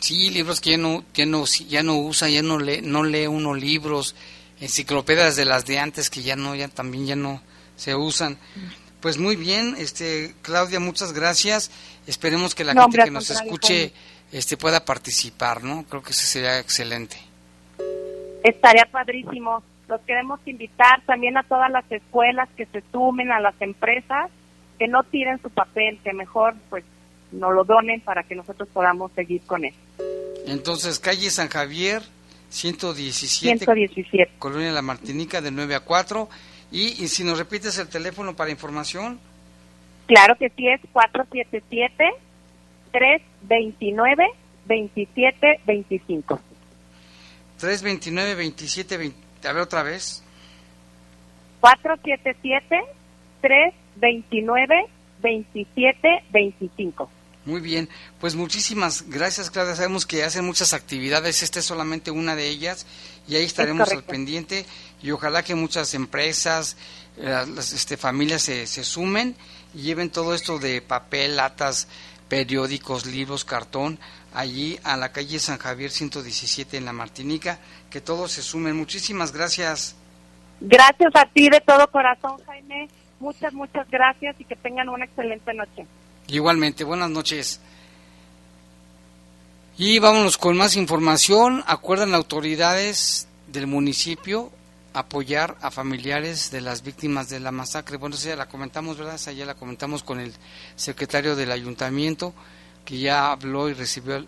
Sí, 0.00 0.30
libros 0.30 0.60
que 0.60 0.70
ya 0.70 0.78
no, 0.78 1.04
ya 1.14 1.26
no, 1.26 1.44
ya 1.44 1.82
no 1.82 1.98
usa, 1.98 2.28
ya 2.28 2.42
no 2.42 2.58
lee, 2.58 2.80
no 2.82 3.04
lee 3.04 3.26
uno 3.26 3.54
libros, 3.54 4.14
enciclopedias 4.60 5.36
de 5.36 5.44
las 5.44 5.66
de 5.66 5.78
antes 5.78 6.10
que 6.10 6.22
ya 6.22 6.36
no, 6.36 6.54
ya 6.54 6.68
también 6.68 7.06
ya 7.06 7.16
no 7.16 7.42
se 7.76 7.94
usan. 7.94 8.38
Pues 9.00 9.18
muy 9.18 9.36
bien, 9.36 9.74
este 9.78 10.34
Claudia, 10.42 10.80
muchas 10.80 11.12
gracias. 11.12 11.70
Esperemos 12.06 12.54
que 12.54 12.64
la 12.64 12.74
no, 12.74 12.82
gente 12.82 13.04
que 13.04 13.10
nos 13.10 13.30
escuche 13.30 13.92
este 14.32 14.56
pueda 14.56 14.84
participar, 14.84 15.64
¿no? 15.64 15.84
Creo 15.84 16.02
que 16.02 16.10
eso 16.10 16.26
sería 16.26 16.58
excelente. 16.58 17.16
Estaría 18.44 18.86
padrísimo. 18.90 19.62
Los 19.88 20.00
queremos 20.02 20.40
invitar 20.46 21.02
también 21.04 21.36
a 21.36 21.42
todas 21.42 21.70
las 21.70 21.84
escuelas 21.90 22.48
que 22.56 22.66
se 22.66 22.82
sumen, 22.92 23.32
a 23.32 23.40
las 23.40 23.54
empresas, 23.60 24.30
que 24.78 24.86
no 24.86 25.02
tiren 25.04 25.40
su 25.42 25.50
papel, 25.50 25.98
que 26.04 26.12
mejor 26.12 26.54
pues 26.68 26.84
nos 27.32 27.54
lo 27.54 27.64
donen 27.64 28.00
para 28.00 28.22
que 28.22 28.34
nosotros 28.34 28.68
podamos 28.72 29.12
seguir 29.12 29.42
con 29.42 29.64
él. 29.64 29.74
Entonces, 30.46 30.98
calle 30.98 31.30
San 31.30 31.48
Javier, 31.48 32.02
117, 32.48 33.64
117. 33.64 34.32
Colonia 34.38 34.72
La 34.72 34.82
Martinica, 34.82 35.40
de 35.40 35.50
9 35.50 35.74
a 35.74 35.80
4. 35.80 36.28
Y, 36.72 37.02
y 37.02 37.08
si 37.08 37.24
nos 37.24 37.38
repites 37.38 37.78
el 37.78 37.88
teléfono 37.88 38.36
para 38.36 38.50
información. 38.50 39.20
Claro 40.06 40.36
que 40.36 40.48
sí, 40.50 40.68
es 40.68 40.80
477 40.92 42.04
329 42.92 44.26
2725. 44.66 46.40
329 47.58 48.34
27 48.34 48.96
20, 48.96 49.48
a 49.48 49.52
ver 49.52 49.62
otra 49.62 49.82
vez. 49.82 50.24
477 51.60 52.80
329 53.40 54.86
2725. 55.22 57.10
Muy 57.46 57.60
bien, 57.60 57.88
pues 58.20 58.34
muchísimas 58.34 59.08
gracias, 59.08 59.50
Claudia. 59.50 59.74
Sabemos 59.74 60.04
que 60.04 60.24
hacen 60.24 60.44
muchas 60.44 60.74
actividades, 60.74 61.42
esta 61.42 61.58
es 61.58 61.64
solamente 61.64 62.10
una 62.10 62.36
de 62.36 62.48
ellas 62.48 62.86
y 63.26 63.36
ahí 63.36 63.44
estaremos 63.44 63.90
al 63.92 64.04
pendiente 64.04 64.66
y 65.02 65.10
ojalá 65.10 65.42
que 65.42 65.54
muchas 65.54 65.94
empresas, 65.94 66.76
las 67.16 67.72
este, 67.72 67.96
familias 67.96 68.42
se, 68.42 68.66
se 68.66 68.84
sumen 68.84 69.36
y 69.74 69.82
lleven 69.82 70.10
todo 70.10 70.34
esto 70.34 70.58
de 70.58 70.82
papel, 70.82 71.36
latas, 71.36 71.88
periódicos, 72.28 73.06
libros, 73.06 73.44
cartón, 73.44 73.98
allí 74.34 74.78
a 74.84 74.96
la 74.96 75.12
calle 75.12 75.38
San 75.38 75.58
Javier 75.58 75.90
117 75.90 76.76
en 76.76 76.84
La 76.84 76.92
Martinica, 76.92 77.58
que 77.90 78.00
todos 78.00 78.32
se 78.32 78.42
sumen. 78.42 78.76
Muchísimas 78.76 79.32
gracias. 79.32 79.96
Gracias 80.60 81.10
a 81.14 81.26
ti 81.26 81.48
de 81.48 81.60
todo 81.60 81.90
corazón, 81.90 82.36
Jaime. 82.46 82.88
Muchas, 83.18 83.52
muchas 83.52 83.88
gracias 83.90 84.36
y 84.38 84.44
que 84.44 84.56
tengan 84.56 84.88
una 84.88 85.04
excelente 85.04 85.52
noche. 85.54 85.86
Igualmente, 86.30 86.84
buenas 86.84 87.10
noches. 87.10 87.60
Y 89.76 89.98
vámonos 89.98 90.38
con 90.38 90.56
más 90.56 90.76
información. 90.76 91.64
Acuerdan 91.66 92.14
autoridades 92.14 93.26
del 93.48 93.66
municipio 93.66 94.52
apoyar 94.92 95.56
a 95.60 95.70
familiares 95.70 96.50
de 96.50 96.60
las 96.60 96.82
víctimas 96.82 97.28
de 97.28 97.40
la 97.40 97.50
masacre. 97.50 97.96
Bueno, 97.96 98.16
ya 98.16 98.36
la 98.36 98.48
comentamos, 98.48 98.96
¿verdad? 98.96 99.18
Ya 99.32 99.44
la 99.44 99.54
comentamos 99.54 100.02
con 100.02 100.20
el 100.20 100.32
secretario 100.76 101.34
del 101.34 101.50
ayuntamiento, 101.50 102.32
que 102.84 102.98
ya 102.98 103.30
habló 103.32 103.68
y 103.68 103.74
recibió, 103.74 104.24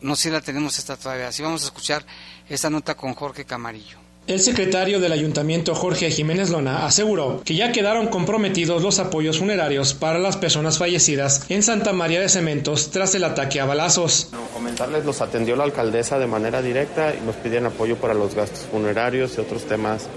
no 0.00 0.16
sé 0.16 0.24
si 0.24 0.30
la 0.30 0.40
tenemos 0.40 0.78
esta 0.78 0.96
todavía, 0.96 1.28
así 1.28 1.42
vamos 1.42 1.62
a 1.62 1.66
escuchar 1.66 2.04
esta 2.48 2.70
nota 2.70 2.96
con 2.96 3.14
Jorge 3.14 3.44
Camarillo. 3.44 4.05
El 4.26 4.40
secretario 4.40 4.98
del 4.98 5.12
ayuntamiento 5.12 5.72
Jorge 5.76 6.10
Jiménez 6.10 6.50
Lona 6.50 6.84
aseguró 6.84 7.42
que 7.44 7.54
ya 7.54 7.70
quedaron 7.70 8.08
comprometidos 8.08 8.82
los 8.82 8.98
apoyos 8.98 9.38
funerarios 9.38 9.94
para 9.94 10.18
las 10.18 10.36
personas 10.36 10.78
fallecidas 10.78 11.48
en 11.48 11.62
Santa 11.62 11.92
María 11.92 12.18
de 12.20 12.28
Cementos 12.28 12.90
tras 12.90 13.14
el 13.14 13.22
ataque 13.22 13.60
a 13.60 13.66
balazos. 13.66 14.28
comentarles, 14.52 15.04
los 15.04 15.20
atendió 15.20 15.54
la 15.54 15.62
alcaldesa 15.62 16.18
de 16.18 16.26
manera 16.26 16.60
directa 16.60 17.14
y 17.14 17.24
nos 17.24 17.36
pidieron 17.36 17.66
apoyo 17.66 17.96
para 17.98 18.14
los 18.14 18.34
gastos 18.34 18.66
funerarios 18.68 19.38
y 19.38 19.40
otros 19.42 19.64
temas 19.64 20.08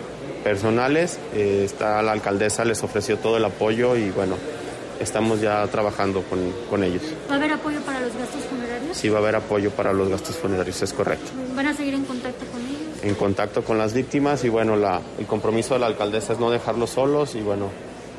personales. 0.43 1.19
Eh, 1.35 1.61
está 1.65 2.01
la 2.01 2.13
alcaldesa 2.13 2.65
les 2.65 2.81
ofreció 2.81 3.17
todo 3.17 3.37
el 3.37 3.45
apoyo 3.45 3.95
y 3.95 4.09
bueno, 4.09 4.37
estamos 4.99 5.39
ya 5.39 5.67
trabajando 5.67 6.23
con, 6.23 6.39
con 6.67 6.83
ellos. 6.83 7.03
¿Va 7.29 7.35
a 7.35 7.37
haber 7.37 7.51
apoyo 7.51 7.79
para 7.81 7.99
los 7.99 8.15
gastos 8.15 8.41
funerarios? 8.49 8.97
Sí, 8.97 9.07
va 9.09 9.19
a 9.19 9.21
haber 9.21 9.35
apoyo 9.35 9.69
para 9.69 9.93
los 9.93 10.09
gastos 10.09 10.35
funerarios, 10.35 10.81
es 10.81 10.93
correcto. 10.93 11.29
¿Van 11.55 11.67
a 11.67 11.75
seguir 11.75 11.93
en 11.93 12.05
contacto 12.05 12.43
con 12.51 12.61
ellos? 12.61 12.68
En 13.03 13.15
contacto 13.15 13.63
con 13.63 13.77
las 13.77 13.93
víctimas 13.93 14.43
y 14.43 14.49
bueno, 14.49 14.75
la, 14.75 15.01
el 15.17 15.25
compromiso 15.25 15.73
de 15.73 15.81
la 15.81 15.87
alcaldesa 15.87 16.33
es 16.33 16.39
no 16.39 16.49
dejarlos 16.49 16.91
solos 16.91 17.35
y 17.35 17.41
bueno, 17.41 17.69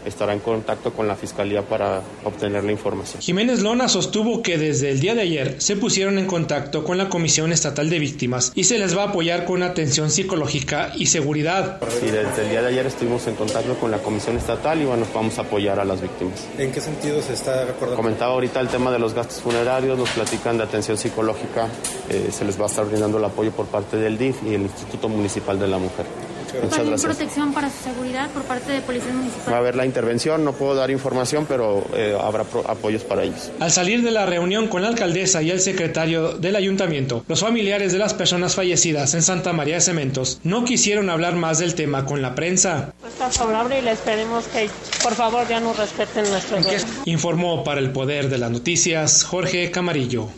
estará 0.05 0.33
en 0.33 0.41
contacto 0.41 0.93
con 0.93 1.09
la 1.09 1.17
Fiscalía 1.17 1.63
para 1.63 2.03
obtener 2.25 2.65
la 2.65 2.73
información. 2.73 3.23
Jiménez 3.23 3.61
Lona 3.61 3.89
sostuvo 3.89 4.43
que 4.43 4.59
desde 4.59 4.91
el 4.91 5.01
día 5.01 5.15
de 5.15 5.23
ayer 5.23 5.57
se 5.59 5.77
pusieron 5.77 6.19
en 6.19 6.27
contacto 6.27 6.85
con 6.85 6.99
la 6.99 7.09
Comisión 7.09 7.53
Estatal 7.53 7.91
de 7.91 7.99
Víctimas 7.99 8.53
y 8.55 8.65
se 8.65 8.79
les 8.79 8.97
va 8.97 9.03
a 9.03 9.09
apoyar 9.09 9.45
con 9.45 9.63
atención 9.63 10.11
psicológica 10.11 10.93
y 10.97 11.07
seguridad. 11.07 11.81
Sí, 12.01 12.07
desde 12.07 12.43
el 12.43 12.51
día 12.51 12.63
de 12.63 12.69
ayer 12.69 12.87
estuvimos 12.87 13.27
en 13.27 13.35
contacto 13.35 13.75
con 13.75 13.91
la 13.91 13.99
Comisión 13.99 14.37
Estatal 14.37 14.81
y 14.81 14.85
bueno, 14.85 15.07
vamos 15.15 15.39
a 15.39 15.43
apoyar 15.43 15.79
a 15.79 15.85
las 15.85 16.01
víctimas. 16.01 16.47
¿En 16.59 16.73
qué 16.73 16.81
sentido 16.81 17.21
se 17.23 17.35
está 17.35 17.63
acordando? 17.63 17.97
Comentaba 17.97 18.33
ahorita 18.33 18.61
el 18.61 18.69
tema 18.69 18.91
de 18.91 18.99
los 18.99 19.15
gastos 19.15 19.41
funerarios, 19.41 19.99
nos 19.99 20.11
platican 20.11 20.59
de 20.59 20.65
atención 20.65 20.97
psicológica, 20.97 21.69
eh, 22.09 22.29
se 22.31 22.45
les 22.45 22.59
va 22.59 22.65
a 22.65 22.69
estar 22.69 22.85
brindando 22.87 23.19
el 23.19 23.25
apoyo 23.25 23.51
por 23.51 23.67
parte 23.67 23.97
del 23.97 24.19
DIF 24.19 24.37
y 24.47 24.55
el 24.55 24.63
Instituto 24.63 25.09
Municipal 25.09 25.59
de 25.59 25.69
la 25.69 25.79
Mujer. 25.79 26.07
Muchas 26.55 26.79
gracias. 26.87 27.05
protección 27.05 27.53
para 27.53 27.71
su 27.71 27.85
seguridad 27.85 28.31
por 28.31 28.43
parte 28.43 28.73
de 28.73 28.81
Policía 28.81 29.13
Municipal? 29.13 29.53
Va 29.53 29.57
a 29.57 29.61
haber 29.61 29.77
la 29.77 29.87
intervención, 29.87 30.45
no 30.45 30.53
puedo 30.53 30.75
dar 30.75 30.91
información, 30.91 31.47
pero 31.49 31.85
eh, 31.95 32.17
habrá 32.21 32.45
apoyos 32.67 33.03
para 33.03 33.23
ellos. 33.23 33.51
Al 33.61 33.71
salir 33.71 34.03
de 34.03 34.11
la 34.11 34.27
reunión 34.27 34.69
con 34.69 34.83
la 34.83 34.89
alcaldesa 34.89 35.43
y 35.43 35.51
el 35.51 35.61
secretario 35.61 36.35
del 36.35 36.57
ayuntamiento, 36.57 37.25
los 37.29 37.41
familiares 37.41 37.93
de 37.93 37.99
las 37.99 38.15
personas 38.15 38.55
fallecidas 38.55 39.15
en 39.15 39.23
Santa 39.23 39.53
María 39.53 39.77
de 39.77 39.81
Cementos 39.81 40.41
no 40.43 40.65
quisieron 40.65 41.11
hablar 41.11 41.35
más 41.35 41.59
del 41.59 41.75
tema 41.75 42.05
con 42.05 42.23
la 42.23 42.35
prensa. 42.35 42.93
Está 43.07 43.31
favorable 43.31 43.79
y 43.79 43.83
le 43.83 43.93
esperemos 43.93 44.45
que 44.47 44.69
por 45.03 45.15
favor 45.15 45.47
ya 45.49 45.61
nos 45.61 45.77
respeten 45.77 46.29
nuestro 46.31 46.59
Informó 47.05 47.65
para 47.65 47.81
el 47.81 47.91
Poder 47.91 48.29
de 48.29 48.39
las 48.39 48.51
Noticias 48.51 49.25
Jorge 49.25 49.71
Camarillo. 49.71 50.29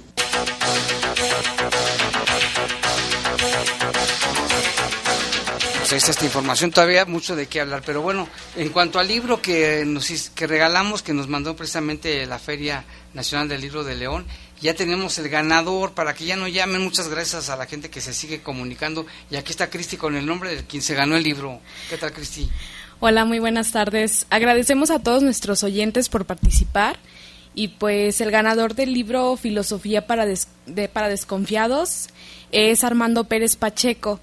Pues 5.93 6.09
esta 6.09 6.25
información, 6.25 6.71
todavía 6.71 7.05
mucho 7.05 7.37
de 7.37 7.49
qué 7.49 7.61
hablar, 7.61 7.83
pero 7.85 8.01
bueno, 8.01 8.27
en 8.57 8.71
cuanto 8.71 8.99
al 8.99 9.09
libro 9.09 9.43
que 9.43 9.85
nos 9.87 10.31
que 10.31 10.47
regalamos, 10.47 11.03
que 11.03 11.13
nos 11.13 11.29
mandó 11.29 11.55
precisamente 11.55 12.25
la 12.25 12.39
Feria 12.39 12.87
Nacional 13.13 13.47
del 13.47 13.61
Libro 13.61 13.85
de 13.85 13.95
León, 13.95 14.25
ya 14.63 14.73
tenemos 14.73 15.19
el 15.19 15.29
ganador 15.29 15.93
para 15.93 16.15
que 16.15 16.25
ya 16.25 16.35
no 16.35 16.49
llamen. 16.49 16.81
Muchas 16.81 17.11
gracias 17.11 17.51
a 17.51 17.57
la 17.57 17.67
gente 17.67 17.91
que 17.91 18.01
se 18.01 18.15
sigue 18.15 18.41
comunicando. 18.41 19.05
Y 19.31 19.37
aquí 19.37 19.51
está 19.51 19.69
Cristi 19.69 19.99
con 19.99 20.17
el 20.17 20.25
nombre 20.25 20.57
de 20.57 20.65
quien 20.65 20.81
se 20.81 20.95
ganó 20.95 21.15
el 21.15 21.25
libro. 21.25 21.61
¿Qué 21.91 21.99
tal, 21.99 22.11
Cristi? 22.15 22.49
Hola, 22.99 23.27
muy 23.27 23.39
buenas 23.39 23.73
tardes. 23.73 24.25
Agradecemos 24.31 24.91
a 24.91 24.99
todos 24.99 25.23
nuestros 25.23 25.63
oyentes 25.63 26.09
por 26.09 26.25
participar. 26.25 26.99
Y 27.55 27.69
pues 27.69 28.23
el 28.23 28.31
ganador 28.31 28.75
del 28.75 28.95
libro 28.95 29.37
Filosofía 29.37 30.07
para, 30.07 30.25
para 30.95 31.11
Desconfiados 31.11 32.09
es 32.51 32.83
Armando 32.83 33.25
Pérez 33.25 33.57
Pacheco. 33.57 34.21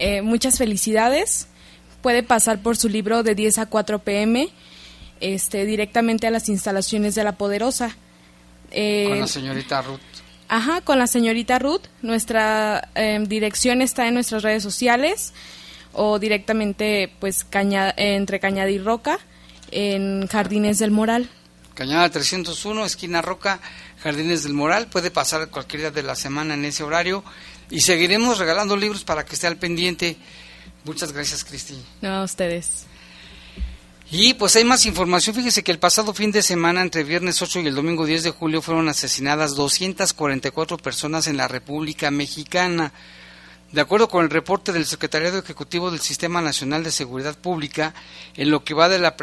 Eh, 0.00 0.22
muchas 0.22 0.58
felicidades. 0.58 1.46
Puede 2.02 2.22
pasar 2.22 2.62
por 2.62 2.78
su 2.78 2.88
libro 2.88 3.22
de 3.22 3.34
10 3.34 3.58
a 3.58 3.66
4 3.66 3.98
pm 4.00 4.48
este, 5.20 5.66
directamente 5.66 6.26
a 6.26 6.30
las 6.30 6.48
instalaciones 6.48 7.14
de 7.14 7.22
La 7.22 7.32
Poderosa. 7.32 7.94
Eh, 8.70 9.04
con 9.08 9.20
la 9.20 9.26
señorita 9.26 9.82
Ruth. 9.82 10.00
Ajá, 10.48 10.80
con 10.80 10.98
la 10.98 11.06
señorita 11.06 11.58
Ruth. 11.58 11.82
Nuestra 12.00 12.88
em, 12.94 13.24
dirección 13.24 13.82
está 13.82 14.08
en 14.08 14.14
nuestras 14.14 14.42
redes 14.42 14.62
sociales 14.62 15.34
o 15.92 16.18
directamente 16.18 17.12
pues 17.20 17.46
entre 17.52 18.40
Cañada 18.40 18.70
y 18.70 18.78
Roca 18.78 19.18
en 19.70 20.26
Jardines 20.28 20.78
del 20.78 20.92
Moral. 20.92 21.28
Cañada 21.74 22.08
301, 22.08 22.84
esquina 22.86 23.22
Roca, 23.22 23.60
Jardines 24.02 24.44
del 24.44 24.54
Moral. 24.54 24.86
Puede 24.86 25.10
pasar 25.10 25.48
cualquier 25.50 25.82
día 25.82 25.90
de 25.90 26.02
la 26.02 26.14
semana 26.14 26.54
en 26.54 26.64
ese 26.64 26.82
horario 26.84 27.22
y 27.70 27.80
seguiremos 27.80 28.38
regalando 28.38 28.76
libros 28.76 29.04
para 29.04 29.24
que 29.24 29.34
esté 29.34 29.46
al 29.46 29.56
pendiente. 29.56 30.16
Muchas 30.84 31.12
gracias, 31.12 31.44
Cristi. 31.44 31.80
No, 32.02 32.08
a 32.08 32.24
ustedes. 32.24 32.86
Y 34.12 34.34
pues 34.34 34.56
hay 34.56 34.64
más 34.64 34.86
información. 34.86 35.36
Fíjese 35.36 35.62
que 35.62 35.70
el 35.70 35.78
pasado 35.78 36.12
fin 36.12 36.32
de 36.32 36.42
semana, 36.42 36.82
entre 36.82 37.04
viernes 37.04 37.40
8 37.40 37.60
y 37.60 37.68
el 37.68 37.76
domingo 37.76 38.06
10 38.06 38.24
de 38.24 38.30
julio, 38.30 38.60
fueron 38.60 38.88
asesinadas 38.88 39.54
244 39.54 40.78
personas 40.78 41.28
en 41.28 41.36
la 41.36 41.46
República 41.46 42.10
Mexicana. 42.10 42.92
De 43.70 43.80
acuerdo 43.80 44.08
con 44.08 44.24
el 44.24 44.30
reporte 44.30 44.72
del 44.72 44.84
Secretariado 44.84 45.38
Ejecutivo 45.38 45.92
del 45.92 46.00
Sistema 46.00 46.40
Nacional 46.40 46.82
de 46.82 46.90
Seguridad 46.90 47.38
Pública, 47.38 47.94
en 48.34 48.50
lo 48.50 48.64
que 48.64 48.74
va 48.74 48.88
de 48.88 48.98
la 48.98 49.14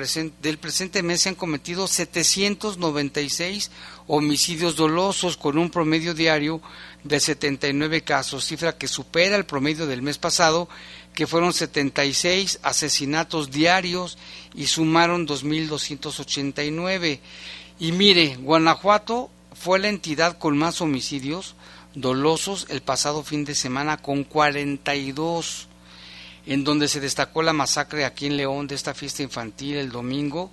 del 0.41 0.57
presente 0.57 1.03
mes 1.03 1.23
se 1.23 1.29
han 1.29 1.35
cometido 1.35 1.85
796 1.85 3.71
homicidios 4.07 4.77
dolosos 4.77 5.35
con 5.35 5.57
un 5.57 5.69
promedio 5.69 6.13
diario 6.13 6.61
de 7.07 7.19
79 7.19 8.03
casos, 8.03 8.45
cifra 8.45 8.77
que 8.77 8.87
supera 8.87 9.35
el 9.35 9.45
promedio 9.45 9.85
del 9.87 10.01
mes 10.01 10.17
pasado, 10.17 10.67
que 11.13 11.27
fueron 11.27 11.53
76 11.53 12.59
asesinatos 12.63 13.49
diarios 13.51 14.17
y 14.53 14.67
sumaron 14.67 15.27
2.289. 15.27 17.19
Y 17.79 17.91
mire, 17.91 18.35
Guanajuato 18.37 19.29
fue 19.53 19.79
la 19.79 19.89
entidad 19.89 20.37
con 20.37 20.57
más 20.57 20.81
homicidios 20.81 21.55
dolosos 21.95 22.67
el 22.69 22.81
pasado 22.81 23.23
fin 23.23 23.43
de 23.43 23.55
semana 23.55 23.97
con 23.97 24.23
42, 24.23 25.67
en 26.45 26.63
donde 26.63 26.87
se 26.87 26.99
destacó 26.99 27.41
la 27.41 27.53
masacre 27.53 28.05
aquí 28.05 28.27
en 28.27 28.37
León 28.37 28.67
de 28.67 28.75
esta 28.75 28.93
fiesta 28.93 29.23
infantil 29.23 29.77
el 29.77 29.91
domingo, 29.91 30.51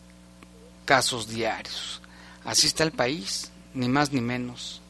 casos 0.84 1.28
diarios. 1.28 2.00
Así 2.44 2.66
está 2.66 2.82
el 2.82 2.90
país, 2.92 3.50
ni 3.74 3.88
más 3.88 4.12
ni 4.12 4.20
menos. 4.20 4.82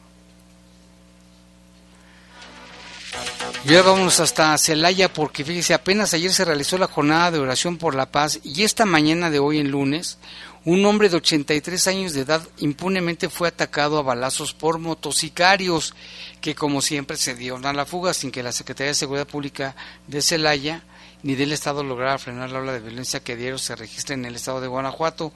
Y 3.65 3.75
ahora 3.75 4.07
hasta 4.07 4.57
Celaya 4.57 5.13
porque 5.13 5.45
fíjese, 5.45 5.73
apenas 5.73 6.13
ayer 6.13 6.33
se 6.33 6.43
realizó 6.43 6.77
la 6.77 6.87
jornada 6.87 7.31
de 7.31 7.39
oración 7.39 7.77
por 7.77 7.95
la 7.95 8.11
paz 8.11 8.39
y 8.43 8.63
esta 8.63 8.85
mañana 8.85 9.29
de 9.29 9.39
hoy 9.39 9.59
en 9.59 9.71
lunes, 9.71 10.17
un 10.65 10.85
hombre 10.85 11.09
de 11.09 11.17
83 11.17 11.87
años 11.87 12.13
de 12.13 12.21
edad 12.21 12.47
impunemente 12.57 13.29
fue 13.29 13.49
atacado 13.49 13.97
a 13.97 14.01
balazos 14.01 14.53
por 14.53 14.79
motocicarios 14.79 15.93
que 16.39 16.55
como 16.55 16.81
siempre 16.81 17.17
se 17.17 17.35
dieron 17.35 17.65
a 17.65 17.73
la 17.73 17.85
fuga 17.85 18.13
sin 18.13 18.31
que 18.31 18.43
la 18.43 18.53
Secretaría 18.53 18.91
de 18.91 18.95
Seguridad 18.95 19.27
Pública 19.27 19.75
de 20.07 20.21
Celaya 20.21 20.83
ni 21.21 21.35
del 21.35 21.51
Estado 21.51 21.83
lograra 21.83 22.17
frenar 22.17 22.51
la 22.51 22.59
ola 22.59 22.73
de 22.73 22.79
violencia 22.79 23.21
que 23.21 23.35
diario 23.35 23.57
se 23.57 23.75
registra 23.75 24.13
en 24.13 24.25
el 24.25 24.35
Estado 24.35 24.61
de 24.61 24.67
Guanajuato. 24.67 25.33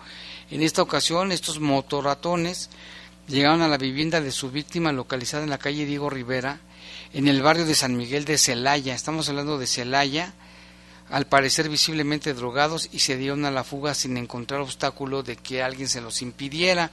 En 0.52 0.62
esta 0.62 0.82
ocasión, 0.82 1.32
estos 1.32 1.60
motorratones 1.60 2.70
llegaron 3.28 3.62
a 3.62 3.68
la 3.68 3.78
vivienda 3.78 4.22
de 4.22 4.32
su 4.32 4.52
víctima 4.52 4.92
localizada 4.92 5.44
en 5.44 5.50
la 5.50 5.58
calle 5.58 5.86
Diego 5.86 6.10
Rivera, 6.10 6.60
en 7.14 7.28
el 7.28 7.42
barrio 7.42 7.66
de 7.66 7.76
San 7.76 7.96
Miguel 7.96 8.26
de 8.26 8.38
Celaya. 8.38 8.96
Estamos 8.96 9.30
hablando 9.30 9.58
de 9.58 9.68
Celaya, 9.68 10.34
al 11.10 11.26
parecer 11.26 11.70
visiblemente 11.70 12.34
drogados 12.34 12.90
y 12.92 13.00
se 13.00 13.18
dieron 13.18 13.46
a 13.46 13.52
la 13.52 13.64
fuga 13.64 13.94
sin 13.94 14.18
encontrar 14.18 14.62
obstáculo 14.62 15.24
de 15.24 15.38
que 15.38 15.64
alguien 15.64 15.88
se 15.88 16.02
los 16.02 16.22
impidiera. 16.22 16.92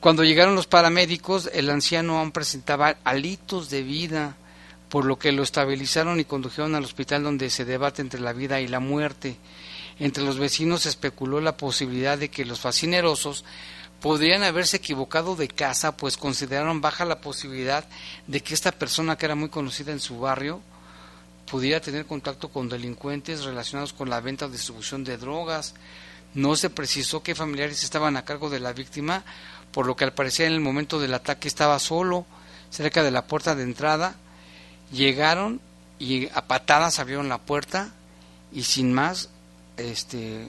Cuando 0.00 0.24
llegaron 0.24 0.54
los 0.54 0.66
paramédicos, 0.66 1.48
el 1.52 1.70
anciano 1.70 2.18
aún 2.18 2.32
presentaba 2.32 2.96
halitos 3.04 3.70
de 3.70 3.82
vida, 3.82 4.36
por 4.88 5.04
lo 5.06 5.18
que 5.18 5.32
lo 5.32 5.42
estabilizaron 5.42 6.20
y 6.20 6.24
condujeron 6.24 6.74
al 6.74 6.84
hospital 6.84 7.22
donde 7.22 7.48
se 7.48 7.64
debate 7.64 8.02
entre 8.02 8.20
la 8.20 8.34
vida 8.34 8.60
y 8.60 8.68
la 8.68 8.80
muerte. 8.80 9.36
Entre 9.98 10.22
los 10.22 10.38
vecinos 10.38 10.82
se 10.82 10.90
especuló 10.90 11.40
la 11.40 11.56
posibilidad 11.56 12.18
de 12.18 12.28
que 12.28 12.44
los 12.44 12.60
fascinerosos 12.60 13.44
podrían 14.00 14.42
haberse 14.42 14.78
equivocado 14.78 15.36
de 15.36 15.48
casa, 15.48 15.96
pues 15.96 16.16
consideraron 16.16 16.80
baja 16.80 17.04
la 17.04 17.20
posibilidad 17.20 17.86
de 18.26 18.40
que 18.42 18.52
esta 18.52 18.72
persona 18.72 19.16
que 19.16 19.26
era 19.26 19.36
muy 19.36 19.48
conocida 19.48 19.92
en 19.92 20.00
su 20.00 20.18
barrio 20.18 20.60
pudiera 21.52 21.82
tener 21.82 22.06
contacto 22.06 22.48
con 22.48 22.70
delincuentes 22.70 23.44
relacionados 23.44 23.92
con 23.92 24.08
la 24.08 24.22
venta 24.22 24.46
o 24.46 24.48
distribución 24.48 25.04
de 25.04 25.18
drogas. 25.18 25.74
No 26.32 26.56
se 26.56 26.70
precisó 26.70 27.22
qué 27.22 27.34
familiares 27.34 27.84
estaban 27.84 28.16
a 28.16 28.24
cargo 28.24 28.48
de 28.48 28.58
la 28.58 28.72
víctima, 28.72 29.22
por 29.70 29.84
lo 29.84 29.94
que 29.94 30.04
al 30.04 30.14
parecer 30.14 30.46
en 30.46 30.54
el 30.54 30.60
momento 30.60 30.98
del 30.98 31.12
ataque 31.12 31.48
estaba 31.48 31.78
solo, 31.78 32.24
cerca 32.70 33.02
de 33.02 33.10
la 33.10 33.26
puerta 33.26 33.54
de 33.54 33.64
entrada. 33.64 34.14
Llegaron 34.92 35.60
y 35.98 36.30
a 36.32 36.46
patadas 36.46 36.98
abrieron 36.98 37.28
la 37.28 37.36
puerta 37.36 37.92
y 38.50 38.62
sin 38.62 38.90
más, 38.94 39.28
este, 39.76 40.48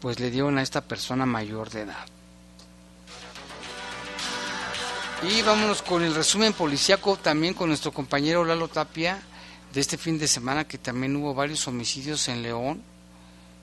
pues 0.00 0.18
le 0.18 0.32
dieron 0.32 0.58
a 0.58 0.62
esta 0.62 0.80
persona 0.80 1.24
mayor 1.24 1.70
de 1.70 1.82
edad. 1.82 2.06
Y 5.22 5.40
vámonos 5.42 5.82
con 5.82 6.02
el 6.02 6.16
resumen 6.16 6.52
policiaco 6.52 7.14
también 7.14 7.54
con 7.54 7.68
nuestro 7.68 7.92
compañero 7.92 8.44
Lalo 8.44 8.66
Tapia 8.66 9.22
de 9.72 9.80
este 9.80 9.96
fin 9.96 10.18
de 10.18 10.28
semana 10.28 10.66
que 10.66 10.78
también 10.78 11.16
hubo 11.16 11.34
varios 11.34 11.66
homicidios 11.66 12.28
en 12.28 12.42
León. 12.42 12.82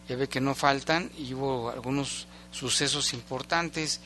Ya 0.07 0.15
ve 0.15 0.27
que 0.27 0.41
no 0.41 0.55
faltan 0.55 1.11
y 1.17 1.33
hubo 1.33 1.69
algunos 1.69 2.27
sucesos 2.51 3.13
importantes. 3.13 3.99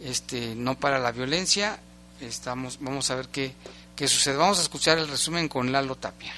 Este, 0.00 0.54
no 0.54 0.78
para 0.78 0.98
la 0.98 1.10
violencia. 1.10 1.78
Estamos, 2.20 2.78
vamos 2.80 3.10
a 3.10 3.14
ver 3.14 3.28
qué, 3.28 3.52
qué 3.96 4.08
sucede. 4.08 4.36
Vamos 4.36 4.58
a 4.58 4.62
escuchar 4.62 4.98
el 4.98 5.08
resumen 5.08 5.48
con 5.48 5.72
Lalo 5.72 5.94
Tapia. 5.94 6.34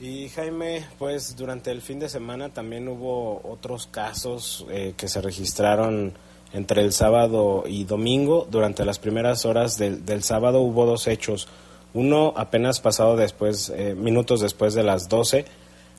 Y 0.00 0.30
Jaime, 0.30 0.86
pues 0.98 1.36
durante 1.36 1.70
el 1.70 1.82
fin 1.82 1.98
de 1.98 2.08
semana 2.08 2.48
también 2.48 2.88
hubo 2.88 3.42
otros 3.44 3.86
casos 3.86 4.64
eh, 4.70 4.94
que 4.96 5.08
se 5.08 5.20
registraron 5.20 6.14
entre 6.54 6.80
el 6.80 6.94
sábado 6.94 7.64
y 7.66 7.84
domingo. 7.84 8.48
Durante 8.50 8.86
las 8.86 8.98
primeras 8.98 9.44
horas 9.44 9.76
del, 9.76 10.06
del 10.06 10.22
sábado 10.22 10.62
hubo 10.62 10.86
dos 10.86 11.06
hechos. 11.06 11.48
Uno 11.92 12.32
apenas 12.36 12.80
pasado 12.80 13.16
después, 13.16 13.72
eh, 13.74 13.94
minutos 13.96 14.40
después 14.40 14.74
de 14.74 14.84
las 14.84 15.08
12, 15.08 15.44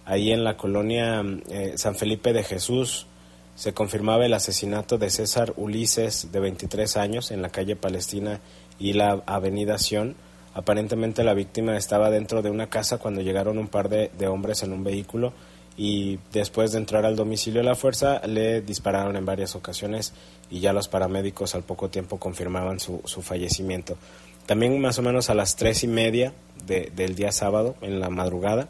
ahí 0.05 0.31
en 0.31 0.43
la 0.43 0.55
colonia 0.55 1.23
eh, 1.49 1.73
San 1.75 1.95
Felipe 1.95 2.31
de 2.31 2.43
Jesús, 2.43 3.07
se 3.55 3.73
confirmaba 3.73 4.25
el 4.25 4.33
asesinato 4.33 4.97
de 4.97 5.09
César 5.09 5.53
Ulises, 5.57 6.31
de 6.31 6.39
23 6.39 6.97
años, 6.97 7.31
en 7.31 7.41
la 7.41 7.49
calle 7.49 7.75
Palestina 7.75 8.39
y 8.79 8.93
la 8.93 9.21
avenida 9.25 9.77
Sion. 9.77 10.15
Aparentemente 10.53 11.23
la 11.23 11.33
víctima 11.33 11.77
estaba 11.77 12.09
dentro 12.09 12.41
de 12.41 12.49
una 12.49 12.69
casa 12.69 12.97
cuando 12.97 13.21
llegaron 13.21 13.57
un 13.57 13.67
par 13.67 13.89
de, 13.89 14.27
hombres 14.27 14.63
en 14.63 14.73
un 14.73 14.83
vehículo 14.83 15.33
y 15.77 16.19
después 16.31 16.71
de 16.71 16.79
entrar 16.79 17.05
al 17.05 17.15
domicilio 17.15 17.61
de 17.61 17.67
la 17.67 17.75
fuerza 17.75 18.25
le 18.25 18.61
dispararon 18.61 19.15
en 19.15 19.25
varias 19.25 19.55
ocasiones 19.55 20.13
y 20.49 20.59
ya 20.59 20.73
los 20.73 20.87
paramédicos 20.87 21.55
al 21.55 21.63
poco 21.63 21.89
tiempo 21.89 22.17
confirmaban 22.17 22.79
su, 22.79 23.01
su 23.05 23.21
fallecimiento. 23.21 23.97
También 24.51 24.81
más 24.81 24.99
o 24.99 25.01
menos 25.01 25.29
a 25.29 25.33
las 25.33 25.55
tres 25.55 25.81
y 25.85 25.87
media 25.87 26.33
de, 26.65 26.91
del 26.93 27.15
día 27.15 27.31
sábado, 27.31 27.77
en 27.79 28.01
la 28.01 28.09
madrugada, 28.09 28.67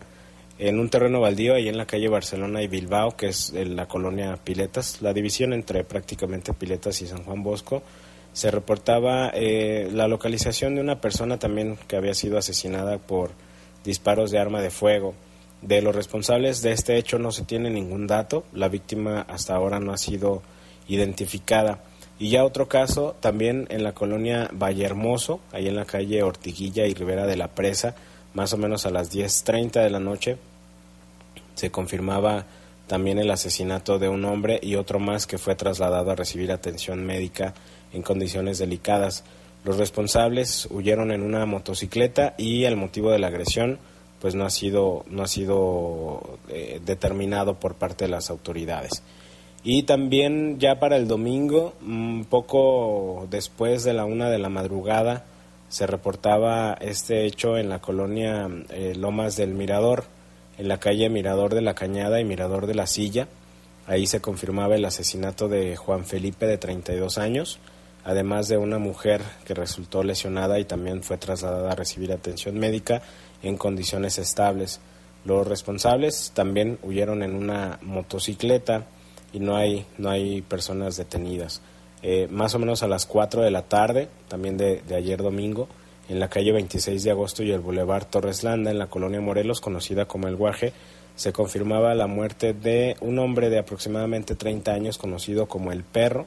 en 0.60 0.80
un 0.80 0.90
terreno 0.92 1.22
baldío 1.22 1.56
ahí 1.56 1.70
en 1.70 1.78
la 1.78 1.88
calle 1.88 2.08
Barcelona 2.08 2.62
y 2.62 2.68
Bilbao, 2.68 3.18
que 3.18 3.30
es 3.30 3.52
la 3.52 3.88
colonia 3.88 4.38
Piletas, 4.44 5.02
la 5.02 5.12
división 5.12 5.54
entre 5.54 5.84
prácticamente 5.84 6.54
Piletas 6.54 7.02
y 7.02 7.08
San 7.08 7.24
Juan 7.24 7.42
Bosco, 7.42 7.82
se 8.32 8.52
reportaba 8.52 9.32
eh, 9.34 9.90
la 9.92 10.08
localización 10.08 10.76
de 10.76 10.82
una 10.82 11.02
persona 11.02 11.40
también 11.40 11.80
que 11.88 11.96
había 11.96 12.14
sido 12.14 12.38
asesinada 12.38 13.00
por 13.00 13.32
disparos 13.84 14.30
de 14.30 14.38
arma 14.38 14.62
de 14.62 14.70
fuego. 14.70 15.16
De 15.64 15.82
los 15.82 15.96
responsables 15.96 16.62
de 16.62 16.74
este 16.74 16.98
hecho 16.98 17.18
no 17.18 17.32
se 17.32 17.44
tiene 17.44 17.72
ningún 17.72 18.06
dato, 18.06 18.46
la 18.54 18.70
víctima 18.70 19.22
hasta 19.22 19.56
ahora 19.56 19.80
no 19.80 19.94
ha 19.94 19.98
sido 19.98 20.44
identificada. 20.88 21.82
Y 22.22 22.30
ya 22.30 22.46
otro 22.46 22.68
caso, 22.68 23.16
también 23.20 23.66
en 23.72 23.82
la 23.82 23.94
colonia 23.94 24.48
Vallehermoso, 24.54 25.40
ahí 25.52 25.68
en 25.68 25.76
la 25.76 25.86
calle 25.86 26.22
Ortiguilla 26.22 26.86
y 26.86 26.94
Rivera 26.94 27.26
de 27.26 27.36
la 27.36 27.48
Presa, 27.48 27.96
más 28.36 28.54
o 28.54 28.58
menos 28.58 28.86
a 28.86 28.92
las 28.92 29.12
10.30 29.12 29.82
de 29.82 29.90
la 29.90 30.00
noche, 30.00 30.38
se 31.56 31.72
confirmaba 31.72 32.46
también 32.86 33.18
el 33.18 33.32
asesinato 33.32 33.98
de 33.98 34.08
un 34.08 34.24
hombre 34.26 34.60
y 34.62 34.76
otro 34.76 35.00
más 35.00 35.26
que 35.26 35.40
fue 35.40 35.56
trasladado 35.56 36.12
a 36.12 36.16
recibir 36.16 36.52
atención 36.52 37.04
médica 37.04 37.56
en 37.92 38.04
condiciones 38.04 38.60
delicadas. 38.60 39.24
Los 39.66 39.78
responsables 39.78 40.68
huyeron 40.70 41.12
en 41.12 41.24
una 41.24 41.48
motocicleta 41.48 42.36
y 42.38 42.66
el 42.66 42.76
motivo 42.76 43.10
de 43.10 43.18
la 43.18 43.30
agresión 43.30 43.80
pues 44.22 44.36
no 44.36 44.46
ha 44.46 44.52
sido 44.52 45.06
no 45.08 45.24
ha 45.24 45.28
sido 45.28 46.38
eh, 46.50 46.80
determinado 46.86 47.56
por 47.56 47.74
parte 47.74 48.06
de 48.06 48.12
las 48.12 48.30
autoridades. 48.30 49.02
Y 49.64 49.84
también 49.84 50.60
ya 50.60 50.80
para 50.80 50.98
el 50.98 51.08
domingo, 51.08 51.74
un 51.82 52.26
poco 52.28 53.28
después 53.30 53.84
de 53.84 53.94
la 53.94 54.06
una 54.06 54.30
de 54.30 54.40
la 54.40 54.50
madrugada, 54.50 55.26
se 55.70 55.86
reportaba 55.86 56.74
este 56.82 57.26
hecho 57.26 57.58
en 57.58 57.70
la 57.70 57.80
colonia 57.80 58.50
eh, 58.70 58.96
Lomas 58.98 59.36
del 59.38 59.54
Mirador, 59.54 60.06
en 60.58 60.68
la 60.68 60.80
calle 60.80 61.10
Mirador 61.10 61.54
de 61.54 61.62
la 61.62 61.76
Cañada 61.76 62.20
y 62.20 62.26
Mirador 62.26 62.66
de 62.66 62.74
la 62.74 62.88
Silla. 62.88 63.28
Ahí 63.86 64.08
se 64.08 64.20
confirmaba 64.20 64.76
el 64.76 64.86
asesinato 64.86 65.48
de 65.48 65.76
Juan 65.76 66.06
Felipe 66.06 66.48
de 66.48 66.58
32 66.58 67.20
años, 67.20 67.60
además 68.04 68.48
de 68.48 68.58
una 68.58 68.80
mujer 68.80 69.22
que 69.46 69.54
resultó 69.54 70.04
lesionada 70.04 70.60
y 70.60 70.66
también 70.66 71.04
fue 71.04 71.18
trasladada 71.18 71.72
a 71.72 71.76
recibir 71.76 72.12
atención 72.12 72.58
médica 72.58 73.04
en 73.44 73.58
condiciones 73.58 74.18
estables. 74.18 74.80
Los 75.24 75.48
responsables 75.48 76.32
también 76.34 76.80
huyeron 76.82 77.22
en 77.22 77.36
una 77.36 77.78
motocicleta 77.84 78.88
y 79.34 79.40
no 79.40 79.56
hay, 79.56 79.86
no 79.98 80.10
hay 80.10 80.42
personas 80.42 80.98
detenidas. 80.98 81.62
Eh, 82.04 82.28
más 82.32 82.56
o 82.56 82.60
menos 82.60 82.84
a 82.84 82.88
las 82.88 83.06
4 83.06 83.42
de 83.42 83.52
la 83.52 83.64
tarde, 83.64 84.10
también 84.28 84.58
de, 84.58 84.82
de, 84.88 84.96
ayer 84.96 85.22
domingo, 85.22 85.68
en 86.10 86.20
la 86.20 86.30
calle 86.30 86.52
26 86.52 87.04
de 87.04 87.12
agosto 87.12 87.44
y 87.44 87.52
el 87.52 87.60
Boulevard 87.60 88.06
Torres 88.06 88.44
Landa, 88.44 88.72
en 88.72 88.80
la 88.80 88.88
colonia 88.88 89.22
Morelos, 89.22 89.62
conocida 89.62 90.06
como 90.06 90.28
El 90.28 90.36
Guaje, 90.36 90.74
se 91.16 91.34
confirmaba 91.34 91.94
la 91.94 92.08
muerte 92.08 92.54
de 92.54 92.96
un 93.02 93.20
hombre 93.20 93.50
de 93.50 93.60
aproximadamente 93.60 94.36
30 94.36 94.72
años 94.72 94.98
conocido 94.98 95.48
como 95.48 95.72
El 95.72 95.84
Perro. 95.84 96.26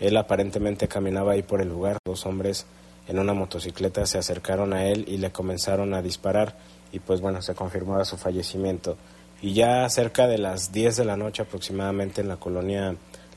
Él 0.00 0.16
aparentemente 0.16 0.88
caminaba 0.88 1.32
ahí 1.32 1.42
por 1.42 1.60
el 1.60 1.68
lugar. 1.68 1.98
Dos 2.04 2.26
hombres 2.26 2.66
en 3.08 3.18
una 3.18 3.34
motocicleta 3.34 4.04
se 4.06 4.18
acercaron 4.18 4.72
a 4.72 4.86
él 4.86 5.04
y 5.06 5.18
le 5.18 5.30
comenzaron 5.30 5.94
a 5.94 6.02
disparar 6.02 6.56
y 6.92 6.98
pues 6.98 7.20
bueno, 7.20 7.42
se 7.42 7.54
confirmaba 7.54 8.04
su 8.04 8.16
fallecimiento 8.16 8.96
y 9.42 9.54
ya 9.54 9.88
cerca 9.90 10.28
de 10.28 10.38
las 10.38 10.72
10 10.72 10.96
de 10.96 11.04
la 11.04 11.16
noche 11.16 11.42
aproximadamente 11.42 12.20
en 12.20 12.28
la 12.28 12.36
colonia 12.36 12.94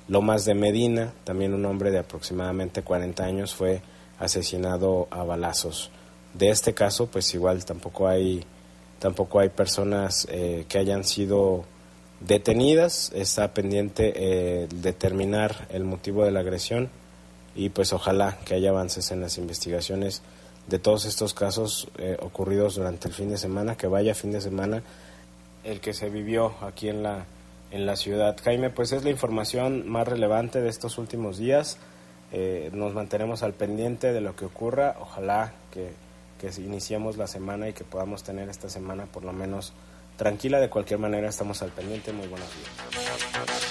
Lomas 0.08 0.46
de 0.46 0.54
Medina, 0.54 1.14
también 1.24 1.56
un 1.56 1.66
hombre 1.66 1.90
de 1.90 1.98
aproximadamente 1.98 2.84
40 2.84 3.24
años 3.24 3.56
fue 3.56 3.82
asesinado 4.20 5.08
a 5.10 5.24
balazos. 5.24 5.90
De 6.36 6.50
este 6.50 6.76
caso, 6.76 7.08
pues 7.08 7.34
igual 7.34 7.66
tampoco 7.66 8.08
hay 8.08 8.46
tampoco 9.00 9.40
hay 9.40 9.50
personas 9.50 10.28
eh, 10.30 10.66
que 10.70 10.78
hayan 10.78 11.04
sido 11.04 11.66
detenidas. 12.20 13.12
Está 13.16 13.54
pendiente 13.54 14.14
eh, 14.16 14.68
determinar 14.76 15.68
el 15.70 15.84
motivo 15.86 16.24
de 16.24 16.32
la 16.32 16.42
agresión 16.42 16.90
y 17.56 17.70
pues 17.70 17.94
ojalá 17.94 18.38
que 18.46 18.54
haya 18.54 18.70
avances 18.70 19.10
en 19.12 19.22
las 19.22 19.40
investigaciones 19.40 20.22
de 20.68 20.78
todos 20.78 21.06
estos 21.06 21.34
casos 21.34 21.88
eh, 21.98 22.18
ocurridos 22.22 22.76
durante 22.76 23.08
el 23.08 23.14
fin 23.14 23.30
de 23.30 23.38
semana, 23.38 23.76
que 23.76 23.88
vaya 23.88 24.14
fin 24.14 24.32
de 24.32 24.42
semana 24.42 24.84
el 25.66 25.82
que 25.82 25.94
se 25.94 26.10
vivió 26.10 26.56
aquí 26.62 26.90
en 26.90 27.04
la, 27.04 27.26
en 27.72 27.86
la 27.86 27.96
ciudad. 27.96 28.38
Jaime, 28.44 28.70
pues 28.70 28.92
es 28.92 29.04
la 29.04 29.10
información 29.10 29.90
más 29.90 30.08
relevante 30.08 30.62
de 30.62 30.70
estos 30.70 30.98
últimos 30.98 31.38
días. 31.38 31.78
Eh, 32.32 32.70
nos 32.74 32.94
mantenemos 32.94 33.44
al 33.44 33.54
pendiente 33.54 34.14
de 34.14 34.22
lo 34.22 34.36
que 34.36 34.46
ocurra. 34.46 34.96
Ojalá 35.00 35.54
que, 35.72 35.92
que 36.40 36.50
iniciemos 36.62 37.18
la 37.18 37.28
semana 37.28 37.68
y 37.68 37.74
que 37.74 37.84
podamos 37.84 38.24
tener 38.24 38.48
esta 38.50 38.70
semana 38.70 39.06
por 39.08 39.24
lo 39.24 39.34
menos 39.34 39.74
tranquila. 40.18 40.60
De 40.60 40.70
cualquier 40.70 41.00
manera 41.00 41.28
estamos 41.28 41.62
al 41.62 41.72
pendiente. 41.72 42.14
Muy 42.14 42.28
buenos 42.28 42.48
días. 42.56 43.65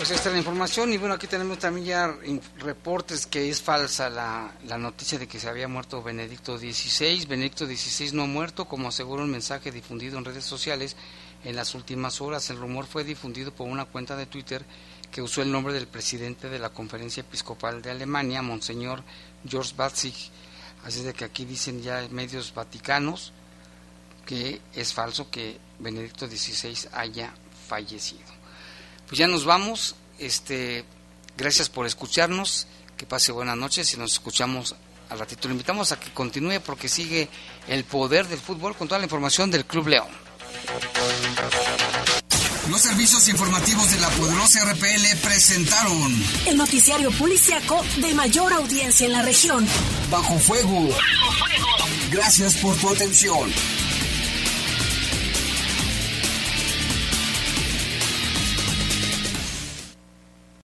Pues 0.00 0.12
esta 0.12 0.30
es 0.30 0.32
la 0.32 0.38
información 0.38 0.94
y 0.94 0.96
bueno, 0.96 1.14
aquí 1.14 1.26
tenemos 1.26 1.58
también 1.58 1.84
ya 1.84 2.16
reportes 2.60 3.26
que 3.26 3.50
es 3.50 3.60
falsa 3.60 4.08
la, 4.08 4.78
noticia 4.78 5.18
de 5.18 5.28
que 5.28 5.38
se 5.38 5.46
había 5.46 5.68
muerto 5.68 6.02
Benedicto 6.02 6.56
XVI. 6.56 7.26
Benedicto 7.26 7.66
XVI 7.66 8.12
no 8.12 8.22
ha 8.22 8.26
muerto, 8.26 8.64
como 8.64 8.88
asegura 8.88 9.22
un 9.22 9.30
mensaje 9.30 9.70
difundido 9.70 10.16
en 10.16 10.24
redes 10.24 10.46
sociales 10.46 10.96
en 11.44 11.54
las 11.54 11.74
últimas 11.74 12.22
horas. 12.22 12.48
El 12.48 12.56
rumor 12.56 12.86
fue 12.86 13.04
difundido 13.04 13.52
por 13.52 13.68
una 13.68 13.84
cuenta 13.84 14.16
de 14.16 14.24
Twitter 14.24 14.64
que 15.10 15.20
usó 15.20 15.42
el 15.42 15.52
nombre 15.52 15.74
del 15.74 15.86
presidente 15.86 16.48
de 16.48 16.58
la 16.58 16.70
Conferencia 16.70 17.20
Episcopal 17.20 17.82
de 17.82 17.90
Alemania, 17.90 18.40
Monseñor 18.40 19.02
George 19.46 19.74
Batzig. 19.76 20.30
Así 20.82 21.02
de 21.02 21.12
que 21.12 21.26
aquí 21.26 21.44
dicen 21.44 21.82
ya 21.82 22.08
medios 22.10 22.54
vaticanos 22.54 23.34
que 24.24 24.62
es 24.72 24.94
falso 24.94 25.30
que 25.30 25.58
Benedicto 25.78 26.26
XVI 26.26 26.88
haya 26.92 27.34
fallecido. 27.68 28.29
Pues 29.10 29.18
ya 29.18 29.26
nos 29.26 29.44
vamos. 29.44 29.96
Este, 30.20 30.84
gracias 31.36 31.68
por 31.68 31.84
escucharnos. 31.84 32.68
Que 32.96 33.06
pase 33.06 33.32
buenas 33.32 33.56
noches 33.56 33.92
y 33.92 33.96
nos 33.96 34.12
escuchamos 34.12 34.76
al 35.08 35.18
ratito. 35.18 35.48
Lo 35.48 35.52
invitamos 35.52 35.90
a 35.90 35.98
que 35.98 36.12
continúe 36.12 36.60
porque 36.64 36.88
sigue 36.88 37.28
el 37.66 37.82
poder 37.82 38.28
del 38.28 38.38
fútbol 38.38 38.76
con 38.76 38.86
toda 38.86 39.00
la 39.00 39.06
información 39.06 39.50
del 39.50 39.64
Club 39.64 39.88
León. 39.88 40.06
Los 42.68 42.82
servicios 42.82 43.26
informativos 43.28 43.90
de 43.90 43.98
la 43.98 44.08
poderosa 44.10 44.64
RPL 44.64 45.16
presentaron 45.24 46.24
el 46.46 46.56
noticiario 46.56 47.10
policiaco 47.10 47.82
de 47.96 48.14
mayor 48.14 48.52
audiencia 48.52 49.06
en 49.06 49.12
la 49.12 49.22
región. 49.22 49.66
Bajo 50.08 50.38
fuego. 50.38 50.88
Bajo 50.88 51.32
fuego. 51.32 51.66
Gracias 52.12 52.54
por 52.58 52.76
tu 52.76 52.90
atención. 52.90 53.50